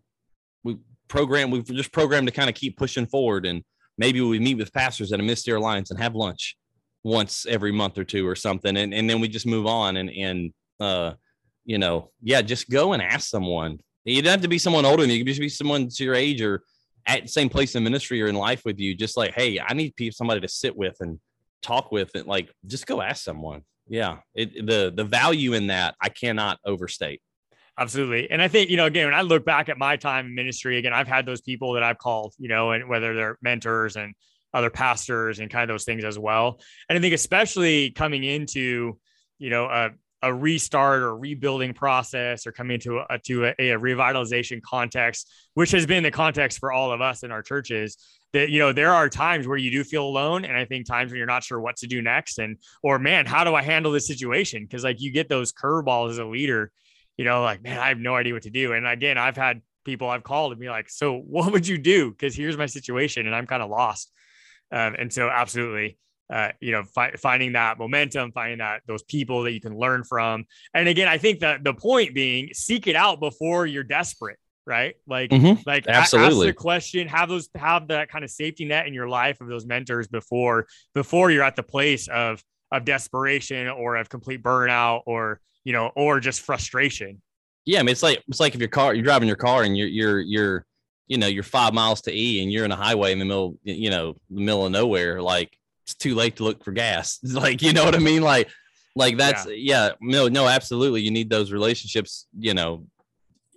we 0.63 0.77
program. 1.07 1.51
We've 1.51 1.65
just 1.65 1.91
programmed 1.91 2.27
to 2.27 2.33
kind 2.33 2.49
of 2.49 2.55
keep 2.55 2.77
pushing 2.77 3.05
forward. 3.05 3.45
And 3.45 3.63
maybe 3.97 4.21
we 4.21 4.39
meet 4.39 4.57
with 4.57 4.73
pastors 4.73 5.11
at 5.13 5.19
a 5.19 5.23
ministerial 5.23 5.63
alliance 5.63 5.91
and 5.91 5.99
have 5.99 6.15
lunch 6.15 6.57
once 7.03 7.45
every 7.47 7.71
month 7.71 7.97
or 7.97 8.03
two 8.03 8.27
or 8.27 8.35
something, 8.35 8.75
and 8.75 8.93
and 8.93 9.09
then 9.09 9.21
we 9.21 9.27
just 9.29 9.47
move 9.47 9.65
on. 9.65 9.97
And 9.97 10.09
and 10.09 10.53
uh, 10.79 11.13
you 11.63 11.77
know, 11.77 12.11
yeah, 12.21 12.41
just 12.41 12.69
go 12.69 12.93
and 12.93 13.01
ask 13.01 13.29
someone 13.29 13.79
you 14.05 14.21
don't 14.21 14.31
have 14.31 14.41
to 14.41 14.47
be 14.47 14.57
someone 14.57 14.85
older 14.85 15.03
than 15.03 15.09
you. 15.09 15.17
You 15.17 15.23
can 15.23 15.27
just 15.27 15.39
be 15.39 15.49
someone 15.49 15.87
to 15.89 16.03
your 16.03 16.15
age 16.15 16.41
or 16.41 16.63
at 17.05 17.23
the 17.23 17.27
same 17.27 17.49
place 17.49 17.75
in 17.75 17.83
ministry 17.83 18.21
or 18.21 18.27
in 18.27 18.35
life 18.35 18.63
with 18.65 18.79
you. 18.79 18.95
Just 18.95 19.17
like, 19.17 19.33
hey, 19.33 19.59
I 19.59 19.73
need 19.73 19.93
somebody 20.11 20.41
to 20.41 20.47
sit 20.47 20.75
with 20.75 20.95
and 20.99 21.19
talk 21.61 21.91
with, 21.91 22.11
and 22.15 22.25
like, 22.25 22.51
just 22.65 22.85
go 22.87 23.01
ask 23.01 23.23
someone. 23.23 23.61
Yeah, 23.87 24.17
it, 24.33 24.65
the 24.65 24.91
the 24.95 25.03
value 25.03 25.53
in 25.53 25.67
that 25.67 25.95
I 26.01 26.09
cannot 26.09 26.59
overstate. 26.65 27.21
Absolutely. 27.77 28.29
And 28.29 28.41
I 28.41 28.47
think, 28.47 28.69
you 28.69 28.77
know, 28.77 28.85
again, 28.85 29.05
when 29.05 29.13
I 29.13 29.21
look 29.21 29.45
back 29.45 29.69
at 29.69 29.77
my 29.77 29.95
time 29.95 30.27
in 30.27 30.35
ministry, 30.35 30.77
again, 30.77 30.93
I've 30.93 31.07
had 31.07 31.25
those 31.25 31.41
people 31.41 31.73
that 31.73 31.83
I've 31.83 31.97
called, 31.97 32.33
you 32.37 32.47
know, 32.47 32.71
and 32.71 32.87
whether 32.87 33.15
they're 33.15 33.37
mentors 33.41 33.95
and 33.95 34.13
other 34.53 34.69
pastors 34.69 35.39
and 35.39 35.49
kind 35.49 35.63
of 35.63 35.73
those 35.73 35.85
things 35.85 36.03
as 36.03 36.19
well. 36.19 36.59
And 36.89 36.97
I 36.97 37.01
think, 37.01 37.13
especially 37.13 37.91
coming 37.91 38.23
into, 38.23 38.99
you 39.39 39.49
know, 39.49 39.65
a, 39.65 39.91
a 40.21 40.33
restart 40.33 41.01
or 41.01 41.17
rebuilding 41.17 41.73
process 41.73 42.45
or 42.45 42.51
coming 42.51 42.79
to 42.79 43.03
a, 43.09 43.19
to 43.19 43.45
a, 43.45 43.53
a, 43.57 43.79
revitalization 43.79 44.61
context, 44.61 45.29
which 45.55 45.71
has 45.71 45.85
been 45.85 46.03
the 46.03 46.11
context 46.11 46.59
for 46.59 46.71
all 46.71 46.91
of 46.91 47.01
us 47.01 47.23
in 47.23 47.31
our 47.31 47.41
churches. 47.41 47.97
That 48.33 48.49
you 48.49 48.59
know 48.59 48.71
there 48.71 48.93
are 48.93 49.09
times 49.09 49.47
where 49.47 49.57
you 49.57 49.71
do 49.71 49.83
feel 49.83 50.05
alone, 50.05 50.45
and 50.45 50.55
I 50.55 50.63
think 50.65 50.85
times 50.85 51.11
when 51.11 51.17
you're 51.17 51.27
not 51.27 51.43
sure 51.43 51.59
what 51.59 51.75
to 51.77 51.87
do 51.87 52.01
next, 52.01 52.39
and 52.39 52.57
or 52.81 52.97
man, 52.97 53.25
how 53.25 53.43
do 53.43 53.55
I 53.55 53.61
handle 53.61 53.91
this 53.91 54.07
situation? 54.07 54.63
Because 54.63 54.83
like 54.83 55.01
you 55.01 55.11
get 55.11 55.27
those 55.27 55.51
curveballs 55.51 56.11
as 56.11 56.17
a 56.17 56.25
leader, 56.25 56.71
you 57.17 57.25
know, 57.25 57.41
like 57.41 57.61
man, 57.61 57.79
I 57.79 57.89
have 57.89 57.99
no 57.99 58.15
idea 58.15 58.33
what 58.33 58.43
to 58.43 58.49
do. 58.49 58.73
And 58.73 58.87
again, 58.87 59.17
I've 59.17 59.35
had 59.35 59.61
people 59.83 60.09
I've 60.09 60.23
called 60.23 60.53
and 60.53 60.61
be 60.61 60.69
like, 60.69 60.89
so 60.89 61.17
what 61.17 61.51
would 61.51 61.67
you 61.67 61.77
do? 61.77 62.11
Because 62.11 62.35
here's 62.35 62.57
my 62.57 62.67
situation, 62.67 63.25
and 63.25 63.35
I'm 63.35 63.47
kind 63.47 63.63
of 63.63 63.69
lost. 63.69 64.11
Um, 64.71 64.95
and 64.97 65.11
so 65.11 65.29
absolutely 65.29 65.97
uh, 66.31 66.51
you 66.61 66.71
know, 66.71 66.83
fi- 66.83 67.11
finding 67.17 67.53
that 67.53 67.77
momentum, 67.77 68.31
finding 68.31 68.59
that 68.59 68.81
those 68.87 69.03
people 69.03 69.43
that 69.43 69.51
you 69.51 69.59
can 69.59 69.77
learn 69.77 70.03
from. 70.03 70.45
And 70.73 70.87
again, 70.87 71.07
I 71.07 71.17
think 71.17 71.41
that 71.41 71.63
the 71.63 71.73
point 71.73 72.15
being 72.15 72.49
seek 72.53 72.87
it 72.87 72.95
out 72.95 73.19
before 73.19 73.65
you're 73.65 73.83
desperate, 73.83 74.37
right? 74.65 74.95
Like, 75.05 75.31
mm-hmm. 75.31 75.61
like 75.65 75.87
absolutely 75.87 76.47
ask 76.47 76.55
the 76.55 76.61
question, 76.61 77.07
have 77.09 77.27
those, 77.27 77.49
have 77.55 77.89
that 77.89 78.09
kind 78.09 78.23
of 78.23 78.31
safety 78.31 78.63
net 78.63 78.87
in 78.87 78.93
your 78.93 79.09
life 79.09 79.41
of 79.41 79.47
those 79.47 79.65
mentors 79.65 80.07
before, 80.07 80.67
before 80.95 81.31
you're 81.31 81.43
at 81.43 81.57
the 81.57 81.63
place 81.63 82.07
of, 82.07 82.41
of 82.71 82.85
desperation 82.85 83.67
or 83.67 83.97
of 83.97 84.07
complete 84.07 84.41
burnout 84.41 85.01
or, 85.05 85.41
you 85.65 85.73
know, 85.73 85.91
or 85.95 86.21
just 86.21 86.41
frustration. 86.41 87.21
Yeah. 87.65 87.79
I 87.79 87.83
mean, 87.83 87.91
it's 87.91 88.03
like, 88.03 88.23
it's 88.29 88.39
like 88.39 88.55
if 88.55 88.59
your 88.61 88.69
car, 88.69 88.93
you're 88.93 89.03
driving 89.03 89.27
your 89.27 89.35
car 89.35 89.63
and 89.63 89.77
you're, 89.77 89.89
you're, 89.89 90.19
you're, 90.21 90.65
you 91.07 91.17
know, 91.17 91.27
you're 91.27 91.43
five 91.43 91.73
miles 91.73 92.01
to 92.03 92.15
E 92.15 92.41
and 92.41 92.49
you're 92.49 92.63
in 92.63 92.71
a 92.71 92.75
highway 92.77 93.11
in 93.11 93.19
the 93.19 93.25
middle, 93.25 93.57
you 93.63 93.89
know, 93.89 94.15
the 94.29 94.39
middle 94.39 94.65
of 94.65 94.71
nowhere. 94.71 95.21
Like, 95.21 95.51
it's 95.91 95.95
too 95.95 96.15
late 96.15 96.37
to 96.37 96.43
look 96.43 96.63
for 96.63 96.71
gas. 96.71 97.19
like, 97.23 97.61
you 97.61 97.73
know 97.73 97.85
what 97.85 97.95
I 97.95 97.99
mean? 97.99 98.21
Like, 98.21 98.49
like 98.95 99.17
that's 99.17 99.45
yeah. 99.45 99.53
yeah, 99.55 99.89
no, 100.01 100.27
no, 100.27 100.47
absolutely. 100.47 101.01
You 101.01 101.11
need 101.11 101.29
those 101.29 101.51
relationships, 101.51 102.27
you 102.37 102.53
know, 102.53 102.85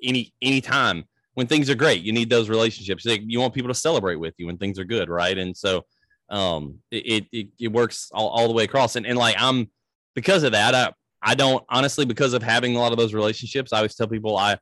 any 0.03 0.33
any 0.43 0.61
time 0.61 1.05
when 1.35 1.47
things 1.49 1.69
are 1.69 1.75
great, 1.75 2.03
you 2.03 2.13
need 2.13 2.31
those 2.31 2.49
relationships. 2.49 3.05
You 3.05 3.41
want 3.41 3.55
people 3.55 3.71
to 3.71 3.75
celebrate 3.75 4.17
with 4.17 4.35
you 4.39 4.47
when 4.47 4.59
things 4.59 4.79
are 4.79 4.85
good, 4.85 5.09
right? 5.09 5.37
And 5.37 5.57
so 5.57 5.85
um 6.31 6.79
it 6.91 7.27
it, 7.33 7.49
it 7.59 7.73
works 7.73 8.11
all, 8.13 8.29
all 8.29 8.47
the 8.49 8.55
way 8.55 8.65
across. 8.65 8.97
And, 8.97 9.07
and 9.07 9.19
like 9.19 9.35
I'm 9.39 9.71
because 10.15 10.45
of 10.45 10.53
that, 10.53 10.75
I 10.75 10.93
I 11.21 11.35
don't 11.35 11.65
honestly 11.69 12.05
because 12.05 12.33
of 12.33 12.43
having 12.43 12.77
a 12.77 12.79
lot 12.79 12.93
of 12.93 12.99
those 12.99 13.13
relationships, 13.13 13.73
I 13.73 13.79
always 13.79 13.97
tell 13.97 14.07
people 14.07 14.37
I 14.37 14.59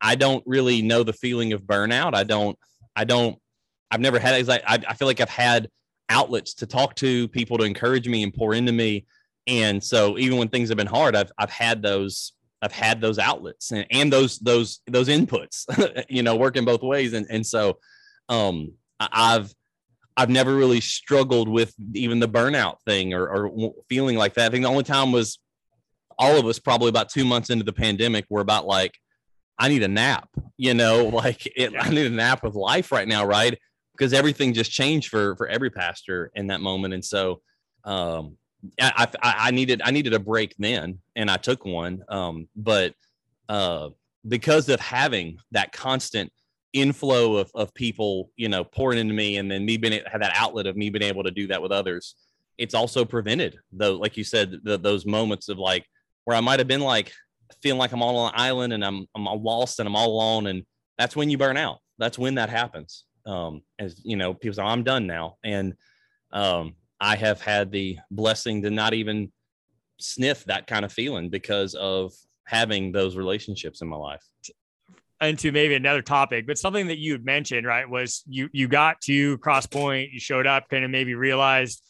I 0.00 0.14
don't 0.14 0.42
really 0.46 0.82
know 0.82 1.02
the 1.02 1.12
feeling 1.12 1.52
of 1.52 1.62
burnout. 1.62 2.14
I 2.14 2.24
don't, 2.24 2.58
I 2.96 3.04
don't, 3.04 3.38
I've 3.90 4.00
never 4.00 4.18
had 4.18 4.34
it. 4.34 4.46
Like, 4.46 4.62
I, 4.66 4.78
I 4.88 4.94
feel 4.94 5.06
like 5.06 5.20
I've 5.20 5.28
had 5.28 5.68
outlets 6.10 6.54
to 6.54 6.66
talk 6.66 6.94
to, 6.96 7.28
people 7.28 7.56
to 7.58 7.64
encourage 7.64 8.08
me 8.08 8.22
and 8.22 8.34
pour 8.34 8.54
into 8.54 8.72
me. 8.72 9.06
And 9.46 9.82
so 9.82 10.18
even 10.18 10.38
when 10.38 10.48
things 10.48 10.68
have 10.68 10.76
been 10.76 10.86
hard, 10.86 11.16
I've, 11.16 11.32
I've 11.38 11.50
had 11.50 11.82
those, 11.82 12.32
I've 12.60 12.72
had 12.72 13.00
those 13.00 13.18
outlets 13.18 13.70
and, 13.70 13.86
and 13.90 14.12
those, 14.12 14.38
those, 14.40 14.80
those 14.86 15.08
inputs, 15.08 15.64
you 16.10 16.22
know, 16.22 16.36
working 16.36 16.64
both 16.64 16.82
ways. 16.82 17.14
And, 17.14 17.26
and 17.30 17.46
so, 17.46 17.78
um, 18.28 18.72
I've, 19.00 19.54
I've 20.16 20.28
never 20.28 20.54
really 20.54 20.80
struggled 20.80 21.48
with 21.48 21.74
even 21.94 22.20
the 22.20 22.28
burnout 22.28 22.82
thing 22.84 23.14
or, 23.14 23.26
or 23.26 23.72
feeling 23.88 24.16
like 24.16 24.34
that. 24.34 24.46
I 24.46 24.48
think 24.50 24.64
the 24.64 24.70
only 24.70 24.84
time 24.84 25.12
was 25.12 25.38
all 26.18 26.38
of 26.38 26.44
us 26.44 26.58
probably 26.58 26.90
about 26.90 27.08
two 27.08 27.24
months 27.24 27.48
into 27.48 27.64
the 27.64 27.72
pandemic 27.72 28.26
were 28.28 28.42
about 28.42 28.66
like, 28.66 28.98
I 29.58 29.68
need 29.68 29.82
a 29.82 29.88
nap, 29.88 30.28
you 30.58 30.74
know, 30.74 31.04
like 31.12 31.46
it, 31.56 31.72
I 31.78 31.88
need 31.88 32.06
a 32.06 32.10
nap 32.10 32.44
with 32.44 32.54
life 32.54 32.92
right 32.92 33.08
now, 33.08 33.24
right? 33.24 33.58
Because 34.00 34.14
everything 34.14 34.54
just 34.54 34.70
changed 34.70 35.10
for 35.10 35.36
for 35.36 35.46
every 35.46 35.68
pastor 35.68 36.30
in 36.34 36.46
that 36.46 36.62
moment, 36.62 36.94
and 36.94 37.04
so 37.04 37.42
um, 37.84 38.38
I, 38.80 39.06
I, 39.22 39.34
I 39.38 39.50
needed 39.50 39.82
I 39.84 39.90
needed 39.90 40.14
a 40.14 40.18
break 40.18 40.54
then, 40.58 41.00
and 41.16 41.30
I 41.30 41.36
took 41.36 41.66
one. 41.66 42.02
Um, 42.08 42.48
but 42.56 42.94
uh, 43.50 43.90
because 44.26 44.70
of 44.70 44.80
having 44.80 45.38
that 45.52 45.72
constant 45.72 46.32
inflow 46.72 47.36
of, 47.36 47.50
of 47.54 47.74
people, 47.74 48.30
you 48.36 48.48
know, 48.48 48.64
pouring 48.64 48.98
into 48.98 49.12
me, 49.12 49.36
and 49.36 49.50
then 49.50 49.66
me 49.66 49.76
being 49.76 50.00
have 50.10 50.22
that 50.22 50.32
outlet 50.34 50.66
of 50.66 50.78
me 50.78 50.88
being 50.88 51.02
able 51.02 51.24
to 51.24 51.30
do 51.30 51.46
that 51.48 51.60
with 51.60 51.70
others, 51.70 52.14
it's 52.56 52.74
also 52.74 53.04
prevented 53.04 53.58
though, 53.70 53.96
like 53.96 54.16
you 54.16 54.24
said, 54.24 54.60
the, 54.62 54.78
those 54.78 55.04
moments 55.04 55.50
of 55.50 55.58
like 55.58 55.84
where 56.24 56.38
I 56.38 56.40
might 56.40 56.58
have 56.58 56.68
been 56.68 56.80
like 56.80 57.12
feeling 57.62 57.78
like 57.78 57.92
I'm 57.92 58.02
on 58.02 58.32
an 58.32 58.32
island 58.34 58.72
and 58.72 58.82
I'm 58.82 59.06
I'm 59.14 59.26
lost 59.26 59.78
and 59.78 59.86
I'm 59.86 59.94
all 59.94 60.08
alone, 60.08 60.46
and 60.46 60.64
that's 60.96 61.14
when 61.14 61.28
you 61.28 61.36
burn 61.36 61.58
out. 61.58 61.80
That's 61.98 62.18
when 62.18 62.36
that 62.36 62.48
happens. 62.48 63.04
Um, 63.30 63.62
as 63.78 64.00
you 64.04 64.16
know, 64.16 64.34
people 64.34 64.54
say, 64.56 64.62
I'm 64.62 64.82
done 64.82 65.06
now, 65.06 65.36
and 65.44 65.74
um, 66.32 66.74
I 67.00 67.16
have 67.16 67.40
had 67.40 67.70
the 67.70 67.98
blessing 68.10 68.62
to 68.62 68.70
not 68.70 68.94
even 68.94 69.30
sniff 69.98 70.44
that 70.46 70.66
kind 70.66 70.84
of 70.84 70.92
feeling 70.92 71.30
because 71.30 71.74
of 71.74 72.12
having 72.44 72.92
those 72.92 73.16
relationships 73.16 73.82
in 73.82 73.88
my 73.88 73.96
life 73.96 74.24
into 75.20 75.52
maybe 75.52 75.74
another 75.74 76.02
topic, 76.02 76.46
but 76.46 76.58
something 76.58 76.86
that 76.86 76.98
you 76.98 77.12
had 77.12 77.24
mentioned, 77.24 77.66
right, 77.66 77.88
was 77.88 78.22
you 78.26 78.48
you 78.52 78.68
got 78.68 79.00
to 79.02 79.36
Crosspoint, 79.38 80.12
you 80.12 80.20
showed 80.20 80.46
up, 80.46 80.68
kind 80.68 80.84
of 80.84 80.90
maybe 80.90 81.14
realized 81.14 81.82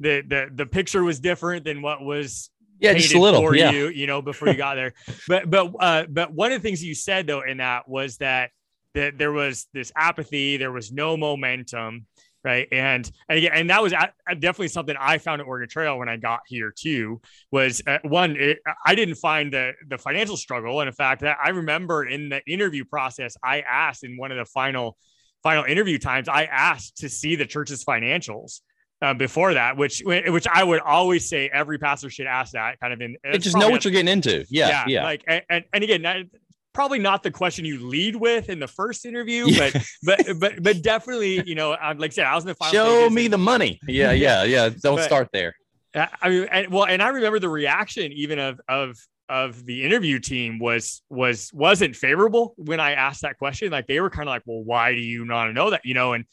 that 0.00 0.28
the 0.28 0.48
the 0.52 0.66
picture 0.66 1.04
was 1.04 1.20
different 1.20 1.64
than 1.64 1.82
what 1.82 2.02
was 2.02 2.50
yeah, 2.80 2.94
just 2.94 3.14
a 3.14 3.20
little 3.20 3.40
for 3.40 3.54
yeah. 3.54 3.70
you, 3.70 3.88
you 3.88 4.06
know, 4.06 4.22
before 4.22 4.48
you 4.48 4.54
got 4.54 4.76
there. 4.76 4.94
but 5.28 5.50
but 5.50 5.72
uh, 5.80 6.04
but 6.08 6.32
one 6.32 6.52
of 6.52 6.62
the 6.62 6.66
things 6.66 6.82
you 6.82 6.94
said 6.94 7.26
though 7.26 7.42
in 7.42 7.58
that 7.58 7.88
was 7.88 8.16
that 8.18 8.50
that 8.98 9.16
there 9.16 9.32
was 9.32 9.66
this 9.72 9.92
apathy, 9.96 10.56
there 10.56 10.72
was 10.72 10.90
no 10.90 11.16
momentum, 11.16 12.06
right? 12.44 12.66
And 12.72 13.10
and 13.28 13.38
again, 13.38 13.52
and 13.54 13.70
that 13.70 13.82
was 13.82 13.92
definitely 13.92 14.68
something 14.68 14.96
I 14.98 15.18
found 15.18 15.40
at 15.40 15.46
Oregon 15.46 15.68
Trail 15.68 15.98
when 15.98 16.08
I 16.08 16.16
got 16.16 16.40
here 16.46 16.72
too. 16.76 17.20
Was 17.52 17.80
uh, 17.86 17.98
one, 18.02 18.36
it, 18.36 18.58
I 18.84 18.94
didn't 18.94 19.14
find 19.16 19.52
the 19.52 19.72
the 19.88 19.98
financial 19.98 20.36
struggle, 20.36 20.80
and 20.80 20.88
in 20.88 20.94
fact, 20.94 21.22
that 21.22 21.38
I 21.42 21.50
remember 21.50 22.04
in 22.04 22.28
the 22.28 22.42
interview 22.46 22.84
process, 22.84 23.36
I 23.42 23.60
asked 23.60 24.02
in 24.02 24.16
one 24.16 24.32
of 24.32 24.38
the 24.38 24.44
final 24.44 24.96
final 25.42 25.64
interview 25.64 25.98
times, 25.98 26.28
I 26.28 26.44
asked 26.44 26.96
to 26.98 27.08
see 27.08 27.36
the 27.36 27.46
church's 27.46 27.84
financials 27.84 28.60
um, 29.00 29.16
before 29.16 29.54
that, 29.54 29.76
which 29.76 30.02
which 30.04 30.46
I 30.48 30.64
would 30.64 30.80
always 30.80 31.28
say 31.28 31.48
every 31.52 31.78
pastor 31.78 32.10
should 32.10 32.26
ask 32.26 32.52
that 32.52 32.80
kind 32.80 32.92
of 32.92 33.00
in. 33.00 33.16
Just 33.40 33.56
know 33.56 33.68
what 33.68 33.84
you're 33.84 33.92
getting 33.92 34.08
into. 34.08 34.44
Yeah, 34.50 34.68
yeah. 34.68 34.84
yeah. 34.88 35.02
Like 35.04 35.24
and, 35.28 35.64
and 35.72 35.84
again, 35.84 36.30
probably 36.78 37.00
not 37.00 37.24
the 37.24 37.30
question 37.32 37.64
you 37.64 37.84
lead 37.88 38.14
with 38.14 38.48
in 38.48 38.60
the 38.60 38.68
first 38.68 39.04
interview, 39.04 39.46
yeah. 39.48 39.70
but 39.72 39.84
but 40.04 40.38
but 40.38 40.62
but 40.62 40.80
definitely, 40.80 41.42
you 41.44 41.56
know, 41.56 41.70
like 41.70 42.12
I 42.12 42.14
said, 42.14 42.24
I 42.24 42.36
was 42.36 42.44
in 42.44 42.48
the 42.50 42.54
final. 42.54 42.72
Show 42.72 43.10
me 43.10 43.24
and, 43.24 43.32
the 43.32 43.38
money. 43.38 43.80
Yeah, 43.88 44.12
yeah, 44.12 44.44
yeah. 44.44 44.68
Don't 44.68 44.94
but, 44.94 45.04
start 45.04 45.28
there. 45.32 45.56
I 45.96 46.28
mean, 46.28 46.46
and, 46.52 46.68
well, 46.68 46.84
and 46.84 47.02
I 47.02 47.08
remember 47.08 47.40
the 47.40 47.48
reaction 47.48 48.12
even 48.12 48.38
of 48.38 48.60
of 48.68 48.96
of 49.28 49.64
the 49.66 49.84
interview 49.84 50.18
team 50.18 50.58
was 50.58 51.02
was 51.10 51.50
wasn't 51.52 51.94
favorable 51.94 52.54
when 52.56 52.80
I 52.80 52.92
asked 52.92 53.22
that 53.22 53.38
question. 53.38 53.70
Like 53.70 53.86
they 53.86 54.00
were 54.00 54.10
kind 54.10 54.28
of 54.28 54.32
like, 54.32 54.42
"Well, 54.46 54.62
why 54.64 54.94
do 54.94 55.00
you 55.00 55.24
not 55.24 55.52
know 55.52 55.70
that?" 55.70 55.82
You 55.84 55.94
know, 55.94 56.14
and 56.14 56.24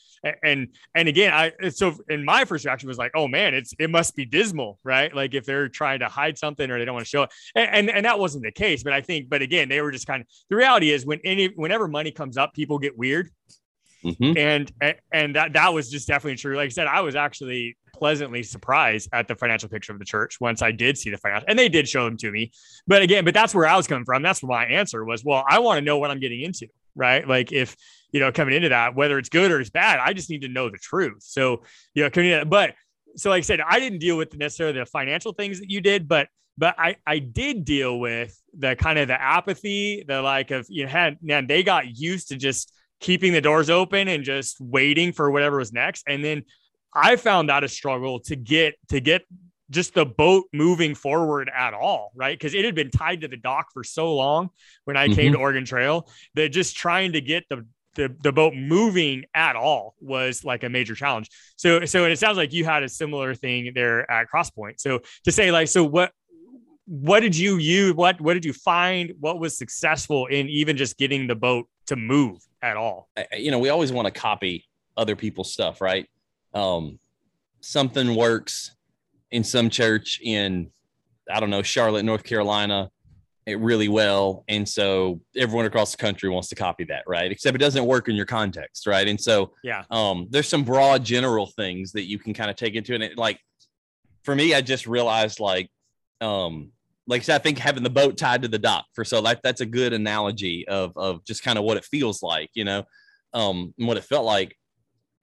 and 0.44 0.70
and 0.96 1.08
again, 1.08 1.34
I 1.34 1.70
so 1.70 1.96
in 2.10 2.24
my 2.24 2.46
first 2.46 2.66
reaction 2.66 2.88
was 2.88 2.98
like, 2.98 3.12
"Oh 3.16 3.28
man, 3.28 3.54
it's 3.54 3.74
it 3.80 3.90
must 3.90 4.16
be 4.16 4.26
dismal, 4.26 4.80
right? 4.84 5.14
Like 5.14 5.34
if 5.34 5.46
they're 5.46 5.68
trying 5.70 6.00
to 6.00 6.08
hide 6.08 6.38
something 6.38 6.70
or 6.70 6.80
they 6.80 6.86
don't 6.86 6.96
want 6.96 7.06
to 7.06 7.10
show 7.10 7.24
it." 7.24 7.34
And, 7.56 7.70
and 7.70 7.90
and, 7.90 8.06
that 8.06 8.20
wasn't 8.20 8.44
the 8.44 8.52
case. 8.52 8.84
But 8.84 8.94
I 8.94 9.02
think, 9.02 9.30
but 9.30 9.42
again, 9.42 9.70
they 9.70 9.82
were 9.82 9.92
just 9.92 10.08
kind 10.08 10.22
of 10.22 10.28
the 10.50 10.56
reality 10.56 10.92
is 10.92 11.06
when 11.06 11.20
any 11.24 11.48
whenever 11.48 11.88
money 11.88 12.12
comes 12.12 12.38
up, 12.38 12.54
people 12.54 12.80
get 12.80 12.98
weird. 12.98 13.30
Mm-hmm. 14.06 14.38
And 14.38 14.96
and 15.12 15.36
that 15.36 15.54
that 15.54 15.74
was 15.74 15.90
just 15.90 16.08
definitely 16.08 16.38
true. 16.38 16.56
Like 16.56 16.68
I 16.68 16.70
said, 16.70 16.88
I 16.88 17.02
was 17.02 17.16
actually 17.16 17.76
pleasantly 17.96 18.44
surprised 18.44 19.10
at 19.14 19.28
the 19.28 19.36
financial 19.36 19.70
picture 19.70 19.94
of 19.94 20.00
the 20.00 20.06
church 20.06 20.40
once 20.40 20.62
I 20.62 20.72
did 20.72 20.98
see 20.98 21.10
the 21.10 21.18
financial, 21.18 21.46
and 21.48 21.58
they 21.58 21.70
did 21.70 21.88
show 21.88 22.06
them 22.06 22.18
to 22.18 22.32
me. 22.32 22.52
But 22.88 23.02
again, 23.02 23.26
but 23.26 23.34
that's 23.34 23.56
where 23.56 23.68
I 23.68 23.76
was 23.76 23.88
coming 23.88 24.06
from. 24.06 24.22
That's 24.22 24.44
where 24.44 24.58
my 24.58 24.66
answer 24.66 25.04
was. 25.04 25.24
Well, 25.24 25.44
I 25.48 25.60
want 25.60 25.78
to 25.80 25.86
know 25.86 25.98
what 25.98 26.12
I'm 26.12 26.20
getting 26.20 26.42
into, 26.42 26.68
right? 26.96 27.28
Like 27.28 27.52
if 27.52 27.76
you 28.12 28.20
know 28.20 28.32
coming 28.32 28.54
into 28.54 28.70
that, 28.70 28.96
whether 28.96 29.18
it's 29.18 29.30
good 29.30 29.52
or 29.52 29.60
it's 29.60 29.70
bad, 29.70 30.00
I 30.00 30.14
just 30.14 30.30
need 30.30 30.42
to 30.42 30.50
know 30.50 30.70
the 30.70 30.78
truth. 30.78 31.24
So 31.24 31.64
you 31.94 32.04
know, 32.04 32.10
coming 32.10 32.30
in, 32.30 32.50
but 32.50 32.74
so 33.16 33.30
like 33.30 33.40
I 33.40 33.42
said, 33.42 33.62
I 33.62 33.80
didn't 33.80 34.00
deal 34.00 34.18
with 34.18 34.36
necessarily 34.36 34.80
the 34.80 34.86
financial 34.86 35.34
things 35.34 35.60
that 35.60 35.70
you 35.70 35.82
did, 35.82 36.08
but 36.08 36.28
but 36.58 36.76
I 36.78 36.98
I 37.06 37.20
did 37.20 37.66
deal 37.66 38.00
with 38.00 38.40
the 38.58 38.76
kind 38.76 39.00
of 39.00 39.08
the 39.08 39.22
apathy, 39.22 40.04
the 40.08 40.22
like 40.22 40.52
of 40.52 40.68
you 40.70 40.84
know, 40.84 40.90
had 40.90 41.18
man, 41.22 41.48
they 41.48 41.64
got 41.64 41.98
used 41.98 42.30
to 42.30 42.38
just 42.38 42.72
keeping 43.00 43.34
the 43.34 43.42
doors 43.42 43.70
open 43.70 44.08
and 44.08 44.24
just 44.24 44.60
waiting 44.60 45.12
for 45.12 45.30
whatever 45.30 45.58
was 45.58 45.74
next. 45.74 46.04
And 46.08 46.24
then 46.24 46.44
I 46.96 47.18
found 47.18 47.50
that 47.50 47.64
a 47.64 47.68
struggle 47.68 48.20
to 48.22 48.36
get 48.36 48.76
to 48.90 49.00
get 49.00 49.24
just 49.70 49.94
the 49.94 50.06
boat 50.06 50.46
moving 50.54 50.96
forward 50.96 51.50
at 51.54 51.74
all, 51.74 52.12
right? 52.16 52.38
Because 52.38 52.54
it 52.54 52.64
had 52.64 52.76
been 52.76 52.92
tied 52.92 53.22
to 53.22 53.28
the 53.28 53.38
dock 53.38 53.72
for 53.74 53.84
so 53.84 54.14
long 54.14 54.50
when 54.86 54.96
I 54.96 55.08
mm-hmm. 55.08 55.16
came 55.16 55.32
to 55.34 55.40
Oregon 55.40 55.66
Trail 55.66 56.08
that 56.36 56.50
just 56.50 56.76
trying 56.76 57.14
to 57.14 57.22
get 57.22 57.46
the, 57.50 57.66
the 57.96 58.16
the 58.22 58.32
boat 58.32 58.54
moving 58.54 59.26
at 59.34 59.56
all 59.56 59.96
was 60.00 60.44
like 60.44 60.64
a 60.64 60.70
major 60.70 60.96
challenge. 60.96 61.30
So 61.56 61.86
so 61.86 62.06
it 62.06 62.18
sounds 62.18 62.38
like 62.38 62.54
you 62.54 62.66
had 62.66 62.84
a 62.84 62.90
similar 62.90 63.34
thing 63.36 63.72
there 63.76 64.10
at 64.10 64.28
Crosspoint. 64.34 64.80
So 64.80 65.02
to 65.24 65.32
say 65.32 65.52
like 65.52 65.68
so 65.68 65.84
what 65.84 66.12
what 66.88 67.22
did 67.22 67.36
you 67.36 67.58
use 67.58 67.94
what 67.94 68.22
what 68.22 68.36
did 68.36 68.46
you 68.46 68.54
find 68.54 69.14
what 69.20 69.40
was 69.40 69.58
successful 69.58 70.28
in 70.28 70.48
even 70.50 70.78
just 70.78 70.98
getting 70.98 71.28
the 71.28 71.36
boat 71.36 71.68
to 71.88 71.96
move 71.96 72.40
at 72.62 72.78
all 72.78 73.10
you 73.36 73.50
know 73.50 73.58
we 73.58 73.70
always 73.70 73.92
want 73.92 74.06
to 74.06 74.12
copy 74.12 74.64
other 74.96 75.16
people's 75.16 75.52
stuff 75.52 75.82
right 75.82 76.08
um, 76.56 77.00
something 77.62 78.16
works 78.16 78.76
in 79.32 79.44
some 79.44 79.70
church 79.70 80.20
in 80.24 80.72
I 81.30 81.40
don't 81.40 81.50
know 81.50 81.64
Charlotte, 81.64 82.04
North 82.04 82.24
Carolina, 82.24 82.90
it 83.46 83.60
really 83.60 83.90
well, 83.90 84.44
and 84.48 84.68
so 84.68 85.22
everyone 85.36 85.66
across 85.66 85.92
the 85.92 85.98
country 85.98 86.30
wants 86.30 86.48
to 86.50 86.56
copy 86.56 86.84
that, 86.86 87.04
right? 87.06 87.32
Except 87.32 87.56
it 87.56 87.60
doesn't 87.60 87.86
work 87.86 88.08
in 88.08 88.16
your 88.16 88.26
context, 88.26 88.88
right? 88.88 89.08
And 89.08 89.20
so 89.20 89.52
yeah, 89.64 89.84
um, 89.92 90.28
there's 90.32 90.48
some 90.48 90.64
broad 90.64 91.04
general 91.04 91.48
things 91.48 91.92
that 91.92 92.06
you 92.06 92.18
can 92.18 92.34
kind 92.34 92.50
of 92.50 92.56
take 92.56 92.76
into 92.76 92.94
it. 92.96 93.02
And 93.02 93.18
like 93.18 93.40
for 94.24 94.36
me, 94.36 94.56
I 94.56 94.62
just 94.62 94.88
realized 94.88 95.40
like 95.40 95.70
um 96.22 96.72
like 97.08 97.22
I 97.22 97.24
said, 97.24 97.36
I 97.36 97.44
think 97.44 97.60
having 97.60 97.84
the 97.84 97.90
boat 97.90 98.18
tied 98.18 98.42
to 98.42 98.48
the 98.48 98.58
dock 98.58 98.86
for 98.94 99.06
so 99.06 99.20
like 99.20 99.42
that's 99.44 99.62
a 99.62 99.66
good 99.66 99.94
analogy 99.94 100.68
of 100.68 100.94
of 100.98 101.24
just 101.24 101.44
kind 101.44 101.60
of 101.60 101.64
what 101.64 101.78
it 101.78 101.86
feels 101.86 102.24
like, 102.24 102.50
you 102.54 102.66
know, 102.66 102.84
um, 103.34 103.74
and 103.78 103.88
what 103.88 103.98
it 103.98 104.04
felt 104.04 104.26
like. 104.26 104.56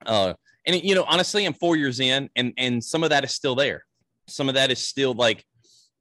Uh, 0.05 0.33
and 0.65 0.83
you 0.83 0.95
know, 0.95 1.03
honestly, 1.07 1.45
I'm 1.45 1.53
four 1.53 1.75
years 1.75 1.99
in, 1.99 2.29
and 2.35 2.53
and 2.57 2.83
some 2.83 3.03
of 3.03 3.09
that 3.09 3.23
is 3.23 3.33
still 3.33 3.55
there. 3.55 3.85
Some 4.27 4.49
of 4.49 4.55
that 4.55 4.71
is 4.71 4.79
still 4.79 5.13
like 5.13 5.43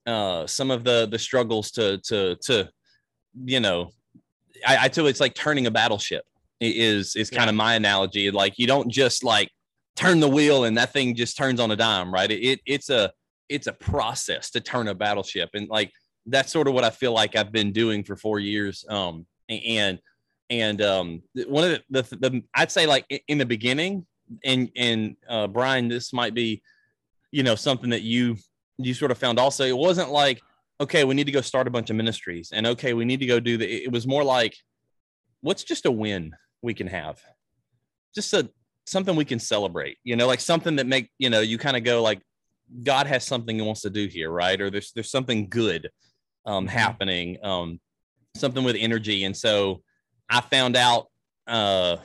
uh, 0.06 0.46
some 0.46 0.70
of 0.70 0.84
the 0.84 1.08
the 1.10 1.18
struggles 1.18 1.70
to 1.72 1.98
to 2.04 2.36
to 2.42 2.68
you 3.44 3.60
know, 3.60 3.90
I, 4.66 4.84
I 4.84 4.88
tell 4.88 5.06
it's 5.06 5.20
like 5.20 5.34
turning 5.34 5.66
a 5.66 5.70
battleship 5.70 6.24
is 6.60 7.16
is 7.16 7.30
kind 7.30 7.46
yeah. 7.46 7.50
of 7.50 7.54
my 7.56 7.74
analogy. 7.74 8.30
Like 8.30 8.58
you 8.58 8.66
don't 8.66 8.90
just 8.90 9.24
like 9.24 9.50
turn 9.96 10.20
the 10.20 10.28
wheel 10.28 10.64
and 10.64 10.76
that 10.78 10.92
thing 10.92 11.14
just 11.14 11.36
turns 11.36 11.60
on 11.60 11.70
a 11.70 11.76
dime, 11.76 12.12
right? 12.12 12.30
It, 12.30 12.40
it 12.42 12.60
it's 12.66 12.90
a 12.90 13.12
it's 13.48 13.66
a 13.66 13.72
process 13.72 14.50
to 14.50 14.60
turn 14.60 14.88
a 14.88 14.94
battleship, 14.94 15.50
and 15.54 15.68
like 15.68 15.90
that's 16.26 16.52
sort 16.52 16.68
of 16.68 16.74
what 16.74 16.84
I 16.84 16.90
feel 16.90 17.12
like 17.12 17.36
I've 17.36 17.52
been 17.52 17.72
doing 17.72 18.04
for 18.04 18.16
four 18.16 18.38
years. 18.38 18.84
Um, 18.88 19.26
and 19.48 19.98
and 20.50 20.82
um, 20.82 21.22
one 21.46 21.64
of 21.64 21.80
the, 21.90 22.02
the, 22.02 22.16
the 22.16 22.42
I'd 22.54 22.70
say 22.70 22.86
like 22.86 23.06
in 23.28 23.38
the 23.38 23.46
beginning, 23.46 24.06
and 24.44 24.70
and 24.76 25.16
uh, 25.28 25.46
Brian, 25.46 25.88
this 25.88 26.12
might 26.12 26.34
be, 26.34 26.62
you 27.30 27.42
know, 27.42 27.54
something 27.54 27.90
that 27.90 28.02
you 28.02 28.36
you 28.78 28.94
sort 28.94 29.10
of 29.10 29.18
found 29.18 29.38
also. 29.38 29.64
It 29.64 29.76
wasn't 29.76 30.10
like 30.10 30.40
okay, 30.82 31.04
we 31.04 31.14
need 31.14 31.26
to 31.26 31.32
go 31.32 31.40
start 31.40 31.68
a 31.68 31.70
bunch 31.70 31.90
of 31.90 31.96
ministries, 31.96 32.50
and 32.52 32.66
okay, 32.66 32.92
we 32.92 33.04
need 33.04 33.20
to 33.20 33.26
go 33.26 33.38
do 33.38 33.56
the. 33.56 33.66
It 33.66 33.92
was 33.92 34.06
more 34.06 34.24
like, 34.24 34.56
what's 35.40 35.62
just 35.62 35.86
a 35.86 35.90
win 35.90 36.32
we 36.60 36.74
can 36.74 36.88
have, 36.88 37.20
just 38.14 38.32
a 38.32 38.50
something 38.84 39.14
we 39.14 39.24
can 39.24 39.38
celebrate. 39.38 39.98
You 40.04 40.16
know, 40.16 40.26
like 40.26 40.40
something 40.40 40.76
that 40.76 40.86
make 40.86 41.10
you 41.18 41.30
know 41.30 41.40
you 41.40 41.56
kind 41.56 41.76
of 41.76 41.84
go 41.84 42.02
like, 42.02 42.20
God 42.82 43.06
has 43.06 43.24
something 43.24 43.56
He 43.56 43.62
wants 43.62 43.82
to 43.82 43.90
do 43.90 44.06
here, 44.06 44.30
right? 44.30 44.60
Or 44.60 44.70
there's 44.70 44.92
there's 44.92 45.10
something 45.10 45.48
good 45.48 45.88
um, 46.44 46.66
mm-hmm. 46.66 46.76
happening, 46.76 47.38
um, 47.44 47.80
something 48.36 48.64
with 48.64 48.76
energy, 48.78 49.24
and 49.24 49.36
so 49.36 49.82
I 50.28 50.40
found 50.40 50.76
out 50.76 51.06
uh, 51.46 51.98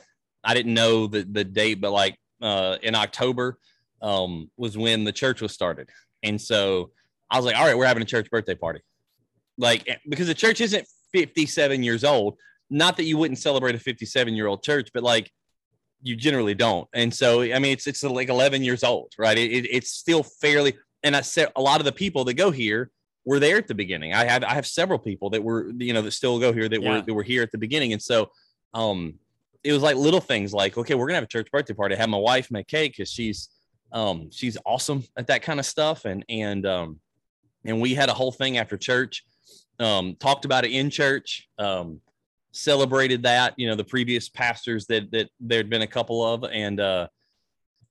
I 0.48 0.54
didn't 0.54 0.72
know 0.72 1.06
the 1.06 1.24
the 1.30 1.44
date, 1.44 1.80
but 1.82 1.92
like 1.92 2.16
uh, 2.40 2.78
in 2.82 2.94
October 2.94 3.58
um, 4.00 4.50
was 4.56 4.78
when 4.78 5.04
the 5.04 5.12
church 5.12 5.42
was 5.42 5.52
started, 5.52 5.90
and 6.22 6.40
so 6.40 6.90
I 7.30 7.36
was 7.36 7.44
like, 7.44 7.54
all 7.54 7.66
right, 7.66 7.76
we're 7.76 7.86
having 7.86 8.02
a 8.02 8.06
church 8.06 8.30
birthday 8.30 8.54
party, 8.54 8.80
like 9.58 9.86
because 10.08 10.26
the 10.26 10.34
church 10.34 10.62
isn't 10.62 10.88
57 11.12 11.82
years 11.82 12.02
old. 12.02 12.38
Not 12.70 12.96
that 12.96 13.04
you 13.04 13.18
wouldn't 13.18 13.38
celebrate 13.38 13.74
a 13.74 13.78
57 13.78 14.34
year 14.34 14.46
old 14.46 14.62
church, 14.62 14.88
but 14.94 15.02
like 15.02 15.30
you 16.02 16.16
generally 16.16 16.54
don't. 16.54 16.88
And 16.94 17.12
so, 17.12 17.42
I 17.42 17.58
mean, 17.58 17.72
it's 17.72 17.86
it's 17.86 18.02
like 18.02 18.30
11 18.30 18.64
years 18.64 18.82
old, 18.82 19.12
right? 19.18 19.36
It, 19.36 19.52
it, 19.52 19.68
it's 19.70 19.90
still 19.90 20.22
fairly. 20.22 20.78
And 21.02 21.14
I 21.14 21.20
said 21.20 21.52
a 21.56 21.60
lot 21.60 21.80
of 21.80 21.84
the 21.84 21.92
people 21.92 22.24
that 22.24 22.34
go 22.34 22.50
here 22.50 22.90
were 23.26 23.38
there 23.38 23.58
at 23.58 23.66
the 23.66 23.74
beginning. 23.74 24.14
I 24.14 24.24
have 24.24 24.44
I 24.44 24.54
have 24.54 24.66
several 24.66 24.98
people 24.98 25.28
that 25.30 25.44
were 25.44 25.70
you 25.76 25.92
know 25.92 26.00
that 26.00 26.12
still 26.12 26.38
go 26.38 26.54
here 26.54 26.70
that 26.70 26.82
yeah. 26.82 26.90
were 26.90 27.02
that 27.02 27.12
were 27.14 27.22
here 27.22 27.42
at 27.42 27.52
the 27.52 27.58
beginning, 27.58 27.92
and 27.92 28.02
so 28.02 28.30
um, 28.72 29.14
it 29.64 29.72
was 29.72 29.82
like 29.82 29.96
little 29.96 30.20
things 30.20 30.52
like 30.52 30.76
okay, 30.76 30.94
we're 30.94 31.06
gonna 31.06 31.16
have 31.16 31.24
a 31.24 31.28
church 31.28 31.50
birthday 31.50 31.74
party. 31.74 31.96
Have 31.96 32.08
my 32.08 32.18
wife 32.18 32.50
make 32.50 32.66
cake 32.66 32.92
because 32.96 33.10
she's 33.10 33.48
um 33.92 34.30
she's 34.30 34.58
awesome 34.66 35.04
at 35.16 35.26
that 35.28 35.42
kind 35.42 35.60
of 35.60 35.66
stuff, 35.66 36.04
and 36.04 36.24
and 36.28 36.66
um 36.66 37.00
and 37.64 37.80
we 37.80 37.94
had 37.94 38.08
a 38.08 38.14
whole 38.14 38.32
thing 38.32 38.58
after 38.58 38.76
church 38.76 39.24
um, 39.80 40.16
talked 40.18 40.44
about 40.44 40.64
it 40.64 40.72
in 40.72 40.90
church, 40.90 41.48
um, 41.58 42.00
celebrated 42.52 43.22
that, 43.22 43.54
you 43.56 43.68
know, 43.68 43.74
the 43.74 43.84
previous 43.84 44.28
pastors 44.28 44.86
that, 44.86 45.10
that 45.12 45.28
there'd 45.40 45.70
been 45.70 45.82
a 45.82 45.86
couple 45.86 46.24
of, 46.24 46.44
and, 46.44 46.80
uh, 46.80 47.06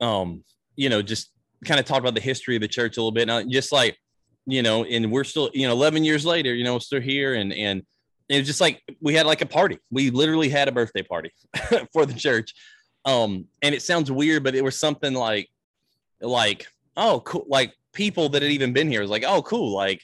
um, 0.01 0.43
you 0.75 0.89
know, 0.89 1.01
just 1.01 1.31
kind 1.65 1.79
of 1.79 1.85
talked 1.85 2.01
about 2.01 2.13
the 2.13 2.21
history 2.21 2.55
of 2.55 2.61
the 2.61 2.67
church 2.67 2.97
a 2.97 2.99
little 2.99 3.11
bit. 3.11 3.29
And 3.29 3.51
just 3.51 3.71
like, 3.71 3.97
you 4.45 4.61
know, 4.61 4.83
and 4.83 5.11
we're 5.11 5.23
still, 5.23 5.49
you 5.53 5.67
know, 5.67 5.73
11 5.73 6.03
years 6.03 6.25
later, 6.25 6.53
you 6.53 6.63
know, 6.63 6.79
still 6.79 7.01
here. 7.01 7.35
And, 7.35 7.53
and 7.53 7.83
it 8.29 8.39
was 8.39 8.47
just 8.47 8.61
like, 8.61 8.81
we 9.01 9.13
had 9.13 9.25
like 9.25 9.41
a 9.41 9.45
party. 9.45 9.79
We 9.91 10.09
literally 10.09 10.49
had 10.49 10.67
a 10.67 10.71
birthday 10.71 11.03
party 11.03 11.31
for 11.93 12.05
the 12.05 12.13
church. 12.13 12.53
Um, 13.05 13.45
and 13.61 13.73
it 13.73 13.81
sounds 13.81 14.11
weird, 14.11 14.43
but 14.43 14.55
it 14.55 14.63
was 14.63 14.79
something 14.79 15.13
like, 15.13 15.49
like, 16.21 16.67
oh, 16.95 17.21
cool. 17.25 17.45
Like 17.47 17.73
people 17.93 18.29
that 18.29 18.41
had 18.41 18.51
even 18.51 18.73
been 18.73 18.89
here 18.89 19.01
was 19.01 19.09
like, 19.09 19.23
oh, 19.25 19.41
cool. 19.41 19.73
Like, 19.73 20.01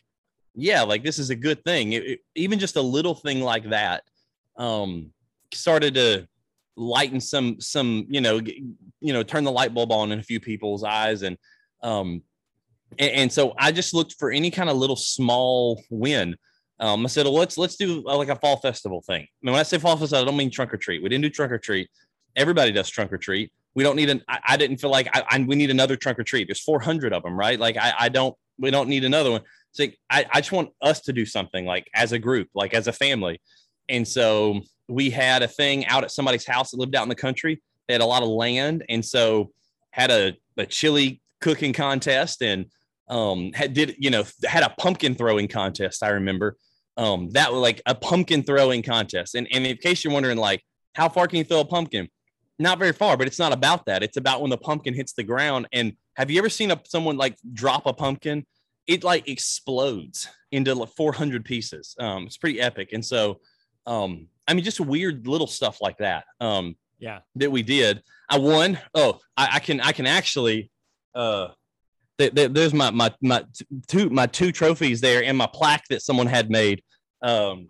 yeah, 0.56 0.84
like 0.84 1.04
this 1.04 1.20
is 1.20 1.30
a 1.30 1.36
good 1.36 1.64
thing. 1.64 1.94
It, 1.94 2.04
it, 2.06 2.20
even 2.36 2.60
just 2.60 2.76
a 2.76 2.82
little 2.82 3.16
thing 3.16 3.42
like 3.42 3.70
that 3.70 4.04
um, 4.58 5.12
started 5.54 5.96
to 5.96 6.28
lighten 6.76 7.22
some 7.22 7.62
some 7.62 8.04
you 8.10 8.20
know 8.20 8.42
you 9.00 9.14
know 9.14 9.22
turn 9.22 9.44
the 9.44 9.52
light 9.52 9.76
bulb 9.76 9.92
on 9.92 10.12
in 10.12 10.18
a 10.18 10.24
few 10.24 10.40
people's 10.40 10.84
eyes 10.84 11.22
and 11.22 11.38
um 11.84 12.24
and, 12.98 13.12
and 13.12 13.32
so 13.32 13.54
I 13.58 13.72
just 13.72 13.94
looked 13.94 14.16
for 14.18 14.32
any 14.32 14.52
kind 14.52 14.70
of 14.70 14.78
little 14.78 14.96
small 14.96 15.82
win. 15.90 16.36
Um, 16.80 17.06
I 17.06 17.10
said, 17.10 17.26
well, 17.26 17.36
let's 17.36 17.58
let's 17.58 17.76
do 17.76 18.04
uh, 18.08 18.18
like 18.18 18.30
a 18.30 18.36
fall 18.36 18.58
festival 18.58 19.02
thing. 19.02 19.28
And 19.42 19.52
when 19.52 19.60
I 19.60 19.64
say 19.64 19.78
fall 19.78 19.96
festival, 19.96 20.24
I 20.24 20.26
don't 20.26 20.38
mean 20.38 20.52
trunk 20.52 20.74
or 20.74 20.78
treat. 20.78 21.02
We 21.02 21.10
didn't 21.10 21.24
do 21.24 21.30
trunk 21.30 21.52
or 21.52 21.58
treat. 21.58 21.90
Everybody 22.36 22.72
does 22.72 22.90
trunk 22.90 23.14
or 23.14 23.18
treat. 23.18 23.52
We 23.76 23.84
don't 23.84 23.96
need 23.96 24.10
an. 24.10 24.24
I, 24.28 24.40
I 24.50 24.58
didn't 24.58 24.78
feel 24.78 24.90
like 24.90 25.08
I, 25.14 25.24
I, 25.30 25.40
we 25.40 25.56
need 25.56 25.70
another 25.70 25.96
trunk 25.96 26.20
or 26.20 26.24
treat. 26.24 26.48
There's 26.48 26.62
400 26.62 27.14
of 27.14 27.24
them, 27.24 27.38
right? 27.38 27.60
Like 27.60 27.78
I, 27.78 27.94
I 28.00 28.10
don't. 28.10 28.36
We 28.58 28.72
don't 28.72 28.90
need 28.90 29.04
another 29.04 29.32
one. 29.32 29.42
So 29.72 29.86
I, 30.10 30.26
I 30.32 30.42
just 30.42 30.52
want 30.52 30.70
us 30.82 31.02
to 31.02 31.14
do 31.14 31.26
something 31.26 31.66
like 31.66 31.90
as 31.96 32.12
a 32.12 32.20
group, 32.20 32.50
like 32.54 32.74
as 32.74 32.88
a 32.88 32.94
family. 32.94 33.42
And 33.90 34.08
so 34.08 34.62
we 34.88 35.10
had 35.10 35.42
a 35.42 35.48
thing 35.48 35.86
out 35.88 36.04
at 36.04 36.12
somebody's 36.12 36.46
house 36.46 36.72
that 36.72 36.78
lived 36.78 36.96
out 36.96 37.04
in 37.04 37.10
the 37.10 37.16
country. 37.16 37.62
They 37.88 37.96
had 37.96 38.02
a 38.02 38.06
lot 38.06 38.24
of 38.24 38.30
land. 38.30 38.86
And 38.90 39.04
so 39.04 39.52
had 39.92 40.12
a, 40.12 40.34
a 40.58 40.66
chili 40.66 41.22
cooking 41.42 41.74
contest 41.74 42.42
and 42.42 42.68
um 43.10 43.52
had 43.54 43.74
did 43.74 43.96
you 44.00 44.10
know 44.10 44.24
had 44.46 44.64
a 44.64 44.74
pumpkin 44.80 45.14
throwing 45.16 45.48
contest 45.48 46.04
i 46.04 46.10
remember 46.10 46.56
um 46.98 47.30
that 47.32 47.52
was 47.52 47.62
like 47.62 47.82
a 47.86 47.94
pumpkin 47.94 48.44
throwing 48.44 48.82
contest 48.82 49.36
and, 49.36 49.48
and 49.52 49.66
in 49.66 49.76
case 49.78 50.04
you're 50.04 50.14
wondering 50.14 50.38
like 50.38 50.64
how 50.96 51.10
far 51.10 51.28
can 51.28 51.38
you 51.38 51.44
throw 51.44 51.60
a 51.60 51.66
pumpkin 51.66 52.08
not 52.60 52.80
very 52.80 52.94
far 52.94 53.18
but 53.18 53.28
it's 53.28 53.40
not 53.40 53.52
about 53.52 53.86
that 53.86 54.04
it's 54.04 54.18
about 54.18 54.42
when 54.42 54.50
the 54.50 54.58
pumpkin 54.58 54.94
hits 54.94 55.14
the 55.14 55.24
ground 55.24 55.68
and 55.74 55.94
have 56.16 56.32
you 56.32 56.38
ever 56.38 56.50
seen 56.50 56.72
a, 56.72 56.80
someone 56.86 57.18
like 57.18 57.38
drop 57.54 57.86
a 57.86 57.94
pumpkin 57.94 58.46
it 58.88 59.04
like 59.04 59.28
explodes 59.28 60.28
into 60.52 60.76
like 60.76 60.90
400 60.90 61.46
pieces. 61.46 61.96
Um, 62.00 62.26
it's 62.26 62.38
pretty 62.38 62.62
epic. 62.62 62.90
And 62.94 63.04
so, 63.04 63.40
um, 63.86 64.28
I 64.48 64.54
mean, 64.54 64.64
just 64.64 64.80
weird 64.80 65.28
little 65.28 65.48
stuff 65.48 65.80
like 65.82 65.98
that. 65.98 66.26
Um, 66.40 66.76
yeah, 67.00 67.20
that 67.36 67.52
we 67.52 67.64
did. 67.64 68.02
I 68.30 68.38
won. 68.38 68.78
Oh, 68.94 69.20
I, 69.36 69.50
I 69.54 69.60
can, 69.60 69.82
I 69.82 69.92
can 69.92 70.06
actually, 70.06 70.70
uh, 71.16 71.50
there's 72.18 72.74
my, 72.74 72.92
my, 72.92 73.14
my 73.22 73.44
two, 73.88 74.10
my 74.10 74.28
two 74.28 74.52
trophies 74.52 75.02
there 75.02 75.24
and 75.24 75.38
my 75.38 75.50
plaque 75.52 75.86
that 75.90 76.02
someone 76.02 76.28
had 76.28 76.50
made. 76.50 76.84
Um, 77.22 77.68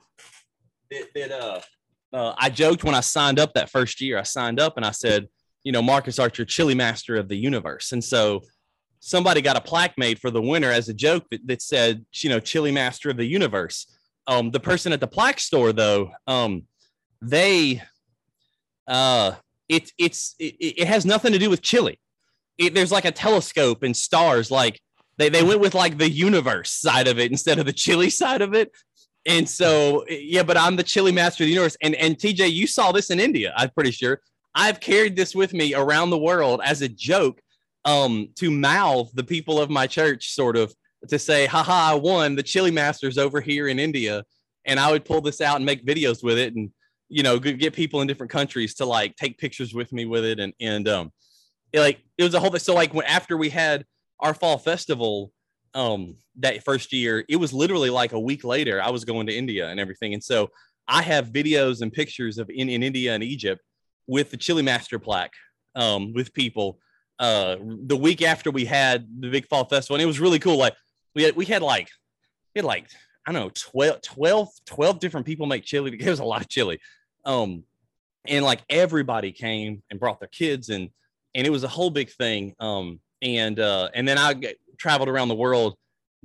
that, 0.92 1.08
that 1.16 1.32
uh, 1.32 1.62
uh, 2.14 2.36
I 2.38 2.50
joked 2.50 2.84
when 2.84 2.96
I 2.96 3.00
signed 3.00 3.40
up 3.40 3.54
that 3.54 3.70
first 3.70 4.02
year, 4.02 4.18
I 4.18 4.24
signed 4.24 4.60
up 4.60 4.78
and 4.78 4.86
I 4.86 4.92
said, 4.92 5.28
you 5.64 5.72
know, 5.72 5.82
Marcus 5.82 6.20
Archer, 6.20 6.46
chili 6.46 6.76
master 6.76 7.16
of 7.16 7.30
the 7.30 7.38
universe. 7.38 7.94
And 7.94 8.04
so, 8.04 8.42
somebody 9.06 9.42
got 9.42 9.58
a 9.58 9.62
plaque 9.62 9.98
made 9.98 10.18
for 10.18 10.32
the 10.32 10.42
winner 10.42 10.72
as 10.72 10.88
a 10.88 10.94
joke 10.94 11.26
that, 11.30 11.46
that 11.46 11.62
said, 11.62 12.06
you 12.14 12.30
know, 12.30 12.40
Chili 12.40 12.72
Master 12.72 13.10
of 13.10 13.18
the 13.18 13.26
Universe. 13.26 13.86
Um, 14.28 14.50
the 14.50 14.62
person 14.62 14.94
at 14.94 15.02
the 15.02 15.08
plaque 15.08 15.42
store, 15.42 15.74
though, 15.74 16.12
um, 16.26 16.64
they, 17.22 17.82
uh, 18.88 19.34
it, 19.68 19.92
it's, 19.98 20.36
it, 20.40 20.56
it 20.60 20.88
has 20.88 21.06
nothing 21.06 21.34
to 21.34 21.38
do 21.40 21.50
with 21.50 21.62
chili. 21.62 22.00
It, 22.58 22.74
there's 22.74 22.92
like 22.92 23.06
a 23.06 23.12
telescope 23.12 23.84
and 23.84 23.96
stars. 23.96 24.52
Like 24.52 24.80
they, 25.18 25.30
they 25.30 25.44
went 25.44 25.60
with 25.60 25.74
like 25.74 25.98
the 25.98 26.10
universe 26.10 26.72
side 26.72 27.08
of 27.08 27.20
it 27.20 27.32
instead 27.32 27.60
of 27.60 27.66
the 27.66 27.74
chili 27.74 28.10
side 28.10 28.42
of 28.42 28.54
it. 28.54 28.72
And 29.26 29.48
so, 29.48 30.06
yeah, 30.10 30.44
but 30.44 30.58
I'm 30.58 30.76
the 30.76 30.84
chili 30.84 31.12
master 31.12 31.44
of 31.44 31.48
the 31.48 31.54
universe. 31.54 31.78
And, 31.82 31.96
and 31.96 32.18
TJ, 32.18 32.52
you 32.52 32.68
saw 32.68 32.92
this 32.92 33.10
in 33.10 33.20
India, 33.20 33.54
I'm 33.56 33.70
pretty 33.70 33.92
sure. 33.92 34.20
I've 34.56 34.80
carried 34.80 35.16
this 35.16 35.34
with 35.34 35.54
me 35.54 35.74
around 35.74 36.10
the 36.10 36.18
world 36.18 36.62
as 36.64 36.82
a 36.82 36.90
joke 36.90 37.42
um, 37.86 38.30
to 38.36 38.52
mouth 38.52 39.12
the 39.14 39.24
people 39.24 39.60
of 39.60 39.70
my 39.70 39.88
church, 39.88 40.32
sort 40.34 40.56
of 40.56 40.74
to 41.08 41.18
say, 41.18 41.46
haha, 41.46 41.92
I 41.92 41.96
won 41.96 42.36
the 42.36 42.44
chili 42.44 42.72
masters 42.72 43.18
over 43.18 43.42
here 43.42 43.68
in 43.68 43.80
India. 43.80 44.24
And 44.66 44.80
I 44.80 44.92
would 44.92 45.06
pull 45.06 45.22
this 45.22 45.42
out 45.42 45.58
and 45.58 45.66
make 45.66 45.86
videos 45.86 46.24
with 46.24 46.38
it 46.38 46.56
and, 46.56 46.72
you 47.10 47.24
know, 47.24 47.40
get 47.40 47.74
people 47.74 48.02
in 48.02 48.08
different 48.08 48.32
countries 48.32 48.76
to 48.76 48.86
like 48.86 49.16
take 49.16 49.38
pictures 49.38 49.74
with 49.74 49.92
me 49.92 50.06
with 50.06 50.24
it. 50.24 50.40
And, 50.40 50.54
and, 50.62 50.88
um, 50.88 51.12
it, 51.74 51.80
like, 51.80 52.04
it 52.18 52.24
was 52.24 52.34
a 52.34 52.40
whole, 52.40 52.52
thing. 52.52 52.60
so 52.60 52.74
like 52.74 52.94
when, 52.94 53.06
after 53.06 53.36
we 53.36 53.50
had 53.50 53.86
our 54.20 54.34
fall 54.34 54.58
festival, 54.58 55.32
um, 55.74 56.16
that 56.38 56.64
first 56.64 56.94
year, 56.94 57.26
it 57.28 57.36
was 57.36 57.52
literally 57.52 57.90
like 57.90 58.14
a 58.14 58.20
week 58.20 58.44
later, 58.44 58.82
I 58.82 58.92
was 58.92 59.04
going 59.04 59.28
to 59.28 59.36
India 59.36 59.70
and 59.70 59.80
everything. 59.80 60.14
And 60.14 60.24
so 60.24 60.50
I 60.88 61.02
have 61.02 61.28
videos 61.28 61.82
and 61.82 61.92
pictures 61.92 62.38
of 62.38 62.50
in, 62.50 62.70
in 62.70 62.84
India 62.84 63.14
and 63.14 63.24
Egypt 63.24 63.62
with 64.08 64.32
the 64.32 64.38
chili 64.38 64.62
master 64.62 65.00
plaque, 65.00 65.34
um, 65.76 66.14
with 66.14 66.34
people 66.34 66.80
uh 67.20 67.58
the 67.86 67.96
week 67.96 68.22
after 68.22 68.50
we 68.50 68.66
had 68.66 69.08
the 69.20 69.30
big 69.30 69.48
fall 69.48 69.66
festival 69.66 69.96
and 69.96 70.02
it 70.02 70.08
was 70.08 70.20
really 70.20 70.40
cool 70.40 70.58
like 70.58 70.74
we 71.16 71.24
had 71.24 71.36
we 71.36 71.46
had 71.46 71.62
like 71.62 71.88
we 72.56 72.60
had 72.60 72.66
like 72.66 72.88
i 73.28 73.32
don't 73.32 73.42
know 73.42 73.52
12 73.54 74.02
12 74.02 74.50
12 74.66 75.00
different 75.00 75.26
people 75.26 75.46
make 75.46 75.64
chili 75.64 75.96
it 76.00 76.10
was 76.10 76.20
a 76.20 76.26
lot 76.26 76.42
of 76.42 76.50
chili 76.50 76.80
um 77.26 77.64
and 78.28 78.44
like 78.44 78.62
everybody 78.70 79.32
came 79.32 79.84
and 79.92 80.00
brought 80.00 80.20
their 80.20 80.30
kids 80.30 80.70
and 80.70 80.90
and 81.36 81.46
it 81.48 81.50
was 81.50 81.64
a 81.64 81.68
whole 81.68 81.90
big 81.90 82.10
thing 82.10 82.54
um 82.60 83.00
and 83.22 83.60
uh 83.60 83.90
and 83.94 84.08
then 84.08 84.18
i 84.18 84.34
get, 84.34 84.58
traveled 84.78 85.10
around 85.10 85.28
the 85.28 85.36
world 85.36 85.76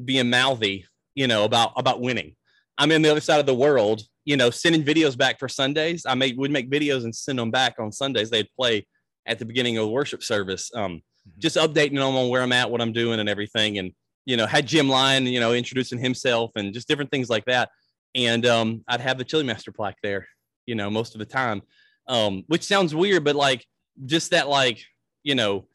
being 0.04 0.30
mouthy 0.30 0.84
you 1.14 1.26
know 1.26 1.44
about 1.44 1.72
about 1.76 2.00
winning 2.00 2.34
i'm 2.78 2.90
in 2.92 3.02
the 3.02 3.10
other 3.10 3.20
side 3.20 3.40
of 3.40 3.46
the 3.46 3.54
world 3.54 4.02
you 4.24 4.36
know 4.36 4.50
sending 4.50 4.82
videos 4.82 5.16
back 5.16 5.38
for 5.38 5.48
sundays 5.48 6.04
i 6.06 6.14
made 6.14 6.36
would 6.36 6.50
make 6.50 6.70
videos 6.70 7.04
and 7.04 7.14
send 7.14 7.38
them 7.38 7.50
back 7.50 7.74
on 7.78 7.92
sundays 7.92 8.30
they'd 8.30 8.50
play 8.56 8.84
at 9.28 9.38
the 9.38 9.44
beginning 9.44 9.76
of 9.76 9.84
the 9.84 9.92
worship 9.92 10.22
service. 10.24 10.72
Um, 10.74 10.96
mm-hmm. 10.96 11.30
just 11.38 11.56
updating 11.56 11.94
them 11.94 12.16
on 12.16 12.28
where 12.28 12.42
I'm 12.42 12.52
at, 12.52 12.70
what 12.70 12.80
I'm 12.80 12.92
doing, 12.92 13.20
and 13.20 13.28
everything. 13.28 13.78
And 13.78 13.92
you 14.26 14.36
know, 14.36 14.46
had 14.46 14.66
Jim 14.66 14.88
Lyon, 14.88 15.26
you 15.26 15.40
know, 15.40 15.54
introducing 15.54 15.98
himself 15.98 16.50
and 16.56 16.74
just 16.74 16.88
different 16.88 17.10
things 17.10 17.30
like 17.30 17.44
that. 17.44 17.70
And 18.14 18.44
um, 18.44 18.84
I'd 18.88 19.00
have 19.00 19.16
the 19.16 19.24
Chili 19.24 19.44
Master 19.44 19.72
plaque 19.72 19.96
there, 20.02 20.26
you 20.66 20.74
know, 20.74 20.90
most 20.90 21.14
of 21.14 21.18
the 21.18 21.24
time. 21.24 21.62
Um, 22.08 22.44
which 22.46 22.64
sounds 22.64 22.94
weird, 22.94 23.22
but 23.24 23.36
like 23.36 23.66
just 24.06 24.30
that, 24.30 24.48
like 24.48 24.82
you 25.28 25.34
know, 25.34 25.66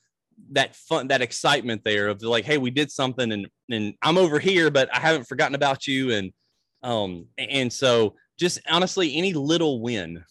that 0.52 0.76
fun, 0.76 1.10
that 1.10 1.22
excitement 1.22 1.84
there 1.86 2.08
of 2.08 2.24
like, 2.24 2.44
hey, 2.44 2.58
we 2.58 2.72
did 2.72 2.90
something, 2.90 3.32
and 3.32 3.48
and 3.70 3.94
I'm 4.02 4.18
over 4.18 4.40
here, 4.40 4.72
but 4.72 4.90
I 4.94 5.00
haven't 5.00 5.28
forgotten 5.28 5.54
about 5.54 5.86
you, 5.86 6.12
and 6.12 6.34
um, 6.82 7.28
and 7.38 7.72
so 7.72 8.16
just 8.40 8.60
honestly, 8.68 9.16
any 9.16 9.34
little 9.34 9.80
win 9.80 10.24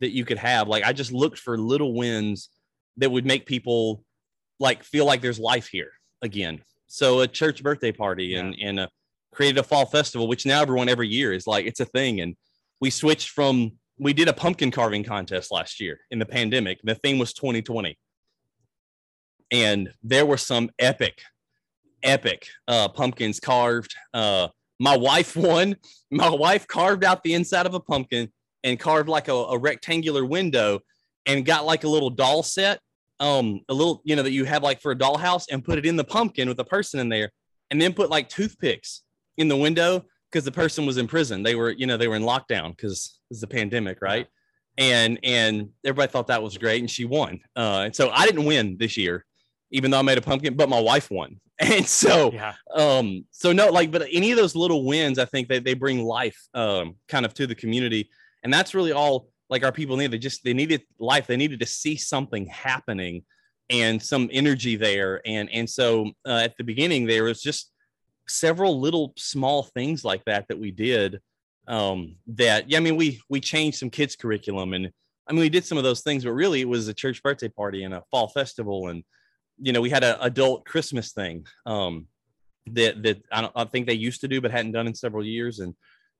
that 0.00 0.12
you 0.12 0.24
could 0.24 0.38
have. 0.38 0.68
Like 0.68 0.84
I 0.84 0.92
just 0.92 1.12
looked 1.12 1.38
for 1.38 1.58
little 1.58 1.94
wins 1.94 2.48
that 2.98 3.10
would 3.10 3.26
make 3.26 3.44
people 3.44 4.04
like 4.60 4.84
feel 4.84 5.04
like 5.04 5.20
there's 5.20 5.40
life 5.40 5.66
here 5.66 5.90
again. 6.22 6.62
So 6.86 7.20
a 7.20 7.26
church 7.26 7.60
birthday 7.60 7.90
party 7.90 8.26
yeah. 8.26 8.40
and 8.40 8.56
and 8.62 8.80
a, 8.80 8.88
created 9.32 9.58
a 9.58 9.64
fall 9.64 9.86
festival, 9.86 10.28
which 10.28 10.46
now 10.46 10.62
everyone 10.62 10.88
every 10.88 11.08
year 11.08 11.32
is 11.32 11.48
like 11.48 11.66
it's 11.66 11.80
a 11.80 11.86
thing. 11.86 12.20
And 12.20 12.36
we 12.80 12.90
switched 12.90 13.30
from 13.30 13.72
we 13.98 14.12
did 14.12 14.28
a 14.28 14.32
pumpkin 14.32 14.70
carving 14.70 15.04
contest 15.04 15.50
last 15.50 15.80
year 15.80 15.98
in 16.12 16.20
the 16.20 16.26
pandemic. 16.26 16.78
The 16.84 16.94
theme 16.96 17.18
was 17.18 17.32
2020, 17.32 17.96
and 19.54 19.88
there 20.02 20.26
were 20.26 20.36
some 20.36 20.68
epic, 20.80 21.22
epic 22.02 22.48
uh, 22.66 22.88
pumpkins 22.88 23.38
carved. 23.38 23.94
Uh, 24.12 24.48
my 24.80 24.96
wife 24.96 25.36
won. 25.48 25.76
My 26.10 26.28
wife 26.28 26.66
carved 26.66 27.04
out 27.04 27.22
the 27.22 27.34
inside 27.34 27.64
of 27.64 27.74
a 27.74 27.80
pumpkin 27.80 28.32
and 28.64 28.80
carved 28.80 29.08
like 29.08 29.28
a, 29.28 29.32
a 29.32 29.56
rectangular 29.56 30.24
window 30.24 30.80
and 31.26 31.46
got 31.46 31.64
like 31.64 31.84
a 31.84 31.88
little 31.88 32.10
doll 32.10 32.42
set 32.42 32.80
um 33.20 33.60
a 33.68 33.74
little 33.74 34.02
you 34.04 34.16
know 34.16 34.24
that 34.24 34.32
you 34.32 34.44
have 34.44 34.64
like 34.64 34.80
for 34.80 34.90
a 34.90 34.96
dollhouse 34.96 35.44
and 35.48 35.64
put 35.64 35.78
it 35.78 35.86
in 35.86 35.94
the 35.94 36.02
pumpkin 36.02 36.48
with 36.48 36.58
a 36.58 36.64
person 36.64 36.98
in 36.98 37.08
there 37.08 37.30
and 37.70 37.80
then 37.80 37.92
put 37.92 38.10
like 38.10 38.28
toothpicks 38.28 39.02
in 39.36 39.46
the 39.46 39.56
window 39.56 40.04
because 40.32 40.44
the 40.44 40.50
person 40.50 40.84
was 40.84 40.96
in 40.96 41.06
prison 41.06 41.40
they 41.40 41.54
were 41.54 41.70
you 41.70 41.86
know 41.86 41.96
they 41.96 42.08
were 42.08 42.16
in 42.16 42.24
lockdown 42.24 42.70
because 42.70 43.20
it's 43.30 43.40
the 43.40 43.46
pandemic 43.46 43.98
right 44.02 44.26
and 44.78 45.20
and 45.22 45.68
everybody 45.84 46.10
thought 46.10 46.26
that 46.26 46.42
was 46.42 46.58
great 46.58 46.80
and 46.80 46.90
she 46.90 47.04
won 47.04 47.38
uh 47.54 47.82
and 47.84 47.94
so 47.94 48.10
i 48.10 48.26
didn't 48.26 48.46
win 48.46 48.76
this 48.80 48.96
year 48.96 49.24
even 49.70 49.90
though 49.90 49.98
i 49.98 50.02
made 50.02 50.18
a 50.18 50.22
pumpkin 50.22 50.54
but 50.56 50.68
my 50.68 50.80
wife 50.80 51.10
won. 51.10 51.40
And 51.60 51.86
so 51.86 52.32
Yeah. 52.32 52.54
um 52.74 53.26
so 53.30 53.52
no 53.52 53.70
like 53.70 53.90
but 53.92 54.06
any 54.10 54.32
of 54.32 54.36
those 54.36 54.56
little 54.56 54.84
wins 54.84 55.18
i 55.20 55.24
think 55.24 55.48
they, 55.48 55.60
they 55.60 55.74
bring 55.74 56.02
life 56.04 56.38
um 56.54 56.96
kind 57.08 57.24
of 57.24 57.32
to 57.34 57.46
the 57.46 57.54
community. 57.54 58.10
And 58.42 58.52
that's 58.52 58.74
really 58.74 58.92
all 58.92 59.28
like 59.48 59.64
our 59.64 59.72
people 59.72 59.96
need. 59.96 60.10
They 60.10 60.18
just 60.18 60.42
they 60.44 60.52
needed 60.52 60.82
life. 60.98 61.26
They 61.26 61.36
needed 61.36 61.60
to 61.60 61.66
see 61.66 61.96
something 61.96 62.46
happening 62.46 63.24
and 63.70 64.02
some 64.02 64.28
energy 64.32 64.76
there. 64.76 65.22
And 65.24 65.48
and 65.50 65.70
so 65.70 66.10
uh, 66.26 66.40
at 66.44 66.56
the 66.58 66.64
beginning 66.64 67.06
there 67.06 67.24
was 67.24 67.40
just 67.40 67.70
several 68.28 68.80
little 68.80 69.12
small 69.16 69.62
things 69.62 70.04
like 70.04 70.24
that 70.24 70.48
that 70.48 70.58
we 70.58 70.70
did 70.70 71.20
um 71.68 72.16
that 72.26 72.68
yeah 72.70 72.78
i 72.78 72.80
mean 72.80 72.96
we 72.96 73.20
we 73.30 73.40
changed 73.40 73.78
some 73.78 73.90
kids 73.90 74.16
curriculum. 74.16 74.72
And 74.74 74.90
i 75.28 75.32
mean 75.32 75.40
we 75.40 75.48
did 75.48 75.64
some 75.64 75.78
of 75.78 75.84
those 75.84 76.02
things 76.02 76.24
but 76.24 76.32
really 76.32 76.60
it 76.62 76.68
was 76.68 76.88
a 76.88 76.94
church 76.94 77.22
birthday 77.22 77.48
party 77.48 77.84
and 77.84 77.94
a 77.94 78.02
fall 78.10 78.28
festival 78.28 78.88
and 78.88 79.04
you 79.60 79.72
know 79.72 79.80
we 79.80 79.90
had 79.90 80.02
an 80.04 80.16
adult 80.20 80.64
christmas 80.64 81.12
thing 81.12 81.46
um 81.66 82.06
that 82.66 83.02
that 83.02 83.22
i 83.30 83.40
don't 83.40 83.52
i 83.54 83.64
think 83.64 83.86
they 83.86 83.94
used 83.94 84.20
to 84.20 84.28
do 84.28 84.40
but 84.40 84.50
hadn't 84.50 84.72
done 84.72 84.86
in 84.86 84.94
several 84.94 85.24
years 85.24 85.60
and 85.60 85.74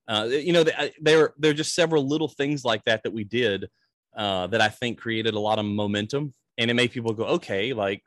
uh 0.08 0.26
you 0.30 0.52
know 0.52 0.62
they, 0.62 0.92
there 1.00 1.32
there 1.38 1.50
are 1.50 1.54
just 1.54 1.74
several 1.74 2.06
little 2.06 2.28
things 2.28 2.64
like 2.64 2.82
that 2.84 3.02
that 3.02 3.12
we 3.12 3.24
did 3.24 3.68
uh 4.16 4.46
that 4.46 4.60
i 4.60 4.68
think 4.68 4.98
created 5.00 5.34
a 5.34 5.40
lot 5.40 5.58
of 5.58 5.64
momentum 5.64 6.32
and 6.58 6.70
it 6.70 6.74
made 6.74 6.92
people 6.92 7.12
go 7.12 7.24
okay 7.24 7.72
like 7.72 8.02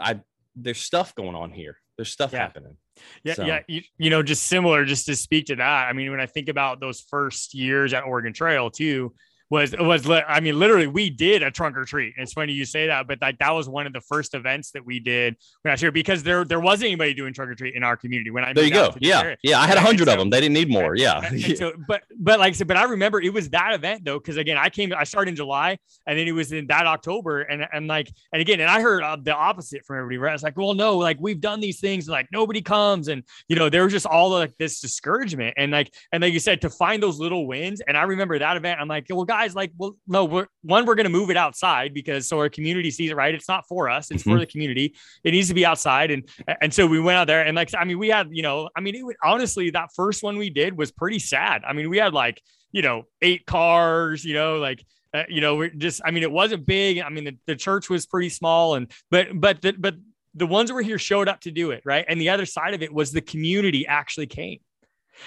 i 0.00 0.18
there's 0.56 0.78
stuff 0.80 1.14
going 1.14 1.34
on 1.34 1.50
here 1.52 1.76
there's 1.96 2.10
stuff 2.10 2.32
Yeah. 2.32 2.38
happening 2.40 2.76
Yeah, 3.24 3.34
So- 3.34 3.44
yeah. 3.46 3.60
You, 3.68 3.82
you 3.98 4.10
know, 4.10 4.22
just 4.22 4.44
similar, 4.46 4.84
just 4.84 5.06
to 5.06 5.16
speak 5.16 5.46
to 5.46 5.56
that. 5.56 5.88
I 5.88 5.92
mean, 5.94 6.10
when 6.10 6.20
I 6.20 6.26
think 6.26 6.48
about 6.50 6.80
those 6.80 7.00
first 7.00 7.54
years 7.54 7.94
at 7.94 8.04
Oregon 8.04 8.32
Trail 8.34 8.70
too, 8.70 9.14
was 9.50 9.74
was 9.78 10.08
I 10.08 10.40
mean, 10.40 10.58
literally, 10.58 10.86
we 10.86 11.10
did 11.10 11.42
a 11.42 11.50
trunk 11.50 11.76
or 11.76 11.84
treat. 11.84 12.14
It's 12.16 12.32
funny 12.32 12.52
you 12.52 12.64
say 12.64 12.86
that, 12.86 13.06
but 13.06 13.18
like 13.20 13.38
that 13.38 13.50
was 13.50 13.68
one 13.68 13.86
of 13.86 13.92
the 13.92 14.00
first 14.00 14.34
events 14.34 14.70
that 14.72 14.84
we 14.84 15.00
did 15.00 15.36
when 15.62 15.70
I 15.70 15.74
was 15.74 15.80
here 15.80 15.92
because 15.92 16.22
there 16.22 16.44
there 16.44 16.60
wasn't 16.60 16.88
anybody 16.88 17.14
doing 17.14 17.34
trunk 17.34 17.50
or 17.50 17.54
treat 17.54 17.74
in 17.74 17.82
our 17.82 17.96
community 17.96 18.30
when 18.30 18.44
I 18.44 18.52
there 18.52 18.64
you 18.64 18.70
go 18.70 18.94
yeah 19.00 19.22
area. 19.22 19.36
yeah 19.42 19.60
i 19.60 19.66
had 19.66 19.76
a 19.76 19.80
hundred 19.80 20.08
of 20.08 20.18
them 20.18 20.30
they 20.30 20.40
didn't 20.40 20.54
need 20.54 20.70
more 20.70 20.96
yeah 20.96 21.20
so, 21.56 21.72
but 21.88 22.02
but 22.18 22.38
like 22.38 22.50
I 22.50 22.52
said, 22.52 22.68
but 22.68 22.76
I 22.76 22.84
remember 22.84 23.20
it 23.20 23.32
was 23.32 23.48
that 23.50 23.74
event 23.74 24.04
though, 24.04 24.18
because 24.18 24.36
again, 24.36 24.56
I 24.56 24.68
came, 24.68 24.92
I 24.96 25.04
started 25.04 25.30
in 25.30 25.36
July, 25.36 25.78
and 26.06 26.18
then 26.18 26.28
it 26.28 26.32
was 26.32 26.52
in 26.52 26.66
that 26.68 26.86
October, 26.86 27.42
and 27.42 27.66
and 27.72 27.86
like, 27.86 28.10
and 28.32 28.40
again, 28.40 28.60
and 28.60 28.70
I 28.70 28.80
heard 28.80 29.02
uh, 29.02 29.16
the 29.20 29.34
opposite 29.34 29.84
from 29.84 29.98
everybody. 29.98 30.18
Right? 30.18 30.30
I 30.30 30.34
was 30.34 30.42
like, 30.42 30.56
well, 30.56 30.74
no, 30.74 30.98
like 30.98 31.18
we've 31.20 31.40
done 31.40 31.60
these 31.60 31.80
things, 31.80 32.06
and 32.06 32.12
like 32.12 32.28
nobody 32.32 32.62
comes, 32.62 33.08
and 33.08 33.22
you 33.48 33.56
know, 33.56 33.68
there 33.68 33.84
was 33.84 33.92
just 33.92 34.06
all 34.06 34.30
like 34.30 34.56
this 34.58 34.80
discouragement, 34.80 35.54
and 35.56 35.72
like, 35.72 35.92
and 36.12 36.22
like 36.22 36.32
you 36.32 36.40
said, 36.40 36.60
to 36.62 36.70
find 36.70 37.02
those 37.02 37.18
little 37.18 37.46
wins, 37.46 37.80
and 37.80 37.96
I 37.96 38.02
remember 38.02 38.38
that 38.38 38.56
event. 38.56 38.80
I'm 38.80 38.88
like, 38.88 39.06
well, 39.10 39.24
guys, 39.24 39.39
like, 39.48 39.72
well, 39.76 39.96
no, 40.06 40.24
we're 40.24 40.46
one, 40.62 40.86
we're 40.86 40.94
gonna 40.94 41.08
move 41.08 41.30
it 41.30 41.36
outside 41.36 41.92
because 41.94 42.28
so 42.28 42.38
our 42.38 42.48
community 42.48 42.90
sees 42.90 43.10
it, 43.10 43.16
right? 43.16 43.34
It's 43.34 43.48
not 43.48 43.66
for 43.68 43.88
us, 43.88 44.10
it's 44.10 44.22
for 44.22 44.38
the 44.38 44.46
community. 44.46 44.94
It 45.24 45.32
needs 45.32 45.48
to 45.48 45.54
be 45.54 45.66
outside, 45.66 46.10
and 46.10 46.28
and 46.60 46.72
so 46.72 46.86
we 46.86 47.00
went 47.00 47.16
out 47.16 47.26
there, 47.26 47.44
and 47.44 47.56
like, 47.56 47.70
I 47.76 47.84
mean, 47.84 47.98
we 47.98 48.08
had, 48.08 48.28
you 48.30 48.42
know, 48.42 48.68
I 48.76 48.80
mean, 48.80 48.94
it, 48.94 49.16
honestly, 49.24 49.70
that 49.70 49.90
first 49.94 50.22
one 50.22 50.38
we 50.38 50.50
did 50.50 50.76
was 50.76 50.90
pretty 50.92 51.18
sad. 51.18 51.62
I 51.66 51.72
mean, 51.72 51.90
we 51.90 51.98
had 51.98 52.12
like, 52.12 52.40
you 52.72 52.82
know, 52.82 53.04
eight 53.22 53.46
cars, 53.46 54.24
you 54.24 54.34
know, 54.34 54.56
like, 54.58 54.84
uh, 55.12 55.24
you 55.28 55.40
know, 55.40 55.56
we're 55.56 55.70
just, 55.70 56.00
I 56.04 56.10
mean, 56.10 56.22
it 56.22 56.30
wasn't 56.30 56.66
big. 56.66 57.00
I 57.00 57.08
mean, 57.08 57.24
the, 57.24 57.36
the 57.46 57.56
church 57.56 57.90
was 57.90 58.06
pretty 58.06 58.28
small, 58.28 58.74
and 58.74 58.90
but 59.10 59.28
but 59.40 59.62
the, 59.62 59.72
but 59.72 59.96
the 60.34 60.46
ones 60.46 60.68
that 60.68 60.74
were 60.74 60.82
here 60.82 60.98
showed 60.98 61.28
up 61.28 61.40
to 61.40 61.50
do 61.50 61.72
it, 61.72 61.82
right? 61.84 62.04
And 62.06 62.20
the 62.20 62.28
other 62.28 62.46
side 62.46 62.74
of 62.74 62.82
it 62.82 62.92
was 62.92 63.10
the 63.10 63.20
community 63.20 63.86
actually 63.86 64.26
came, 64.26 64.58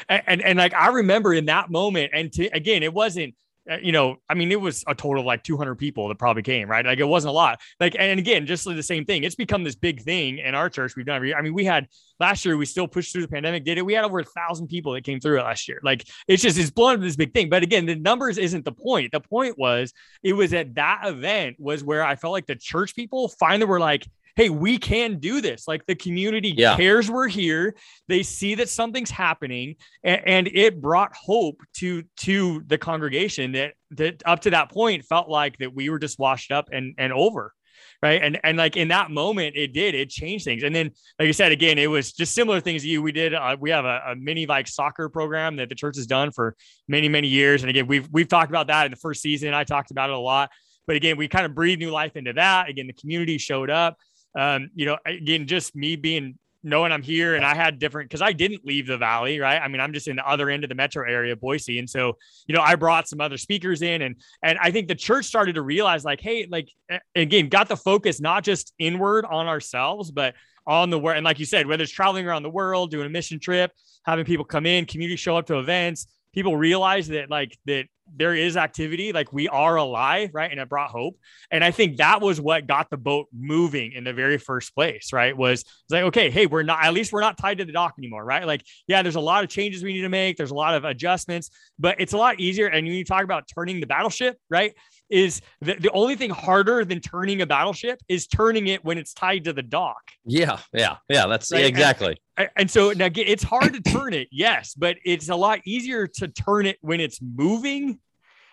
and 0.07 0.23
and, 0.27 0.41
and 0.41 0.59
like 0.59 0.73
I 0.73 0.87
remember 0.87 1.33
in 1.33 1.45
that 1.45 1.69
moment, 1.69 2.11
and 2.13 2.31
to, 2.33 2.45
again, 2.47 2.83
it 2.83 2.93
wasn't. 2.93 3.35
Uh, 3.69 3.77
You 3.81 3.91
know, 3.91 4.17
I 4.29 4.33
mean, 4.33 4.51
it 4.51 4.59
was 4.59 4.83
a 4.87 4.95
total 4.95 5.21
of 5.21 5.25
like 5.25 5.43
200 5.43 5.75
people 5.75 6.07
that 6.09 6.17
probably 6.19 6.43
came, 6.43 6.69
right? 6.69 6.85
Like 6.85 6.99
it 6.99 7.07
wasn't 7.07 7.29
a 7.29 7.33
lot. 7.33 7.61
Like, 7.79 7.95
and 7.97 8.19
again, 8.19 8.45
just 8.45 8.65
the 8.65 8.83
same 8.83 9.05
thing. 9.05 9.23
It's 9.23 9.35
become 9.35 9.63
this 9.63 9.75
big 9.75 10.01
thing 10.01 10.39
in 10.39 10.55
our 10.55 10.69
church. 10.69 10.95
We've 10.95 11.05
done. 11.05 11.15
every. 11.15 11.33
I 11.33 11.41
mean, 11.41 11.53
we 11.53 11.65
had 11.65 11.87
last 12.19 12.45
year. 12.45 12.57
We 12.57 12.65
still 12.65 12.87
pushed 12.87 13.13
through 13.13 13.23
the 13.23 13.27
pandemic. 13.27 13.63
Did 13.63 13.77
it? 13.77 13.85
We 13.85 13.93
had 13.93 14.05
over 14.05 14.19
a 14.19 14.23
thousand 14.23 14.67
people 14.67 14.93
that 14.93 15.03
came 15.03 15.19
through 15.19 15.39
it 15.39 15.43
last 15.43 15.67
year. 15.67 15.79
Like, 15.83 16.07
it's 16.27 16.43
just 16.43 16.57
it's 16.57 16.71
blown 16.71 16.95
up 16.95 17.01
this 17.01 17.15
big 17.15 17.33
thing. 17.33 17.49
But 17.49 17.63
again, 17.63 17.85
the 17.85 17.95
numbers 17.95 18.37
isn't 18.37 18.65
the 18.65 18.71
point. 18.71 19.11
The 19.11 19.21
point 19.21 19.57
was 19.57 19.93
it 20.23 20.33
was 20.33 20.53
at 20.53 20.75
that 20.75 21.01
event 21.05 21.57
was 21.59 21.83
where 21.83 22.03
I 22.03 22.15
felt 22.15 22.33
like 22.33 22.47
the 22.47 22.55
church 22.55 22.95
people 22.95 23.29
finally 23.29 23.65
were 23.65 23.79
like, 23.79 24.05
hey, 24.35 24.49
we 24.49 24.77
can 24.77 25.19
do 25.19 25.41
this. 25.41 25.67
Like 25.67 25.85
the 25.85 25.95
community 25.95 26.53
Yeah. 26.57 26.75
cares 26.75 27.09
we're 27.09 27.27
here. 27.27 27.75
They 28.07 28.23
see 28.23 28.55
that 28.55 28.69
something's 28.69 29.11
happening, 29.11 29.75
and, 30.03 30.21
and 30.25 30.47
it 30.47 30.81
brought 30.81 31.15
hope 31.15 31.61
to 31.77 32.03
to 32.17 32.63
the 32.67 32.77
congregation 32.77 33.51
that 33.53 33.73
that 33.91 34.23
up 34.25 34.41
to 34.41 34.49
that 34.51 34.71
point 34.71 35.05
felt 35.05 35.29
like 35.29 35.57
that 35.59 35.73
we 35.73 35.89
were 35.89 35.99
just 35.99 36.19
washed 36.19 36.51
up 36.51 36.69
and 36.71 36.95
and 36.97 37.13
over. 37.13 37.53
Right. 38.01 38.21
And 38.21 38.37
and 38.43 38.57
like 38.57 38.75
in 38.75 38.89
that 38.89 39.11
moment, 39.11 39.55
it 39.55 39.71
did, 39.73 39.95
it 39.95 40.09
changed 40.09 40.43
things. 40.43 40.63
And 40.63 40.75
then, 40.75 40.91
like 41.17 41.27
you 41.27 41.31
said, 41.31 41.53
again, 41.53 41.77
it 41.77 41.89
was 41.89 42.11
just 42.11 42.33
similar 42.35 42.59
things 42.59 42.81
to 42.81 42.87
you. 42.89 43.01
We 43.01 43.13
did 43.13 43.33
uh, 43.33 43.55
we 43.57 43.69
have 43.69 43.85
a, 43.85 44.01
a 44.09 44.15
mini 44.17 44.45
like 44.45 44.67
soccer 44.67 45.07
program 45.07 45.55
that 45.55 45.69
the 45.69 45.75
church 45.75 45.95
has 45.95 46.05
done 46.05 46.31
for 46.31 46.57
many, 46.89 47.07
many 47.07 47.29
years. 47.29 47.63
And 47.63 47.69
again, 47.69 47.87
we've 47.87 48.09
we've 48.11 48.27
talked 48.27 48.51
about 48.51 48.67
that 48.67 48.85
in 48.85 48.91
the 48.91 48.97
first 48.97 49.21
season. 49.21 49.53
I 49.53 49.63
talked 49.63 49.91
about 49.91 50.09
it 50.09 50.15
a 50.15 50.19
lot. 50.19 50.49
But 50.85 50.97
again, 50.97 51.15
we 51.15 51.29
kind 51.29 51.45
of 51.45 51.55
breathed 51.55 51.79
new 51.79 51.91
life 51.91 52.17
into 52.17 52.33
that. 52.33 52.67
Again, 52.67 52.87
the 52.87 52.93
community 52.93 53.37
showed 53.37 53.69
up 53.69 53.97
um, 54.35 54.69
you 54.75 54.85
know, 54.85 54.97
again, 55.05 55.47
just 55.47 55.75
me 55.75 55.95
being 55.95 56.37
knowing 56.63 56.91
I'm 56.91 57.01
here 57.01 57.35
and 57.35 57.43
I 57.45 57.53
had 57.53 57.77
different 57.77 58.09
because 58.09 58.21
I 58.21 58.31
didn't 58.31 58.65
leave 58.65 58.87
the 58.87 58.97
valley, 58.97 59.39
right? 59.39 59.61
I 59.61 59.67
mean, 59.67 59.81
I'm 59.81 59.91
just 59.91 60.07
in 60.07 60.15
the 60.15 60.27
other 60.27 60.49
end 60.49 60.63
of 60.63 60.69
the 60.69 60.75
metro 60.75 61.07
area, 61.07 61.35
Boise. 61.35 61.77
And 61.77 61.89
so, 61.89 62.17
you 62.47 62.55
know, 62.55 62.61
I 62.61 62.75
brought 62.75 63.09
some 63.09 63.19
other 63.19 63.37
speakers 63.37 63.81
in 63.81 64.01
and 64.01 64.15
and 64.41 64.57
I 64.61 64.71
think 64.71 64.87
the 64.87 64.95
church 64.95 65.25
started 65.25 65.55
to 65.55 65.61
realize 65.61 66.05
like, 66.05 66.21
hey, 66.21 66.47
like 66.49 66.69
again, 67.15 67.49
got 67.49 67.67
the 67.67 67.75
focus 67.75 68.21
not 68.21 68.43
just 68.43 68.73
inward 68.79 69.25
on 69.25 69.47
ourselves, 69.47 70.09
but 70.09 70.35
on 70.65 70.89
the 70.89 70.97
world. 70.97 71.17
And 71.17 71.25
like 71.25 71.39
you 71.39 71.45
said, 71.45 71.67
whether 71.67 71.83
it's 71.83 71.91
traveling 71.91 72.25
around 72.25 72.43
the 72.43 72.49
world, 72.49 72.91
doing 72.91 73.05
a 73.05 73.09
mission 73.09 73.39
trip, 73.39 73.71
having 74.05 74.23
people 74.23 74.45
come 74.45 74.65
in, 74.65 74.85
community 74.85 75.17
show 75.17 75.35
up 75.35 75.45
to 75.47 75.59
events, 75.59 76.07
people 76.33 76.57
realize 76.57 77.07
that 77.09 77.29
like 77.29 77.57
that 77.65 77.85
there 78.15 78.35
is 78.35 78.57
activity, 78.57 79.13
like 79.13 79.31
we 79.31 79.47
are 79.47 79.75
alive, 79.77 80.31
right? 80.33 80.51
And 80.51 80.59
it 80.59 80.69
brought 80.69 80.89
hope. 80.89 81.17
And 81.51 81.63
I 81.63 81.71
think 81.71 81.97
that 81.97 82.21
was 82.21 82.39
what 82.39 82.67
got 82.67 82.89
the 82.89 82.97
boat 82.97 83.27
moving 83.33 83.93
in 83.93 84.03
the 84.03 84.13
very 84.13 84.37
first 84.37 84.75
place, 84.75 85.13
right? 85.13 85.35
Was 85.35 85.63
like, 85.89 86.03
okay, 86.03 86.29
hey, 86.29 86.45
we're 86.45 86.63
not, 86.63 86.83
at 86.83 86.93
least 86.93 87.13
we're 87.13 87.21
not 87.21 87.37
tied 87.37 87.59
to 87.59 87.65
the 87.65 87.71
dock 87.71 87.95
anymore, 87.97 88.23
right? 88.23 88.45
Like, 88.45 88.65
yeah, 88.87 89.01
there's 89.01 89.15
a 89.15 89.21
lot 89.21 89.43
of 89.43 89.49
changes 89.49 89.83
we 89.83 89.93
need 89.93 90.01
to 90.01 90.09
make. 90.09 90.37
There's 90.37 90.51
a 90.51 90.55
lot 90.55 90.75
of 90.75 90.83
adjustments, 90.83 91.49
but 91.79 91.99
it's 91.99 92.13
a 92.13 92.17
lot 92.17 92.39
easier. 92.39 92.67
And 92.67 92.85
when 92.85 92.95
you 92.95 93.05
talk 93.05 93.23
about 93.23 93.47
turning 93.53 93.79
the 93.79 93.87
battleship, 93.87 94.37
right? 94.49 94.73
Is 95.13 95.41
the, 95.61 95.75
the 95.75 95.91
only 95.91 96.15
thing 96.15 96.31
harder 96.31 96.83
than 96.83 96.99
turning 96.99 97.41
a 97.41 97.45
battleship 97.45 97.99
is 98.07 98.25
turning 98.27 98.65
it 98.67 98.83
when 98.83 98.97
it's 98.97 99.13
tied 99.13 99.43
to 99.43 99.53
the 99.53 99.61
dock. 99.61 100.01
yeah 100.25 100.57
yeah 100.73 100.95
yeah 101.07 101.27
that's 101.27 101.51
Right, 101.51 101.65
exactly 101.65 102.17
A- 102.37 102.49
And 102.59 102.69
so 102.69 102.91
now 102.91 103.09
it's 103.15 103.43
hard 103.43 103.73
to 103.75 103.81
turn 103.81 104.13
it, 104.13 104.27
yes, 104.31 104.73
but 104.73 104.97
it's 105.05 105.29
a 105.29 105.35
lot 105.35 105.59
easier 105.65 106.07
to 106.19 106.27
turn 106.27 106.65
it 106.65 106.77
when 106.81 106.99
it's 106.99 107.19
moving, 107.21 107.99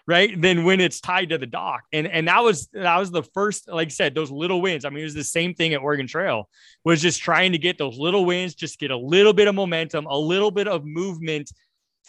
right? 0.06 0.38
Than 0.40 0.64
when 0.64 0.80
it's 0.80 1.00
tied 1.00 1.30
to 1.30 1.38
the 1.38 1.46
dock. 1.46 1.82
And 1.92 2.06
and 2.06 2.28
that 2.28 2.42
was 2.42 2.68
that 2.74 2.98
was 2.98 3.10
the 3.10 3.22
first, 3.22 3.68
like 3.68 3.88
I 3.88 3.90
said, 3.90 4.14
those 4.14 4.30
little 4.30 4.60
wins. 4.60 4.84
I 4.84 4.90
mean, 4.90 5.00
it 5.00 5.04
was 5.04 5.14
the 5.14 5.24
same 5.24 5.54
thing 5.54 5.72
at 5.74 5.80
Oregon 5.80 6.06
Trail, 6.06 6.48
was 6.84 7.00
just 7.00 7.20
trying 7.22 7.52
to 7.52 7.58
get 7.58 7.78
those 7.78 7.96
little 7.98 8.24
wins, 8.26 8.54
just 8.54 8.78
get 8.78 8.90
a 8.90 8.96
little 9.14 9.32
bit 9.32 9.48
of 9.48 9.54
momentum, 9.54 10.04
a 10.06 10.18
little 10.18 10.50
bit 10.50 10.68
of 10.68 10.84
movement 10.84 11.50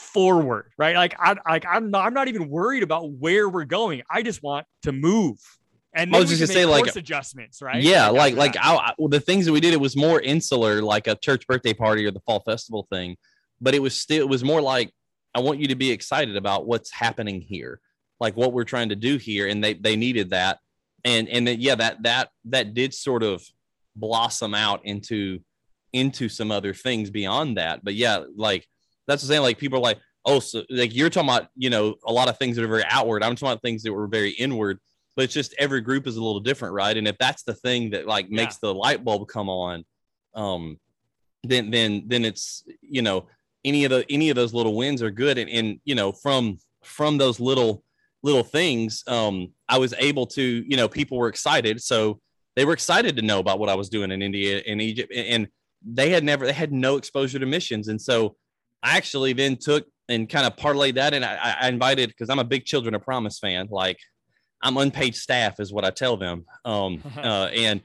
forward, 0.01 0.71
right? 0.77 0.95
Like 0.95 1.15
I 1.19 1.35
like 1.47 1.65
I'm 1.65 1.91
not 1.91 2.05
I'm 2.05 2.13
not 2.13 2.27
even 2.27 2.49
worried 2.49 2.83
about 2.83 3.11
where 3.11 3.47
we're 3.47 3.65
going. 3.65 4.01
I 4.09 4.23
just 4.23 4.43
want 4.43 4.65
to 4.83 4.91
move. 4.91 5.37
And 5.93 6.15
I 6.15 6.19
was 6.19 6.29
just 6.29 6.41
gonna 6.41 6.53
say, 6.53 6.65
like- 6.65 6.95
adjustments, 6.95 7.61
right? 7.61 7.81
Yeah, 7.81 8.07
like 8.07 8.33
after 8.33 8.39
like. 8.39 8.57
I, 8.57 8.75
I- 8.75 8.93
well, 8.97 9.09
the 9.09 9.19
things 9.19 9.45
that 9.45 9.51
we 9.51 9.59
did, 9.59 9.73
it 9.73 9.79
was 9.81 9.95
more 9.95 10.21
insular, 10.21 10.81
like 10.81 11.07
a 11.07 11.15
church 11.15 11.45
birthday 11.47 11.73
party 11.73 12.05
or 12.05 12.11
the 12.11 12.21
fall 12.21 12.39
festival 12.39 12.87
thing. 12.89 13.17
But 13.59 13.75
it 13.75 13.81
was 13.81 13.99
still, 13.99 14.21
it 14.21 14.29
was 14.29 14.43
more 14.43 14.61
like 14.61 14.91
I 15.35 15.39
want 15.41 15.59
you 15.59 15.67
to 15.67 15.75
be 15.75 15.91
excited 15.91 16.35
about 16.35 16.65
what's 16.65 16.91
happening 16.91 17.41
here, 17.41 17.79
like 18.19 18.35
what 18.37 18.53
we're 18.53 18.63
trying 18.63 18.89
to 18.89 18.95
do 18.95 19.17
here, 19.17 19.47
and 19.47 19.63
they 19.63 19.73
they 19.73 19.95
needed 19.95 20.29
that, 20.31 20.59
and 21.03 21.27
and 21.27 21.45
then, 21.47 21.59
yeah, 21.59 21.75
that 21.75 22.03
that 22.03 22.29
that 22.45 22.73
did 22.73 22.93
sort 22.93 23.21
of 23.23 23.43
blossom 23.95 24.55
out 24.55 24.85
into 24.85 25.39
into 25.93 26.29
some 26.29 26.51
other 26.51 26.73
things 26.73 27.09
beyond 27.09 27.57
that. 27.57 27.83
But 27.83 27.95
yeah, 27.95 28.23
like 28.35 28.65
that's 29.07 29.21
the 29.21 29.27
same. 29.27 29.41
Like 29.41 29.57
people 29.57 29.79
are 29.79 29.81
like, 29.81 29.99
oh, 30.25 30.39
so 30.39 30.63
like 30.69 30.95
you're 30.95 31.09
talking 31.09 31.29
about, 31.29 31.49
you 31.55 31.69
know, 31.69 31.95
a 32.05 32.11
lot 32.11 32.29
of 32.29 32.37
things 32.37 32.55
that 32.55 32.63
are 32.63 32.67
very 32.67 32.85
outward. 32.89 33.23
I'm 33.23 33.35
talking 33.35 33.49
about 33.49 33.61
things 33.61 33.83
that 33.83 33.93
were 33.93 34.07
very 34.07 34.31
inward 34.31 34.79
but 35.15 35.25
it's 35.25 35.33
just 35.33 35.53
every 35.59 35.81
group 35.81 36.07
is 36.07 36.15
a 36.15 36.23
little 36.23 36.39
different, 36.39 36.73
right? 36.73 36.95
And 36.95 37.07
if 37.07 37.17
that's 37.17 37.43
the 37.43 37.53
thing 37.53 37.89
that 37.89 38.07
like 38.07 38.27
Yeah. 38.29 38.37
makes 38.37 38.57
the 38.57 38.73
light 38.73 39.03
bulb 39.03 39.27
come 39.27 39.49
on, 39.49 39.83
um, 40.33 40.79
then 41.43 41.71
then 41.71 42.03
then 42.07 42.23
it's 42.23 42.63
you 42.81 43.01
know 43.01 43.27
any 43.65 43.83
of 43.83 43.89
the 43.89 44.05
any 44.09 44.29
of 44.29 44.35
those 44.35 44.53
little 44.53 44.75
wins 44.75 45.01
are 45.01 45.11
good, 45.11 45.37
and 45.37 45.49
and 45.49 45.79
you 45.83 45.95
know 45.95 46.11
from 46.11 46.59
from 46.83 47.17
those 47.17 47.39
little 47.39 47.83
little 48.23 48.43
things, 48.43 49.03
um, 49.07 49.51
I 49.67 49.79
was 49.79 49.93
able 49.97 50.27
to, 50.27 50.41
you 50.41 50.77
know, 50.77 50.87
people 50.87 51.17
were 51.17 51.27
excited. 51.27 51.81
So 51.81 52.21
they 52.55 52.65
were 52.65 52.73
excited 52.73 53.15
to 53.15 53.21
know 53.23 53.39
about 53.39 53.59
what 53.59 53.69
I 53.69 53.75
was 53.75 53.89
doing 53.89 54.11
in 54.11 54.21
India 54.21 54.61
and 54.67 54.79
Egypt. 54.79 55.11
And 55.11 55.47
they 55.83 56.11
had 56.11 56.23
never, 56.23 56.45
they 56.45 56.53
had 56.53 56.71
no 56.71 56.97
exposure 56.97 57.39
to 57.39 57.45
missions. 57.47 57.87
And 57.87 57.99
so 57.99 58.35
I 58.83 58.97
actually 58.97 59.33
then 59.33 59.57
took 59.57 59.85
and 60.09 60.27
kind 60.27 60.45
of 60.45 60.55
parlayed 60.55 60.95
that. 60.95 61.13
And 61.13 61.23
I, 61.23 61.55
I 61.61 61.67
invited, 61.67 62.09
because 62.09 62.29
I'm 62.29 62.39
a 62.39 62.43
big 62.43 62.65
Children 62.65 62.95
of 62.95 63.03
Promise 63.03 63.39
fan, 63.39 63.67
like 63.71 63.97
I'm 64.61 64.77
unpaid 64.77 65.15
staff 65.15 65.59
is 65.59 65.71
what 65.71 65.85
I 65.85 65.91
tell 65.91 66.17
them. 66.17 66.45
Um, 66.65 67.01
uh, 67.17 67.49
and, 67.53 67.81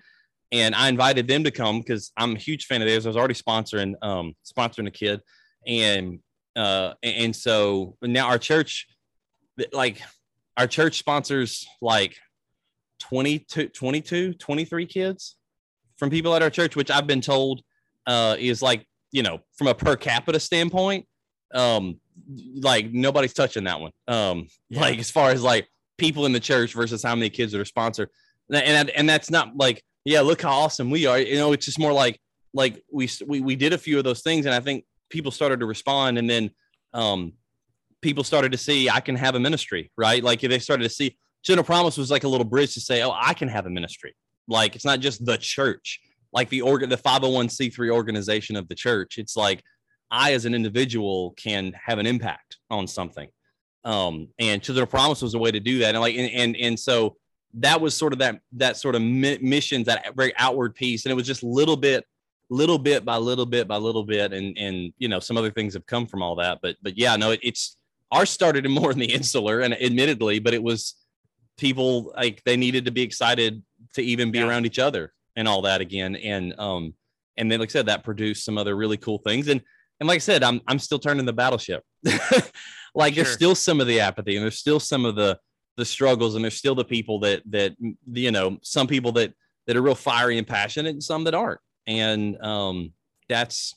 and 0.52 0.74
I 0.74 0.88
invited 0.88 1.28
them 1.28 1.44
to 1.44 1.50
come 1.50 1.80
because 1.80 2.12
I'm 2.16 2.36
a 2.36 2.38
huge 2.38 2.66
fan 2.66 2.82
of 2.82 2.88
theirs. 2.88 3.06
I 3.06 3.10
was 3.10 3.16
already 3.16 3.34
sponsoring, 3.34 3.94
um, 4.02 4.34
sponsoring 4.44 4.86
a 4.86 4.90
kid. 4.90 5.20
And, 5.66 6.20
uh, 6.54 6.94
and 7.02 7.34
so 7.34 7.96
now 8.02 8.28
our 8.28 8.38
church, 8.38 8.86
like 9.72 10.00
our 10.56 10.66
church 10.66 10.98
sponsors 10.98 11.66
like 11.80 12.16
22, 13.00 13.68
22, 13.68 14.34
23 14.34 14.86
kids 14.86 15.36
from 15.96 16.10
people 16.10 16.34
at 16.34 16.42
our 16.42 16.50
church, 16.50 16.76
which 16.76 16.90
I've 16.90 17.06
been 17.06 17.20
told 17.20 17.62
uh, 18.06 18.36
is 18.38 18.62
like, 18.62 18.86
you 19.16 19.22
know, 19.22 19.40
from 19.56 19.68
a 19.68 19.74
per 19.74 19.96
capita 19.96 20.38
standpoint, 20.38 21.06
um, 21.54 21.98
like 22.60 22.92
nobody's 22.92 23.32
touching 23.32 23.64
that 23.64 23.80
one. 23.80 23.90
Um, 24.06 24.48
yeah. 24.68 24.82
like 24.82 24.98
as 24.98 25.10
far 25.10 25.30
as 25.30 25.42
like 25.42 25.66
people 25.96 26.26
in 26.26 26.32
the 26.32 26.40
church 26.40 26.74
versus 26.74 27.02
how 27.02 27.14
many 27.14 27.30
kids 27.30 27.52
that 27.52 27.60
are 27.60 27.64
sponsored. 27.64 28.10
And, 28.52 28.90
and 28.90 29.08
that's 29.08 29.30
not 29.30 29.56
like, 29.56 29.82
yeah, 30.04 30.20
look 30.20 30.42
how 30.42 30.50
awesome 30.50 30.90
we 30.90 31.06
are. 31.06 31.18
You 31.18 31.36
know, 31.36 31.52
it's 31.52 31.64
just 31.64 31.78
more 31.78 31.94
like, 31.94 32.20
like 32.52 32.84
we, 32.92 33.08
we, 33.26 33.40
we 33.40 33.56
did 33.56 33.72
a 33.72 33.78
few 33.78 33.96
of 33.96 34.04
those 34.04 34.20
things 34.20 34.44
and 34.44 34.54
I 34.54 34.60
think 34.60 34.84
people 35.08 35.30
started 35.30 35.60
to 35.60 35.66
respond 35.66 36.18
and 36.18 36.28
then, 36.28 36.50
um, 36.92 37.32
people 38.02 38.22
started 38.22 38.52
to 38.52 38.58
see 38.58 38.90
I 38.90 39.00
can 39.00 39.16
have 39.16 39.34
a 39.34 39.40
ministry, 39.40 39.90
right? 39.96 40.22
Like 40.22 40.44
if 40.44 40.50
they 40.50 40.58
started 40.58 40.82
to 40.82 40.90
see 40.90 41.16
General 41.42 41.64
Promise 41.64 41.96
was 41.96 42.10
like 42.10 42.24
a 42.24 42.28
little 42.28 42.44
bridge 42.44 42.74
to 42.74 42.80
say, 42.80 43.02
oh, 43.02 43.12
I 43.18 43.32
can 43.32 43.48
have 43.48 43.64
a 43.64 43.70
ministry. 43.70 44.14
Like 44.46 44.76
it's 44.76 44.84
not 44.84 45.00
just 45.00 45.24
the 45.24 45.38
church, 45.38 46.00
like 46.36 46.50
the 46.50 46.60
organ, 46.60 46.90
the 46.90 46.98
501c3 46.98 47.90
organization 47.90 48.56
of 48.56 48.68
the 48.68 48.74
church. 48.74 49.16
It's 49.16 49.36
like 49.36 49.64
I, 50.10 50.34
as 50.34 50.44
an 50.44 50.54
individual, 50.54 51.32
can 51.38 51.72
have 51.82 51.98
an 51.98 52.06
impact 52.06 52.58
on 52.70 52.86
something. 52.86 53.28
Um, 53.84 54.28
and 54.38 54.62
Children 54.62 54.82
of 54.82 54.90
Promise 54.90 55.22
was 55.22 55.32
a 55.32 55.38
way 55.38 55.50
to 55.50 55.60
do 55.60 55.78
that. 55.78 55.94
And 55.94 56.00
like, 56.00 56.14
and, 56.14 56.30
and, 56.30 56.56
and 56.56 56.78
so 56.78 57.16
that 57.54 57.80
was 57.80 57.96
sort 57.96 58.12
of 58.12 58.18
that, 58.18 58.40
that 58.52 58.76
sort 58.76 58.94
of 58.94 59.00
mi- 59.00 59.38
mission, 59.40 59.82
that 59.84 60.14
very 60.14 60.34
outward 60.36 60.74
piece. 60.74 61.06
And 61.06 61.10
it 61.10 61.14
was 61.14 61.26
just 61.26 61.42
little 61.42 61.76
bit, 61.76 62.04
little 62.50 62.78
bit 62.78 63.02
by 63.04 63.16
little 63.16 63.46
bit 63.46 63.66
by 63.66 63.76
little 63.76 64.04
bit. 64.04 64.34
And, 64.34 64.58
and, 64.58 64.92
you 64.98 65.08
know, 65.08 65.20
some 65.20 65.38
other 65.38 65.50
things 65.50 65.72
have 65.72 65.86
come 65.86 66.06
from 66.06 66.22
all 66.22 66.36
that, 66.36 66.58
but, 66.60 66.76
but 66.82 66.98
yeah, 66.98 67.16
no, 67.16 67.30
it, 67.30 67.40
it's, 67.42 67.78
ours 68.12 68.28
started 68.28 68.68
more 68.68 68.92
in 68.92 68.98
the 68.98 69.06
insular 69.14 69.60
and 69.60 69.72
admittedly, 69.72 70.38
but 70.38 70.52
it 70.52 70.62
was 70.62 70.96
people 71.56 72.12
like 72.14 72.42
they 72.44 72.58
needed 72.58 72.84
to 72.84 72.90
be 72.90 73.00
excited 73.00 73.62
to 73.94 74.02
even 74.02 74.30
be 74.30 74.40
yeah. 74.40 74.46
around 74.46 74.66
each 74.66 74.78
other 74.78 75.14
and 75.36 75.46
all 75.46 75.62
that 75.62 75.80
again. 75.80 76.16
And 76.16 76.58
um, 76.58 76.94
and 77.36 77.50
then 77.50 77.60
like 77.60 77.70
I 77.70 77.72
said, 77.72 77.86
that 77.86 78.04
produced 78.04 78.44
some 78.44 78.58
other 78.58 78.76
really 78.76 78.96
cool 78.96 79.18
things. 79.18 79.48
And 79.48 79.60
and 80.00 80.08
like 80.08 80.16
I 80.16 80.18
said, 80.18 80.42
I'm 80.42 80.60
I'm 80.66 80.78
still 80.78 80.98
turning 80.98 81.26
the 81.26 81.32
battleship. 81.32 81.82
like 82.94 83.14
sure. 83.14 83.24
there's 83.24 83.34
still 83.34 83.54
some 83.54 83.80
of 83.80 83.86
the 83.86 84.00
apathy 84.00 84.36
and 84.36 84.42
there's 84.44 84.58
still 84.58 84.80
some 84.80 85.04
of 85.04 85.16
the 85.16 85.38
the 85.76 85.84
struggles 85.84 86.34
and 86.34 86.44
there's 86.44 86.56
still 86.56 86.74
the 86.74 86.84
people 86.84 87.20
that 87.20 87.42
that 87.50 87.74
you 88.10 88.30
know 88.30 88.58
some 88.62 88.86
people 88.86 89.12
that 89.12 89.34
that 89.66 89.76
are 89.76 89.82
real 89.82 89.94
fiery 89.94 90.38
and 90.38 90.46
passionate 90.46 90.90
and 90.90 91.02
some 91.02 91.24
that 91.24 91.34
aren't 91.34 91.60
and 91.86 92.40
um 92.42 92.92
that's 93.28 93.74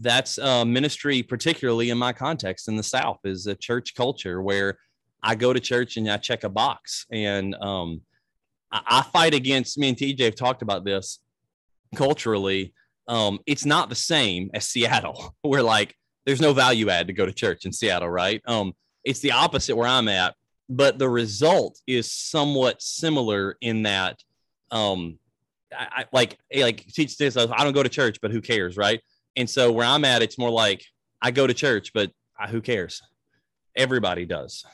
that's 0.00 0.38
uh, 0.38 0.64
ministry, 0.64 1.22
particularly 1.22 1.90
in 1.90 1.98
my 1.98 2.12
context 2.12 2.68
in 2.68 2.76
the 2.76 2.82
South, 2.82 3.18
is 3.24 3.46
a 3.46 3.54
church 3.54 3.94
culture 3.94 4.40
where 4.40 4.78
I 5.22 5.34
go 5.34 5.52
to 5.52 5.60
church 5.60 5.96
and 5.96 6.08
I 6.08 6.18
check 6.18 6.44
a 6.44 6.48
box. 6.48 7.06
And 7.10 7.54
um, 7.56 8.02
I, 8.70 9.02
fight 9.02 9.34
against 9.34 9.78
me 9.78 9.88
and 9.88 9.96
TJ 9.96 10.20
have 10.20 10.34
talked 10.34 10.62
about 10.62 10.84
this 10.84 11.20
culturally. 11.94 12.74
Um, 13.06 13.38
it's 13.46 13.64
not 13.64 13.88
the 13.88 13.94
same 13.94 14.50
as 14.52 14.68
Seattle, 14.68 15.34
where 15.42 15.62
like 15.62 15.94
there's 16.26 16.40
no 16.40 16.52
value 16.52 16.90
add 16.90 17.06
to 17.06 17.12
go 17.12 17.24
to 17.24 17.32
church 17.32 17.64
in 17.64 17.72
Seattle, 17.72 18.10
right? 18.10 18.42
Um, 18.46 18.74
it's 19.04 19.20
the 19.20 19.32
opposite 19.32 19.76
where 19.76 19.88
I'm 19.88 20.08
at, 20.08 20.34
but 20.68 20.98
the 20.98 21.08
result 21.08 21.80
is 21.86 22.12
somewhat 22.12 22.82
similar 22.82 23.56
in 23.60 23.84
that 23.84 24.22
um, 24.70 25.18
I, 25.72 25.88
I 25.90 26.04
like 26.12 26.38
like 26.54 26.86
teach 26.88 27.16
this. 27.16 27.36
I 27.36 27.64
don't 27.64 27.72
go 27.72 27.82
to 27.82 27.88
church, 27.88 28.18
but 28.20 28.30
who 28.30 28.40
cares, 28.40 28.76
right? 28.76 29.00
And 29.36 29.48
so 29.48 29.70
where 29.72 29.86
I'm 29.86 30.04
at, 30.04 30.22
it's 30.22 30.38
more 30.38 30.50
like 30.50 30.84
I 31.22 31.30
go 31.30 31.46
to 31.46 31.54
church, 31.54 31.92
but 31.92 32.10
I, 32.38 32.48
who 32.48 32.60
cares? 32.60 33.02
Everybody 33.76 34.26
does. 34.26 34.64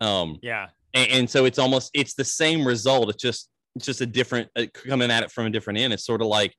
Um, 0.00 0.38
yeah. 0.42 0.68
And, 0.94 1.10
and, 1.10 1.30
so 1.30 1.44
it's 1.44 1.58
almost 1.58 1.90
it's 1.92 2.14
the 2.14 2.24
same 2.24 2.66
result. 2.66 3.10
It's 3.10 3.22
just 3.22 3.50
it's 3.74 3.86
just 3.86 4.00
a 4.00 4.06
different 4.06 4.48
uh, 4.56 4.66
coming 4.72 5.10
at 5.10 5.22
it 5.22 5.30
from 5.30 5.46
a 5.46 5.50
different 5.50 5.78
end. 5.78 5.92
It's 5.92 6.06
sort 6.06 6.22
of 6.22 6.28
like 6.28 6.54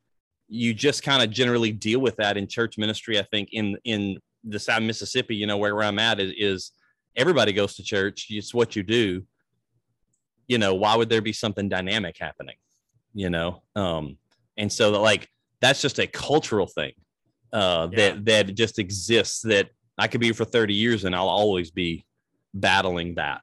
you 0.48 0.74
just 0.74 1.04
kind 1.04 1.24
of 1.24 1.30
generally 1.30 1.72
deal 1.72 2.00
with 2.00 2.18
that 2.18 2.38
in 2.38 2.48
church 2.48 2.78
ministry. 2.78 3.18
I 3.20 3.24
think 3.24 3.50
in 3.52 3.78
in 3.84 4.20
the 4.44 4.60
South 4.60 4.84
Mississippi, 4.84 5.36
you 5.36 5.48
know, 5.48 5.58
where, 5.58 5.76
where 5.76 5.86
I'm 5.86 6.00
at 6.00 6.20
is, 6.20 6.34
is 6.38 6.72
everybody 7.16 7.52
goes 7.52 7.76
to 7.76 7.84
church. 7.84 8.28
It's 8.30 8.54
what 8.54 8.76
you 8.76 8.84
do. 8.84 9.24
You 10.48 10.60
know, 10.60 10.76
why 10.76 10.96
would 10.96 11.10
there 11.10 11.22
be 11.22 11.34
something 11.34 11.68
dynamic 11.68 12.18
happening? 12.20 12.56
You 13.14 13.30
know, 13.30 13.64
um, 13.76 14.18
and 14.58 14.72
so 14.72 15.02
like 15.02 15.30
that's 15.62 15.82
just 15.82 16.00
a 16.00 16.08
cultural 16.08 16.68
thing 16.68 16.92
uh, 17.54 17.88
yeah. 17.92 17.98
that 17.98 18.26
that 18.26 18.56
just 18.56 18.78
exists. 18.78 19.42
That 19.42 19.70
I 19.98 20.08
could 20.08 20.22
be 20.22 20.32
for 20.34 20.46
30 20.46 20.74
years 20.74 21.06
and 21.06 21.16
I'll 21.16 21.30
always 21.30 21.72
be 21.72 22.06
battling 22.54 23.16
that. 23.16 23.42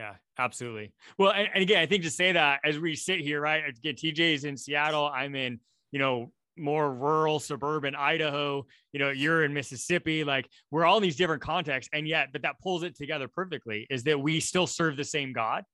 Yeah, 0.00 0.14
absolutely. 0.38 0.94
Well, 1.18 1.30
and, 1.32 1.46
and 1.52 1.62
again, 1.62 1.76
I 1.76 1.84
think 1.84 2.04
to 2.04 2.10
say 2.10 2.32
that 2.32 2.60
as 2.64 2.78
we 2.78 2.96
sit 2.96 3.20
here, 3.20 3.38
right? 3.38 3.62
Again, 3.68 3.96
TJ's 3.96 4.44
in 4.44 4.56
Seattle. 4.56 5.04
I'm 5.04 5.34
in, 5.34 5.60
you 5.92 5.98
know, 5.98 6.32
more 6.56 6.90
rural 6.90 7.38
suburban 7.38 7.94
Idaho, 7.94 8.64
you 8.92 8.98
know, 8.98 9.10
you're 9.10 9.44
in 9.44 9.52
Mississippi, 9.52 10.24
like 10.24 10.48
we're 10.70 10.86
all 10.86 10.96
in 10.96 11.02
these 11.02 11.16
different 11.16 11.42
contexts. 11.42 11.90
And 11.92 12.08
yet, 12.08 12.28
but 12.32 12.40
that 12.42 12.58
pulls 12.62 12.82
it 12.82 12.96
together 12.96 13.28
perfectly 13.28 13.86
is 13.90 14.04
that 14.04 14.18
we 14.18 14.40
still 14.40 14.66
serve 14.66 14.96
the 14.96 15.04
same 15.04 15.34
God 15.34 15.64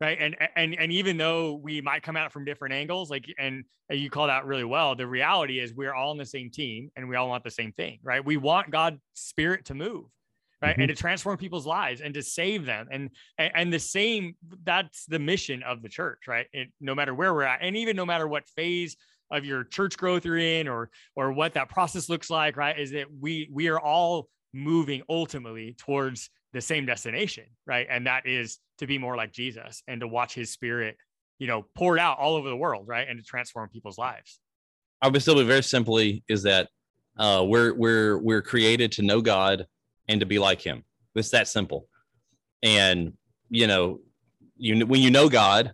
right 0.00 0.18
and 0.20 0.36
and 0.56 0.74
and 0.76 0.90
even 0.90 1.16
though 1.16 1.54
we 1.54 1.80
might 1.80 2.02
come 2.02 2.16
it 2.16 2.32
from 2.32 2.44
different 2.44 2.74
angles 2.74 3.10
like 3.10 3.26
and 3.38 3.62
you 3.90 4.10
call 4.10 4.26
that 4.26 4.44
really 4.44 4.64
well 4.64 4.96
the 4.96 5.06
reality 5.06 5.60
is 5.60 5.72
we're 5.72 5.94
all 5.94 6.10
on 6.10 6.18
the 6.18 6.26
same 6.26 6.50
team 6.50 6.90
and 6.96 7.08
we 7.08 7.14
all 7.14 7.28
want 7.28 7.44
the 7.44 7.50
same 7.50 7.70
thing 7.70 8.00
right 8.02 8.24
we 8.24 8.36
want 8.36 8.72
god's 8.72 8.98
spirit 9.12 9.64
to 9.64 9.72
move 9.72 10.06
right 10.64 10.72
mm-hmm. 10.72 10.82
and 10.82 10.88
to 10.88 10.94
transform 10.94 11.36
people's 11.36 11.66
lives 11.66 12.00
and 12.00 12.14
to 12.14 12.22
save 12.22 12.64
them 12.64 12.86
and 12.90 13.10
and 13.38 13.72
the 13.72 13.78
same 13.78 14.34
that's 14.64 15.06
the 15.06 15.18
mission 15.18 15.62
of 15.62 15.82
the 15.82 15.88
church 15.88 16.22
right 16.26 16.46
it, 16.52 16.68
no 16.80 16.94
matter 16.94 17.14
where 17.14 17.32
we're 17.34 17.42
at 17.42 17.60
and 17.62 17.76
even 17.76 17.96
no 17.96 18.06
matter 18.06 18.26
what 18.26 18.48
phase 18.56 18.96
of 19.30 19.44
your 19.44 19.64
church 19.64 19.96
growth 19.96 20.24
you're 20.24 20.38
in 20.38 20.68
or 20.68 20.90
or 21.16 21.32
what 21.32 21.54
that 21.54 21.68
process 21.68 22.08
looks 22.08 22.30
like 22.30 22.56
right 22.56 22.78
is 22.78 22.90
that 22.90 23.06
we 23.20 23.48
we 23.52 23.68
are 23.68 23.80
all 23.80 24.28
moving 24.54 25.02
ultimately 25.08 25.74
towards 25.78 26.30
the 26.54 26.60
same 26.60 26.86
destination, 26.86 27.44
right? 27.66 27.86
And 27.90 28.06
that 28.06 28.26
is 28.26 28.58
to 28.78 28.86
be 28.86 28.96
more 28.96 29.16
like 29.16 29.32
Jesus 29.32 29.82
and 29.88 30.00
to 30.00 30.08
watch 30.08 30.34
his 30.34 30.50
spirit, 30.50 30.96
you 31.38 31.46
know, 31.46 31.66
poured 31.74 31.98
out 31.98 32.18
all 32.18 32.36
over 32.36 32.48
the 32.48 32.56
world, 32.56 32.86
right? 32.86 33.06
And 33.06 33.18
to 33.18 33.24
transform 33.24 33.68
people's 33.68 33.98
lives. 33.98 34.38
I 35.02 35.08
would 35.08 35.20
still 35.20 35.34
be 35.34 35.44
very 35.44 35.62
simply 35.62 36.24
is 36.28 36.44
that 36.44 36.68
uh, 37.18 37.44
we're 37.46 37.74
we're 37.74 38.18
we're 38.18 38.42
created 38.42 38.90
to 38.92 39.02
know 39.02 39.20
God 39.20 39.66
and 40.08 40.20
to 40.20 40.26
be 40.26 40.38
like 40.38 40.60
him. 40.60 40.84
It's 41.14 41.30
that 41.30 41.48
simple. 41.48 41.86
And 42.62 43.12
you 43.50 43.66
know, 43.66 44.00
you 44.56 44.86
when 44.86 45.00
you 45.00 45.10
know 45.10 45.28
God, 45.28 45.72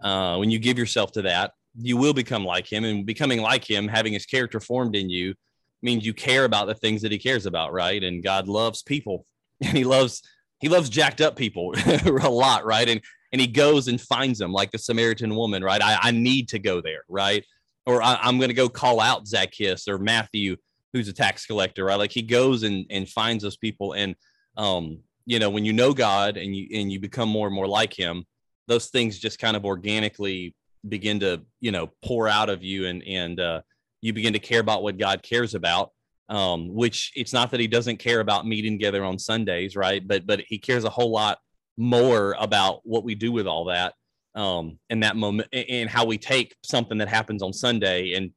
uh, 0.00 0.36
when 0.36 0.50
you 0.50 0.58
give 0.58 0.78
yourself 0.78 1.12
to 1.12 1.22
that, 1.22 1.52
you 1.80 1.96
will 1.96 2.14
become 2.14 2.44
like 2.44 2.70
him 2.70 2.84
and 2.84 3.06
becoming 3.06 3.40
like 3.40 3.68
him, 3.68 3.88
having 3.88 4.12
his 4.12 4.26
character 4.26 4.60
formed 4.60 4.96
in 4.96 5.08
you 5.08 5.34
means 5.82 6.04
you 6.04 6.12
care 6.12 6.44
about 6.44 6.66
the 6.66 6.74
things 6.74 7.02
that 7.02 7.12
he 7.12 7.18
cares 7.18 7.46
about, 7.46 7.72
right? 7.72 8.02
And 8.02 8.22
God 8.22 8.48
loves 8.48 8.82
people 8.82 9.24
and 9.60 9.76
he 9.76 9.84
loves 9.84 10.22
he 10.60 10.68
loves 10.68 10.88
jacked 10.88 11.20
up 11.20 11.36
people 11.36 11.74
a 12.04 12.28
lot, 12.28 12.64
right? 12.64 12.88
And 12.88 13.00
and 13.32 13.40
he 13.40 13.46
goes 13.46 13.88
and 13.88 14.00
finds 14.00 14.38
them, 14.38 14.52
like 14.52 14.70
the 14.70 14.78
Samaritan 14.78 15.34
woman, 15.34 15.62
right? 15.62 15.82
I, 15.82 15.98
I 16.00 16.10
need 16.12 16.48
to 16.48 16.58
go 16.58 16.80
there, 16.80 17.02
right? 17.08 17.44
Or 17.84 18.02
I, 18.02 18.18
am 18.22 18.38
going 18.38 18.48
to 18.48 18.54
go 18.54 18.68
call 18.68 19.00
out 19.00 19.26
Zacchaeus 19.26 19.86
or 19.86 19.98
Matthew, 19.98 20.56
who's 20.92 21.08
a 21.08 21.12
tax 21.12 21.46
collector, 21.46 21.84
right? 21.84 21.98
Like 21.98 22.12
he 22.12 22.22
goes 22.22 22.62
and 22.62 22.86
and 22.90 23.08
finds 23.08 23.42
those 23.42 23.56
people, 23.56 23.92
and 23.92 24.14
um, 24.56 25.00
you 25.26 25.38
know, 25.38 25.50
when 25.50 25.64
you 25.64 25.72
know 25.72 25.92
God 25.92 26.36
and 26.36 26.54
you 26.54 26.68
and 26.72 26.90
you 26.90 27.00
become 27.00 27.28
more 27.28 27.46
and 27.46 27.54
more 27.54 27.68
like 27.68 27.92
Him, 27.92 28.24
those 28.66 28.86
things 28.86 29.18
just 29.18 29.38
kind 29.38 29.56
of 29.56 29.64
organically 29.64 30.54
begin 30.88 31.20
to 31.20 31.42
you 31.60 31.72
know 31.72 31.90
pour 32.04 32.28
out 32.28 32.50
of 32.50 32.62
you, 32.62 32.86
and 32.86 33.02
and 33.06 33.40
uh, 33.40 33.60
you 34.00 34.12
begin 34.12 34.32
to 34.32 34.38
care 34.38 34.60
about 34.60 34.82
what 34.82 34.98
God 34.98 35.22
cares 35.22 35.54
about, 35.54 35.92
um, 36.28 36.74
which 36.74 37.12
it's 37.14 37.32
not 37.32 37.50
that 37.50 37.60
he 37.60 37.66
doesn't 37.66 37.98
care 37.98 38.20
about 38.20 38.46
meeting 38.46 38.74
together 38.78 39.04
on 39.04 39.18
Sundays, 39.18 39.76
right? 39.76 40.06
But 40.06 40.26
but 40.26 40.40
he 40.46 40.58
cares 40.58 40.84
a 40.84 40.90
whole 40.90 41.10
lot 41.10 41.38
more 41.76 42.34
about 42.38 42.80
what 42.84 43.04
we 43.04 43.14
do 43.14 43.30
with 43.30 43.46
all 43.46 43.66
that 43.66 43.94
um, 44.34 44.78
in 44.90 45.00
that 45.00 45.16
moment 45.16 45.48
and 45.52 45.88
how 45.88 46.04
we 46.04 46.18
take 46.18 46.56
something 46.64 46.98
that 46.98 47.08
happens 47.08 47.42
on 47.42 47.52
Sunday 47.52 48.14
and 48.14 48.30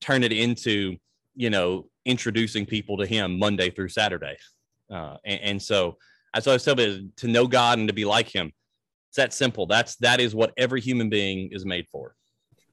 turn 0.00 0.22
it 0.22 0.32
into 0.32 0.96
you 1.34 1.50
know 1.50 1.88
introducing 2.06 2.64
people 2.64 2.96
to 2.96 3.06
him 3.06 3.38
Monday 3.38 3.68
through 3.68 3.88
Saturday, 3.88 4.36
uh, 4.90 5.16
and, 5.24 5.40
and 5.42 5.62
so 5.62 5.98
That's 6.34 6.46
what 6.46 6.52
I 6.52 6.56
was 6.56 6.64
telling 6.64 7.12
to 7.16 7.28
know 7.28 7.46
God 7.46 7.78
and 7.78 7.88
to 7.88 7.94
be 7.94 8.04
like 8.04 8.28
Him. 8.28 8.52
It's 9.08 9.16
that 9.16 9.32
simple. 9.32 9.66
That's 9.66 9.96
that 9.96 10.20
is 10.20 10.34
what 10.34 10.52
every 10.56 10.80
human 10.82 11.08
being 11.08 11.50
is 11.50 11.64
made 11.64 11.86
for. 11.90 12.14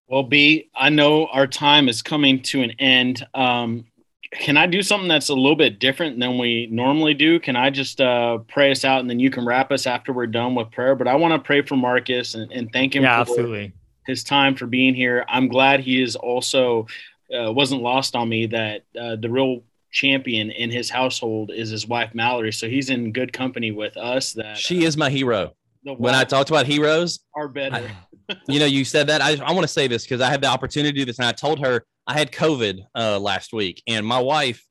Well, 0.08 0.24
B, 0.24 0.70
I 0.76 0.90
know 0.90 1.28
our 1.28 1.48
time 1.48 1.88
is 1.88 2.02
coming 2.02 2.42
to 2.44 2.62
an 2.62 2.72
end. 2.72 3.26
Um, 3.34 3.86
can 4.34 4.58
I 4.58 4.66
do 4.66 4.82
something 4.82 5.08
that's 5.08 5.30
a 5.30 5.34
little 5.34 5.56
bit 5.56 5.80
different 5.80 6.20
than 6.20 6.38
we 6.38 6.68
normally 6.70 7.14
do? 7.14 7.40
Can 7.40 7.56
I 7.56 7.70
just 7.70 8.02
uh, 8.02 8.40
pray 8.50 8.72
us 8.72 8.84
out 8.84 9.00
and 9.00 9.10
then 9.10 9.20
you 9.20 9.30
can 9.30 9.46
wrap 9.46 9.72
us 9.72 9.88
after 9.88 10.12
we're 10.12 10.28
done 10.28 10.56
with 10.56 10.72
prayer? 10.72 10.96
But 10.96 11.08
I 11.08 11.16
want 11.16 11.34
to 11.34 11.40
pray 11.40 11.62
for 11.62 11.78
Marcus 11.78 12.36
and, 12.36 12.52
and 12.52 12.70
thank 12.74 12.96
him 12.96 13.04
yeah, 13.04 13.24
for 13.24 13.32
absolutely. 13.32 13.74
his 14.06 14.24
time 14.24 14.56
for 14.56 14.66
being 14.66 14.96
here. 14.96 15.24
I'm 15.30 15.48
glad 15.48 15.80
he 15.80 16.02
is 16.02 16.16
also 16.16 16.88
uh, 17.34 17.52
wasn't 17.52 17.82
lost 17.82 18.16
on 18.16 18.30
me 18.30 18.48
that 18.48 18.84
uh, 19.00 19.16
the 19.16 19.30
real 19.30 19.64
champion 19.92 20.50
in 20.52 20.72
his 20.72 20.90
household 20.90 21.52
is 21.54 21.70
his 21.70 21.88
wife 21.88 22.14
Mallory. 22.14 22.52
So 22.52 22.68
he's 22.68 22.90
in 22.90 23.12
good 23.12 23.32
company 23.32 23.72
with 23.72 23.96
us. 23.98 24.34
That 24.34 24.58
she 24.58 24.84
is 24.84 24.98
my 24.98 25.10
hero. 25.10 25.56
When 25.84 26.16
I 26.16 26.24
talked 26.24 26.50
about 26.50 26.66
heroes, 26.66 27.20
are 27.36 27.48
better. 27.48 27.92
I, 28.30 28.38
you 28.48 28.60
know, 28.60 28.66
you 28.66 28.86
said 28.86 29.08
that. 29.08 29.22
I, 29.22 29.32
I 29.44 29.52
want 29.52 29.64
to 29.64 29.68
say 29.68 29.88
this 29.88 30.04
because 30.04 30.22
I 30.22 30.30
had 30.30 30.42
the 30.42 30.48
opportunity 30.48 30.94
to 30.94 30.98
do 30.98 31.06
this, 31.06 31.20
and 31.20 31.28
I 31.28 31.34
told 31.34 31.60
her 31.60 31.86
I 32.08 32.14
had 32.14 32.32
COVID 32.32 32.80
uh, 32.96 33.20
last 33.20 33.52
week, 33.52 33.84
and 33.86 34.06
my 34.06 34.20
wife, 34.20 34.66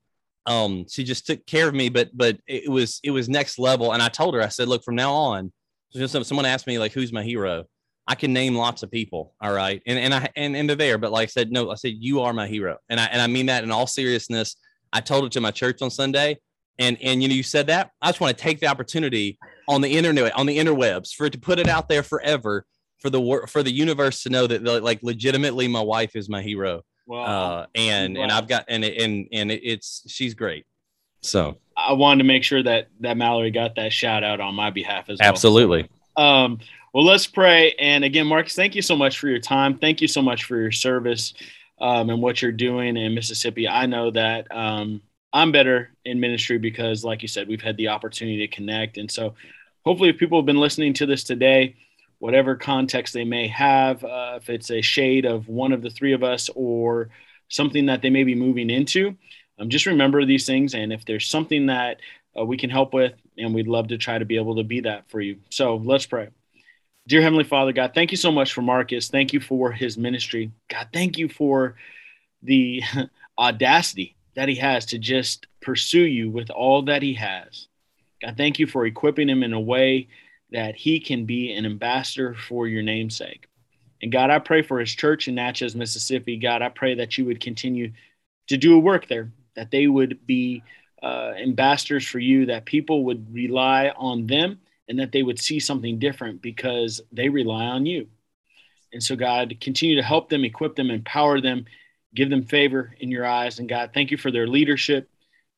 um, 0.47 0.87
she 0.89 1.05
just 1.05 1.27
took 1.27 1.45
care 1.47 1.69
of 1.69 1.75
me, 1.75 1.91
but 1.91 2.17
but 2.17 2.39
it 2.47 2.71
was 2.71 2.99
it 3.05 3.11
was 3.11 3.29
next 3.29 3.59
level. 3.59 3.93
And 3.93 4.03
I 4.03 4.09
told 4.09 4.35
her, 4.35 4.43
I 4.43 4.49
said, 4.49 4.69
look, 4.69 4.85
from 4.85 4.95
now 4.95 5.13
on, 5.13 5.53
someone 6.07 6.47
asked 6.47 6.67
me 6.67 6.79
like, 6.79 6.93
who's 6.93 7.13
my 7.13 7.23
hero? 7.23 7.65
I 8.13 8.15
can 8.15 8.35
name 8.35 8.55
lots 8.55 8.83
of 8.83 8.91
people. 8.91 9.33
All 9.41 9.55
right. 9.55 9.81
And, 9.87 9.99
and 9.99 10.13
I, 10.13 10.29
and, 10.37 10.55
and 10.55 10.69
they're 10.69 10.77
there, 10.77 10.99
but 10.99 11.13
like 11.13 11.29
I 11.29 11.31
said, 11.31 11.51
no, 11.51 11.71
I 11.71 11.77
said, 11.77 11.95
you 11.99 12.21
are 12.21 12.35
my 12.35 12.47
hero. 12.47 12.77
And 12.91 13.01
I, 13.01 13.07
and 13.07 13.23
I 13.23 13.27
mean 13.27 13.47
that 13.47 13.65
in 13.65 13.71
all 13.71 13.87
seriousness. 13.87 14.57
I 14.93 15.01
told 15.01 15.25
it 15.25 15.33
to 15.33 15.41
my 15.41 15.51
church 15.51 15.81
on 15.81 15.89
Sunday. 15.91 16.37
And, 16.79 16.99
and, 17.01 17.23
you 17.23 17.29
know, 17.31 17.35
you 17.35 17.43
said 17.43 17.69
that 17.69 17.91
I 18.03 18.09
just 18.09 18.21
want 18.21 18.37
to 18.37 18.43
take 18.43 18.61
the 18.61 18.67
opportunity 18.67 19.39
on 19.67 19.81
the 19.81 19.97
internet, 19.97 20.37
on 20.37 20.45
the 20.45 20.59
interwebs 20.59 21.15
for 21.15 21.25
it 21.25 21.33
to 21.33 21.39
put 21.39 21.59
it 21.59 21.69
out 21.69 21.89
there 21.89 22.03
forever 22.03 22.67
for 22.99 23.09
the 23.09 23.47
for 23.49 23.63
the 23.63 23.73
universe 23.73 24.23
to 24.25 24.29
know 24.29 24.47
that 24.47 24.63
like 24.63 25.03
legitimately 25.03 25.67
my 25.69 25.81
wife 25.81 26.15
is 26.15 26.29
my 26.29 26.43
hero. 26.43 26.83
Wow. 27.07 27.23
Uh, 27.25 27.67
and, 27.75 28.15
wow. 28.15 28.25
and 28.25 28.33
I've 28.33 28.47
got, 28.47 28.67
and, 28.69 28.85
and, 28.85 29.27
and 29.33 29.51
it's, 29.51 30.03
she's 30.07 30.35
great. 30.35 30.67
So 31.23 31.57
I 31.77 31.95
wanted 31.95 32.19
to 32.19 32.29
make 32.29 32.45
sure 32.45 32.63
that, 32.63 32.89
that 33.01 33.17
Mallory 33.17 33.51
got 33.51 33.77
that 33.77 33.91
shout 33.95 34.23
out 34.23 34.41
on 34.41 34.55
my 34.55 34.69
behalf 34.69 35.09
as 35.09 35.19
well. 35.19 35.29
Absolutely. 35.31 35.89
Um, 36.17 36.59
well, 36.93 37.05
let's 37.05 37.27
pray. 37.27 37.75
And 37.79 38.05
again, 38.05 38.27
Marcus, 38.27 38.55
thank 38.55 38.75
you 38.75 38.83
so 38.83 38.97
much 38.97 39.19
for 39.19 39.29
your 39.29 39.39
time. 39.39 39.79
Thank 39.79 40.03
you 40.03 40.09
so 40.09 40.21
much 40.21 40.45
for 40.45 40.57
your 40.59 40.73
service 40.73 41.33
um, 41.81 42.11
and 42.11 42.21
what 42.21 42.43
you're 42.43 42.53
doing 42.53 42.97
in 42.97 43.15
Mississippi. 43.15 43.67
I 43.67 43.87
know 43.87 44.11
that 44.11 44.55
um, 44.55 45.01
I'm 45.33 45.53
better 45.53 45.91
in 46.05 46.21
ministry 46.21 46.59
because, 46.59 47.03
like 47.03 47.23
you 47.23 47.29
said, 47.29 47.49
we've 47.49 47.63
had 47.63 47.79
the 47.79 47.89
opportunity 47.89 48.47
to 48.47 48.55
connect. 48.55 48.99
And 48.99 49.11
so, 49.11 49.35
hopefully, 49.85 50.11
if 50.11 50.19
people 50.19 50.39
have 50.39 50.47
been 50.47 50.61
listening 50.61 50.93
to 50.95 51.07
this 51.07 51.25
today, 51.25 51.77
whatever 52.19 52.57
context 52.57 53.15
they 53.15 53.25
may 53.25 53.49
have, 53.49 54.05
uh, 54.05 54.35
if 54.37 54.51
it's 54.51 54.71
a 54.71 54.83
shade 54.83 55.25
of 55.25 55.49
one 55.49 55.73
of 55.73 55.81
the 55.81 55.91
three 55.91 56.13
of 56.13 56.23
us 56.23 56.51
or 56.55 57.09
something 57.49 57.87
that 57.87 58.03
they 58.03 58.11
may 58.11 58.25
be 58.25 58.35
moving 58.35 58.69
into, 58.69 59.17
um, 59.59 59.71
just 59.71 59.87
remember 59.87 60.27
these 60.27 60.45
things. 60.45 60.75
And 60.75 60.93
if 60.93 61.07
there's 61.07 61.27
something 61.27 61.67
that 61.67 62.01
uh, 62.39 62.45
we 62.45 62.59
can 62.59 62.71
help 62.71 62.93
with, 62.93 63.15
and 63.39 63.55
we'd 63.55 63.67
love 63.67 63.89
to 63.89 63.99
try 63.99 64.19
to 64.19 64.27
be 64.27 64.37
able 64.37 64.57
to 64.57 64.63
be 64.63 64.81
that 64.81 65.09
for 65.09 65.23
you. 65.23 65.39
So 65.49 65.77
let's 65.77 66.05
pray. 66.05 66.29
Dear 67.09 67.21
Heavenly 67.21 67.45
Father, 67.45 67.73
God, 67.73 67.93
thank 67.95 68.13
you 68.13 68.17
so 68.17 68.31
much 68.31 68.53
for 68.53 68.63
Marcus. 68.63 69.09
Thank 69.09 69.33
you 69.33 69.41
for 69.41 69.73
his 69.73 69.99
ministry. 69.99 70.53
God, 70.71 70.89
thank 70.93 71.19
you 71.19 71.29
for 71.29 71.75
the 72.43 72.81
audacity 73.39 74.15
that 74.37 74.49
he 74.49 74.55
has 74.57 74.87
to 74.87 74.99
just 74.99 75.49
pursue 75.61 76.05
you 76.05 76.31
with 76.31 76.49
all 76.51 76.83
that 76.83 77.03
he 77.03 77.15
has. 77.15 77.67
God, 78.23 78.37
thank 78.37 78.61
you 78.61 78.69
for 78.69 78.87
equipping 78.87 79.29
him 79.29 79.43
in 79.43 79.53
a 79.53 79.61
way 79.61 80.09
that 80.53 80.77
he 80.77 81.01
can 81.01 81.27
be 81.27 81.53
an 81.53 81.67
ambassador 81.67 82.35
for 82.35 82.69
your 82.69 82.83
namesake. 82.83 83.49
And 84.01 84.13
God, 84.13 84.31
I 84.31 84.39
pray 84.39 84.63
for 84.63 84.79
his 84.79 84.93
church 84.93 85.27
in 85.27 85.35
Natchez, 85.35 85.75
Mississippi. 85.75 86.37
God, 86.37 86.63
I 86.63 86.69
pray 86.69 86.95
that 86.95 87.19
you 87.19 87.25
would 87.25 87.41
continue 87.41 87.93
to 88.47 88.57
do 88.57 88.77
a 88.77 88.81
work 88.81 89.09
there, 89.09 89.33
that 89.57 89.73
they 89.73 89.89
would 89.89 90.25
be 90.25 90.63
uh, 91.03 91.33
ambassadors 91.37 92.07
for 92.07 92.21
you, 92.21 92.47
that 92.47 92.65
people 92.65 93.05
would 93.07 93.35
rely 93.35 93.93
on 93.97 94.29
them 94.29 94.61
and 94.89 94.99
that 94.99 95.13
they 95.13 95.23
would 95.23 95.39
see 95.39 95.61
something 95.61 95.99
different 95.99 96.43
because 96.43 97.01
they 97.13 97.29
rely 97.29 97.65
on 97.65 97.87
you. 97.87 98.09
And 98.93 99.03
so, 99.03 99.17
God, 99.17 99.57
continue 99.61 99.97
to 99.97 100.03
help 100.03 100.29
them, 100.29 100.45
equip 100.45 100.77
them, 100.77 100.91
empower 100.91 101.41
them, 101.41 101.65
give 102.15 102.29
them 102.29 102.45
favor 102.45 102.95
in 103.01 103.11
your 103.11 103.25
eyes. 103.25 103.59
And 103.59 103.69
God, 103.69 103.91
thank 103.95 104.11
you 104.11 104.17
for 104.17 104.31
their 104.31 104.47
leadership. 104.47 105.09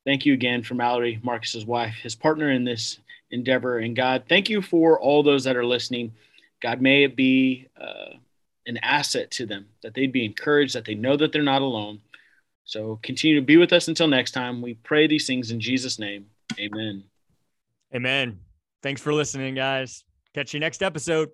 Thank 0.05 0.25
you 0.25 0.33
again 0.33 0.63
for 0.63 0.75
Mallory, 0.75 1.19
Marcus's 1.23 1.65
wife, 1.65 1.95
his 1.95 2.15
partner 2.15 2.51
in 2.51 2.63
this 2.63 2.99
endeavor. 3.31 3.79
And 3.79 3.95
God, 3.95 4.23
thank 4.29 4.49
you 4.49 4.61
for 4.61 4.99
all 4.99 5.23
those 5.23 5.43
that 5.43 5.57
are 5.57 5.65
listening. 5.65 6.13
God, 6.61 6.81
may 6.81 7.03
it 7.03 7.15
be 7.15 7.67
uh, 7.79 8.13
an 8.67 8.77
asset 8.77 9.31
to 9.31 9.45
them, 9.45 9.67
that 9.83 9.93
they'd 9.93 10.11
be 10.11 10.25
encouraged, 10.25 10.75
that 10.75 10.85
they 10.85 10.95
know 10.95 11.17
that 11.17 11.31
they're 11.31 11.43
not 11.43 11.61
alone. 11.61 12.01
So 12.63 12.99
continue 13.03 13.35
to 13.39 13.45
be 13.45 13.57
with 13.57 13.73
us 13.73 13.87
until 13.87 14.07
next 14.07 14.31
time. 14.31 14.61
We 14.61 14.75
pray 14.75 15.07
these 15.07 15.27
things 15.27 15.51
in 15.51 15.59
Jesus' 15.59 15.99
name. 15.99 16.27
Amen. 16.59 17.03
Amen. 17.93 18.39
Thanks 18.85 19.01
for 19.01 19.15
listening, 19.15 19.55
guys. 19.55 20.03
Catch 20.35 20.53
you 20.53 20.59
next 20.59 20.83
episode. 20.83 21.29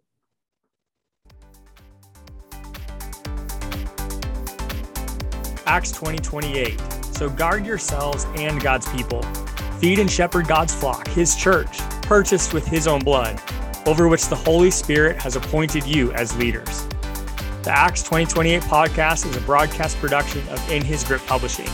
Acts 5.65 5.91
20 5.91 6.19
28. 6.19 6.81
So 7.11 7.29
guard 7.29 7.65
yourselves 7.65 8.25
and 8.37 8.61
God's 8.61 8.87
people. 8.93 9.21
Feed 9.81 9.99
and 9.99 10.09
shepherd 10.09 10.47
God's 10.47 10.73
flock, 10.73 11.09
his 11.09 11.35
church, 11.35 11.79
purchased 12.03 12.53
with 12.53 12.65
his 12.65 12.87
own 12.87 13.01
blood, 13.01 13.37
over 13.85 14.07
which 14.07 14.27
the 14.27 14.35
Holy 14.37 14.71
Spirit 14.71 15.21
has 15.21 15.35
appointed 15.35 15.85
you 15.85 16.13
as 16.13 16.33
leaders. 16.37 16.87
The 17.63 17.71
Acts 17.71 18.01
2028 18.03 18.61
podcast 18.61 19.29
is 19.29 19.35
a 19.35 19.41
broadcast 19.41 19.97
production 19.97 20.47
of 20.47 20.71
In 20.71 20.85
His 20.85 21.03
Grip 21.03 21.21
Publishing. 21.25 21.67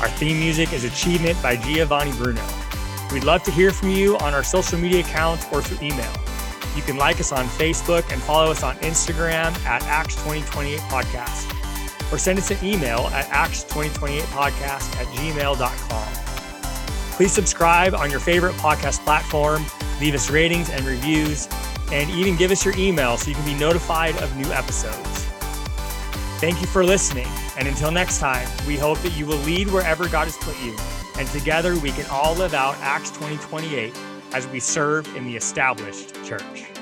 Our 0.00 0.08
theme 0.08 0.38
music 0.38 0.72
is 0.72 0.84
Achievement 0.84 1.42
by 1.42 1.56
Giovanni 1.56 2.12
Bruno. 2.12 2.63
We'd 3.12 3.24
love 3.24 3.42
to 3.44 3.50
hear 3.50 3.70
from 3.70 3.90
you 3.90 4.16
on 4.18 4.34
our 4.34 4.42
social 4.42 4.78
media 4.78 5.00
accounts 5.00 5.46
or 5.52 5.62
through 5.62 5.86
email. 5.86 6.12
You 6.76 6.82
can 6.82 6.96
like 6.96 7.20
us 7.20 7.30
on 7.30 7.46
Facebook 7.46 8.10
and 8.12 8.20
follow 8.20 8.50
us 8.50 8.62
on 8.62 8.76
Instagram 8.76 9.56
at 9.64 9.82
Acts 9.84 10.16
2028 10.16 10.80
Podcast. 10.80 12.12
Or 12.12 12.18
send 12.18 12.38
us 12.38 12.50
an 12.50 12.58
email 12.64 13.08
at 13.12 13.26
Acts2028Podcast 13.26 14.96
at 14.96 15.06
gmail.com. 15.08 16.14
Please 17.12 17.32
subscribe 17.32 17.94
on 17.94 18.10
your 18.10 18.20
favorite 18.20 18.54
podcast 18.56 19.04
platform, 19.04 19.64
leave 20.00 20.14
us 20.14 20.30
ratings 20.30 20.68
and 20.70 20.84
reviews, 20.84 21.48
and 21.92 22.10
even 22.10 22.36
give 22.36 22.50
us 22.50 22.64
your 22.64 22.76
email 22.76 23.16
so 23.16 23.30
you 23.30 23.36
can 23.36 23.44
be 23.44 23.54
notified 23.54 24.16
of 24.16 24.36
new 24.36 24.50
episodes. 24.52 25.24
Thank 26.40 26.60
you 26.60 26.66
for 26.66 26.84
listening, 26.84 27.28
and 27.56 27.68
until 27.68 27.92
next 27.92 28.18
time, 28.18 28.48
we 28.66 28.76
hope 28.76 28.98
that 28.98 29.12
you 29.12 29.26
will 29.26 29.38
lead 29.38 29.68
wherever 29.68 30.08
God 30.08 30.24
has 30.24 30.36
put 30.36 30.60
you 30.60 30.76
and 31.16 31.28
together 31.28 31.78
we 31.78 31.90
can 31.92 32.06
all 32.06 32.34
live 32.34 32.54
out 32.54 32.76
Acts 32.80 33.10
2028 33.10 33.94
as 34.32 34.46
we 34.48 34.60
serve 34.60 35.06
in 35.16 35.26
the 35.26 35.36
established 35.36 36.14
church. 36.24 36.73